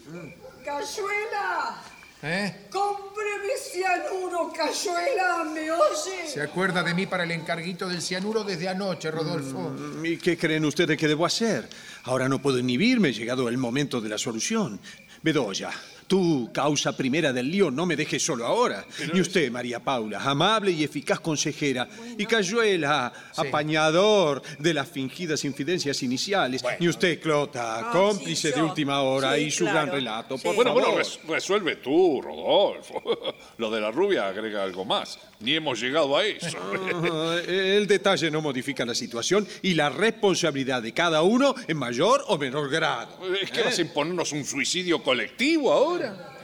Cayuela, 0.65 1.77
¿Eh? 2.23 2.67
cómpreme 2.71 3.55
cianuro, 3.57 4.53
Cayuela, 4.53 5.45
¿me 5.55 5.71
oye? 5.71 6.27
¿Se 6.27 6.43
acuerda 6.43 6.83
de 6.83 6.93
mí 6.93 7.07
para 7.07 7.23
el 7.23 7.31
encarguito 7.31 7.89
del 7.89 8.03
cianuro 8.03 8.43
desde 8.43 8.69
anoche, 8.69 9.11
Rodolfo? 9.11 9.71
Mm, 9.71 10.05
¿Y 10.05 10.17
qué 10.17 10.37
creen 10.37 10.65
ustedes 10.65 10.97
que 10.97 11.07
debo 11.07 11.25
hacer? 11.25 11.69
Ahora 12.05 12.29
no 12.29 12.43
puedo 12.43 12.59
inhibirme, 12.59 13.13
llegado 13.13 13.49
el 13.49 13.57
momento 13.57 14.01
de 14.01 14.09
la 14.09 14.19
solución. 14.19 14.81
Bedoya, 15.23 15.71
tú, 16.09 16.51
causa 16.53 16.97
primera 16.97 17.33
del 17.33 17.51
lío, 17.51 17.71
no 17.71 17.87
me 17.87 17.95
dejes 17.95 18.25
solo 18.25 18.45
ahora. 18.47 18.85
Y 19.15 19.21
usted, 19.21 19.51
María 19.53 19.79
Paula, 19.79 20.21
amable 20.23 20.73
y 20.73 20.83
eficaz 20.83 21.21
consejera. 21.21 21.89
Y 22.19 22.27
Cayuela, 22.27 23.13
apañador 23.37 24.43
de 24.59 24.75
las 24.75 24.89
fingidas 24.89 25.45
infidencias 25.45 26.03
iniciales. 26.03 26.65
Y 26.81 26.89
usted, 26.89 27.21
Clota, 27.21 27.91
cómplice 27.93 28.49
sí, 28.51 28.55
de 28.55 28.63
última 28.63 29.03
hora 29.03 29.35
Sí, 29.37 29.43
y 29.43 29.51
su 29.51 29.65
claro. 29.65 29.75
gran 29.83 29.91
relato. 29.95 30.37
Sí. 30.39 30.45
Por 30.45 30.55
Bueno, 30.57 30.73
bueno, 30.73 30.89
favor. 30.89 31.05
resuelve 31.29 31.77
tú, 31.77 32.21
Rodolfo. 32.23 33.03
Lo 33.59 33.71
de 33.71 33.81
la 33.81 33.91
rubia 33.91 34.29
agrega 34.29 34.63
algo 34.63 34.85
más. 34.85 35.19
Ni 35.41 35.55
hemos 35.55 35.81
llegado 35.81 36.17
a 36.17 36.25
eso. 36.27 36.59
Ah, 36.61 37.37
El 37.47 37.87
detalle 37.87 38.31
no 38.31 38.41
modifica 38.41 38.85
la 38.85 38.95
situación 38.95 39.47
y 39.63 39.75
la 39.75 39.89
responsabilidad 39.89 40.83
de 40.83 40.93
cada 40.93 41.23
uno 41.23 41.55
en 41.69 41.77
mayor 41.77 42.25
o 42.27 42.37
menor 42.39 42.69
grado. 42.71 43.19
¿Es 43.41 43.51
que 43.51 43.63
vas 43.63 43.79
a 43.79 43.83
imponernos 43.83 44.33
un 44.33 44.45
suicidio 44.45 45.03
colectivo 45.03 45.73
ahora? 45.73 46.35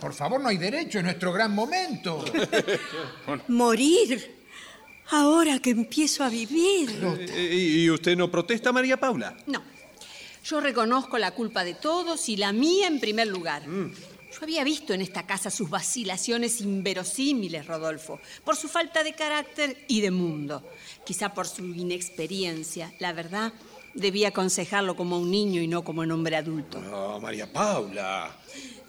Por 0.00 0.14
favor, 0.14 0.40
no 0.40 0.48
hay 0.48 0.56
derecho, 0.58 0.98
es 0.98 1.04
nuestro 1.04 1.32
gran 1.32 1.52
momento. 1.52 2.24
Morir. 3.48 4.38
Ahora 5.10 5.58
que 5.58 5.70
empiezo 5.70 6.22
a 6.22 6.28
vivir. 6.28 6.90
Eh, 7.20 7.54
¿Y 7.80 7.90
usted 7.90 8.16
no 8.16 8.30
protesta, 8.30 8.70
María 8.72 8.98
Paula? 9.00 9.36
No. 9.46 9.62
Yo 10.44 10.60
reconozco 10.60 11.18
la 11.18 11.32
culpa 11.32 11.64
de 11.64 11.74
todos 11.74 12.28
y 12.28 12.36
la 12.36 12.52
mía 12.52 12.86
en 12.86 13.00
primer 13.00 13.26
lugar. 13.26 13.62
Yo 14.38 14.44
había 14.44 14.62
visto 14.62 14.94
en 14.94 15.00
esta 15.00 15.26
casa 15.26 15.50
sus 15.50 15.68
vacilaciones 15.68 16.60
inverosímiles, 16.60 17.66
Rodolfo, 17.66 18.20
por 18.44 18.54
su 18.54 18.68
falta 18.68 19.02
de 19.02 19.12
carácter 19.12 19.84
y 19.88 20.00
de 20.00 20.12
mundo. 20.12 20.62
Quizá 21.04 21.34
por 21.34 21.48
su 21.48 21.64
inexperiencia. 21.74 22.92
La 23.00 23.12
verdad, 23.12 23.52
debía 23.94 24.28
aconsejarlo 24.28 24.94
como 24.94 25.18
un 25.18 25.28
niño 25.28 25.60
y 25.60 25.66
no 25.66 25.82
como 25.82 26.02
un 26.02 26.12
hombre 26.12 26.36
adulto. 26.36 26.80
No, 26.80 27.18
María 27.18 27.52
Paula. 27.52 28.30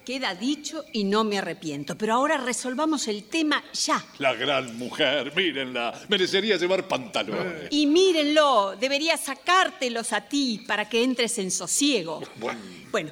Queda 0.06 0.36
dicho 0.36 0.86
y 0.94 1.04
no 1.04 1.24
me 1.24 1.40
arrepiento. 1.40 1.98
Pero 1.98 2.14
ahora 2.14 2.38
resolvamos 2.38 3.08
el 3.08 3.24
tema 3.24 3.64
ya. 3.74 4.06
La 4.20 4.36
gran 4.36 4.78
mujer, 4.78 5.36
mírenla. 5.36 6.00
Merecería 6.10 6.58
llevar 6.58 6.88
pantalones. 6.88 7.70
Y 7.72 7.88
mírenlo, 7.88 8.76
debería 8.80 9.18
sacártelos 9.18 10.14
a 10.14 10.22
ti 10.22 10.64
para 10.68 10.88
que 10.88 11.04
entres 11.04 11.40
en 11.40 11.50
sosiego. 11.50 12.22
Bueno, 12.92 13.12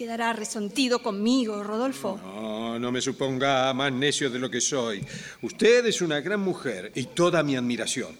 quedará 0.00 0.32
resentido 0.32 1.02
conmigo, 1.02 1.62
Rodolfo. 1.62 2.18
No, 2.24 2.78
no 2.78 2.90
me 2.90 3.02
suponga 3.02 3.74
más 3.74 3.92
necio 3.92 4.30
de 4.30 4.38
lo 4.38 4.50
que 4.50 4.58
soy. 4.58 5.04
Usted 5.42 5.84
es 5.84 6.00
una 6.00 6.22
gran 6.22 6.40
mujer 6.40 6.90
y 6.94 7.04
toda 7.04 7.42
mi 7.42 7.54
admiración. 7.54 8.16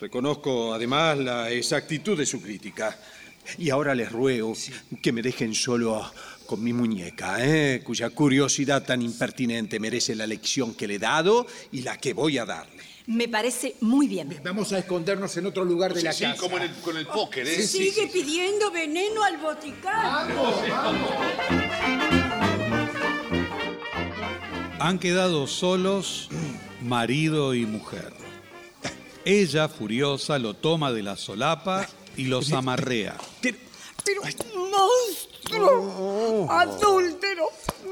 Reconozco 0.00 0.72
además 0.72 1.18
la 1.18 1.50
exactitud 1.50 2.16
de 2.16 2.24
su 2.24 2.40
crítica. 2.40 2.98
Y 3.58 3.68
ahora 3.68 3.94
les 3.94 4.10
ruego 4.10 4.54
que 5.02 5.12
me 5.12 5.20
dejen 5.20 5.54
solo 5.54 6.10
con 6.46 6.64
mi 6.64 6.72
muñeca, 6.72 7.44
¿eh? 7.44 7.82
cuya 7.84 8.08
curiosidad 8.08 8.86
tan 8.86 9.02
impertinente 9.02 9.78
merece 9.78 10.14
la 10.14 10.26
lección 10.26 10.72
que 10.72 10.88
le 10.88 10.94
he 10.94 10.98
dado 10.98 11.46
y 11.72 11.82
la 11.82 11.98
que 11.98 12.14
voy 12.14 12.38
a 12.38 12.46
darle. 12.46 12.97
Me 13.08 13.26
parece 13.26 13.74
muy 13.80 14.06
bien. 14.06 14.38
Vamos 14.44 14.70
a 14.74 14.80
escondernos 14.80 15.34
en 15.38 15.46
otro 15.46 15.64
lugar 15.64 15.94
de 15.94 16.00
Sí, 16.00 16.06
la 16.06 16.12
sí, 16.12 16.24
casa. 16.24 16.36
como 16.38 16.58
en 16.58 16.64
el- 16.64 16.74
con 16.82 16.94
el 16.94 17.06
póker, 17.06 17.48
¿eh? 17.48 17.66
Sigue 17.66 18.06
pidiendo 18.08 18.70
veneno 18.70 19.24
al 19.24 19.38
boticario. 19.38 20.36
Han 24.78 24.98
quedado 24.98 25.46
solos 25.46 26.28
marido 26.82 27.54
y 27.54 27.64
mujer. 27.64 28.12
Ella, 29.24 29.68
furiosa, 29.70 30.38
lo 30.38 30.52
toma 30.52 30.92
de 30.92 31.02
la 31.02 31.16
solapa 31.16 31.88
y 32.14 32.24
los 32.24 32.52
amarrea. 32.52 33.16
Pero, 33.40 34.20
monstruo, 34.70 36.46
adúltero, 36.50 37.46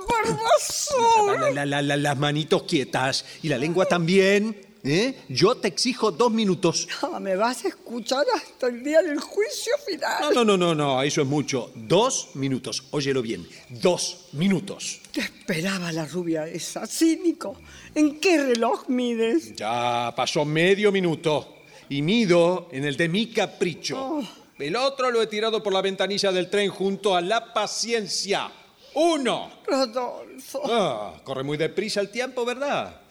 barbazón. 0.09 1.41
La- 1.55 1.65
la- 1.65 1.67
la- 1.67 1.83
la- 1.83 1.97
las 1.97 2.19
manitos 2.19 2.65
quietas 2.65 3.25
y 3.43 3.49
la 3.49 3.57
lengua 3.57 3.87
también. 3.87 4.66
¿Eh? 4.85 5.15
Yo 5.29 5.57
te 5.57 5.69
exijo 5.69 6.11
dos 6.11 6.31
minutos. 6.33 6.89
Ah, 7.03 7.21
Me 7.21 7.37
vas 7.37 7.65
a 7.65 7.69
escuchar 7.69 8.25
hasta 8.35 8.67
el 8.67 8.83
día 8.83 9.01
del 9.01 9.21
juicio 9.21 9.73
final. 9.87 10.35
No, 10.35 10.45
no, 10.45 10.57
no, 10.57 10.57
no, 10.57 10.75
no, 10.75 11.03
eso 11.03 11.23
es 11.23 11.27
mucho. 11.27 11.71
Dos 11.75 12.31
minutos. 12.35 12.85
Óyelo 12.91 13.23
bien. 13.23 13.47
Dos 13.69 14.27
minutos. 14.33 15.01
Te 15.13 15.21
esperaba 15.21 15.93
la 15.93 16.07
rubia 16.07 16.47
esa, 16.47 16.87
cínico. 16.87 17.57
¿En 17.95 18.19
qué 18.19 18.43
reloj 18.43 18.89
mides? 18.89 19.55
Ya 19.57 20.13
pasó 20.17 20.45
medio 20.45 20.91
minuto. 20.91 21.55
Y 21.89 22.03
mido 22.03 22.69
en 22.73 22.85
el 22.85 22.97
de 22.97 23.09
mi 23.09 23.29
capricho. 23.29 23.97
Oh. 23.99 24.23
El 24.59 24.75
otro 24.75 25.11
lo 25.11 25.23
he 25.23 25.27
tirado 25.27 25.63
por 25.63 25.73
la 25.73 25.83
ventanilla 25.83 26.33
del 26.33 26.49
tren 26.51 26.71
junto 26.71 27.15
a 27.15 27.21
la 27.21 27.53
paciencia. 27.53 28.51
Uno. 28.95 29.51
Rodolfo. 29.67 30.63
Ah, 30.65 31.15
corre 31.23 31.43
muy 31.43 31.59
deprisa 31.59 32.01
el 32.01 32.09
tiempo, 32.11 32.45
¿verdad? 32.45 33.03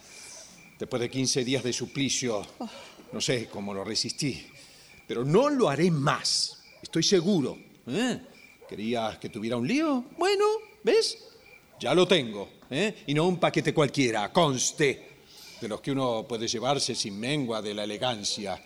Después 0.77 0.99
de 1.01 1.09
15 1.09 1.45
días 1.45 1.63
de 1.63 1.71
suplicio, 1.71 2.45
no 3.11 3.21
sé 3.21 3.47
cómo 3.47 3.73
lo 3.73 3.83
resistí. 3.83 4.45
Pero 5.07 5.23
no 5.23 5.49
lo 5.49 5.69
haré 5.69 5.89
más. 5.89 6.57
Estoy 6.81 7.03
seguro. 7.03 7.57
¿eh? 7.87 8.19
¿Querías 8.67 9.17
que 9.17 9.29
tuviera 9.29 9.55
un 9.57 9.67
lío? 9.67 10.03
Bueno, 10.17 10.45
¿ves? 10.83 11.17
Ya 11.79 11.93
lo 11.93 12.07
tengo. 12.07 12.49
¿eh? 12.69 13.03
Y 13.07 13.13
no 13.13 13.25
un 13.25 13.39
paquete 13.39 13.73
cualquiera, 13.73 14.31
conste. 14.33 15.11
de 15.61 15.67
los 15.67 15.79
que 15.79 15.91
uno 15.91 16.25
puede 16.27 16.47
llevarse 16.47 16.93
sin 16.93 17.17
mengua 17.19 17.61
de 17.61 17.73
la 17.73 17.83
elegancia. 17.85 18.61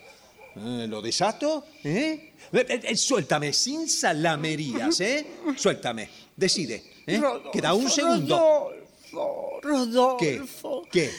Eh, 0.56 0.86
¿Lo 0.88 1.00
desato? 1.00 1.64
¿Eh? 1.84 2.32
Eh, 2.52 2.96
Suéltame, 2.96 3.52
sin 3.52 3.88
salamerías, 3.88 5.00
¿eh? 5.00 5.26
Suéltame, 5.56 6.08
decide. 6.34 6.82
Queda 7.52 7.72
un 7.74 7.88
segundo. 7.88 8.72
Rodolfo, 9.12 9.60
Rodolfo. 9.62 10.82
¿Qué? 10.90 11.10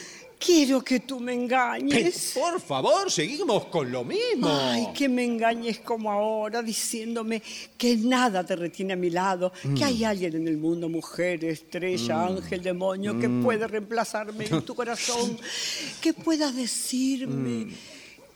Quiero 0.44 0.82
que 0.82 1.00
tú 1.00 1.20
me 1.20 1.32
engañes. 1.34 2.32
por 2.34 2.60
favor, 2.60 3.10
seguimos 3.10 3.66
con 3.66 3.90
lo 3.92 4.04
mismo. 4.04 4.48
Ay, 4.48 4.88
que 4.94 5.08
me 5.08 5.24
engañes 5.24 5.78
como 5.80 6.10
ahora, 6.10 6.62
diciéndome 6.62 7.42
que 7.78 7.96
nada 7.96 8.44
te 8.44 8.56
retiene 8.56 8.94
a 8.94 8.96
mi 8.96 9.10
lado, 9.10 9.52
Mm. 9.64 9.74
que 9.74 9.84
hay 9.84 10.04
alguien 10.04 10.34
en 10.36 10.48
el 10.48 10.56
mundo, 10.56 10.88
mujer, 10.88 11.44
estrella, 11.44 12.26
ángel, 12.26 12.62
demonio, 12.62 13.18
que 13.18 13.28
Mm. 13.28 13.42
puede 13.42 13.66
reemplazarme 13.68 14.46
en 14.46 14.62
tu 14.62 14.74
corazón, 14.74 15.38
que 16.00 16.12
pueda 16.12 16.50
decirme 16.50 17.66
Mm. 17.66 17.72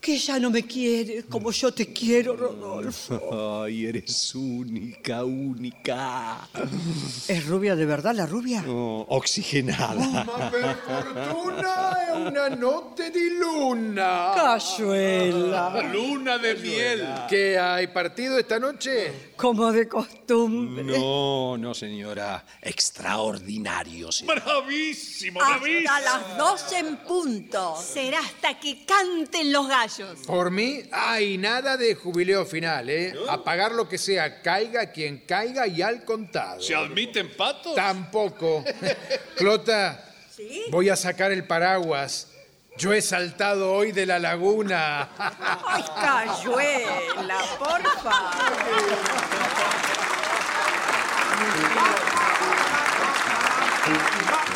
Que 0.07 0.19
ya 0.19 0.39
no 0.39 0.51
me 0.51 0.63
quieres 0.63 1.25
como 1.25 1.51
yo 1.51 1.75
te 1.75 1.93
quiero, 1.93 2.37
Rodolfo. 2.37 3.65
Ay, 3.65 3.87
eres 3.87 4.33
única, 4.37 5.25
única. 5.25 6.49
¿Es 7.27 7.45
rubia 7.45 7.75
de 7.75 7.87
verdad 7.87 8.15
la 8.15 8.25
rubia? 8.25 8.65
Oh, 8.69 9.05
oxigenada. 9.09 10.23
Ma 10.25 10.49
per 10.49 10.77
fortuna 10.87 12.07
è 12.07 12.11
una 12.13 12.47
notte 12.47 13.11
di 13.11 13.37
luna. 13.37 14.31
Cayuela. 14.37 15.91
Luna 15.91 16.39
de 16.39 16.55
miel. 16.55 17.25
¿Qué 17.29 17.59
hay 17.59 17.89
partido 17.89 18.39
esta 18.39 18.61
noche? 18.61 19.33
Como 19.35 19.73
de 19.73 19.89
costumbre. 19.89 20.85
No, 20.85 21.57
no, 21.59 21.75
señora. 21.75 22.45
Extraordinario, 22.63 24.13
señora. 24.13 24.41
Bravísimo, 24.45 25.43
Hasta 25.43 25.59
bravísimo. 25.59 25.91
las 26.05 26.39
12 26.39 26.79
en 26.79 26.97
punto. 26.99 27.75
Será 27.83 28.21
hasta 28.21 28.61
que 28.61 28.85
canten 28.85 29.53
los 29.53 29.67
gallos. 29.67 29.96
Por 30.27 30.51
mí, 30.51 30.83
hay 30.93 31.39
nada 31.39 31.77
de 31.77 31.95
jubileo 31.95 32.45
final, 32.45 32.91
¿eh? 32.91 33.15
A 33.29 33.43
pagar 33.43 33.73
lo 33.73 33.89
que 33.89 33.99
sea, 33.99 34.43
caiga 34.43 34.91
quien 34.91 35.19
caiga 35.19 35.67
y 35.67 35.83
al 35.83 36.05
contado. 36.05 36.61
¿Se 36.61 36.75
admiten 36.75 37.31
patos? 37.37 37.75
Tampoco. 37.75 38.65
Clota, 39.37 40.05
voy 40.71 40.89
a 40.89 40.97
sacar 40.97 41.33
el 41.33 41.47
paraguas. 41.47 42.29
Yo 42.79 42.93
he 42.93 43.01
saltado 43.01 43.73
hoy 43.73 43.93
de 43.93 44.05
la 44.05 44.19
laguna. 44.19 45.09
Ay, 45.67 45.85
Cayuela, 46.01 47.39
por 47.59 47.81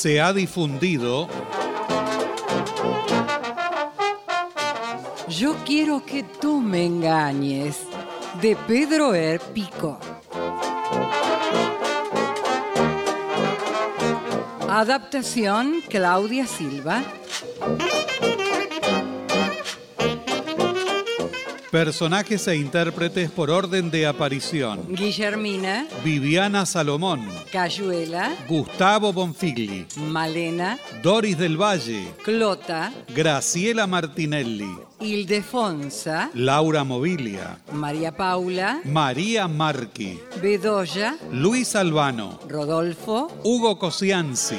Se 0.00 0.20
ha 0.20 0.32
difundido 0.32 1.26
Yo 5.28 5.56
quiero 5.66 6.06
que 6.06 6.22
tú 6.22 6.60
me 6.60 6.86
engañes, 6.86 7.78
de 8.40 8.54
Pedro 8.54 9.12
Er 9.12 9.40
Pico. 9.40 9.98
Adaptación 14.68 15.82
Claudia 15.88 16.46
Silva. 16.46 17.02
Personajes 21.78 22.48
e 22.48 22.56
intérpretes 22.56 23.30
por 23.30 23.50
orden 23.50 23.88
de 23.88 24.04
aparición. 24.04 24.84
Guillermina, 24.88 25.86
Viviana 26.02 26.66
Salomón, 26.66 27.20
Cayuela, 27.52 28.34
Gustavo 28.48 29.12
Bonfigli, 29.12 29.86
Malena, 29.96 30.76
Doris 31.04 31.38
del 31.38 31.56
Valle, 31.56 32.08
Clota, 32.24 32.92
Graciela 33.14 33.86
Martinelli, 33.86 34.76
Ildefonsa, 34.98 36.30
Laura 36.34 36.82
Mobilia, 36.82 37.60
María 37.72 38.10
Paula, 38.10 38.80
María 38.84 39.46
Marchi, 39.46 40.18
Bedoya, 40.42 41.16
Luis 41.30 41.76
Albano, 41.76 42.40
Rodolfo, 42.48 43.30
Hugo 43.44 43.78
Cosianzi. 43.78 44.58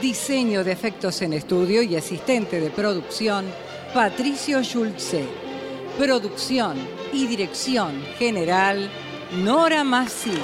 Diseño 0.00 0.62
de 0.62 0.72
efectos 0.72 1.22
en 1.22 1.32
estudio 1.32 1.80
y 1.80 1.96
asistente 1.96 2.60
de 2.60 2.68
producción, 2.68 3.46
Patricio 3.94 4.62
Schulze. 4.62 5.24
Producción 5.98 6.76
y 7.14 7.26
dirección 7.26 8.02
general, 8.18 8.90
Nora 9.42 9.84
Massi. 9.84 10.38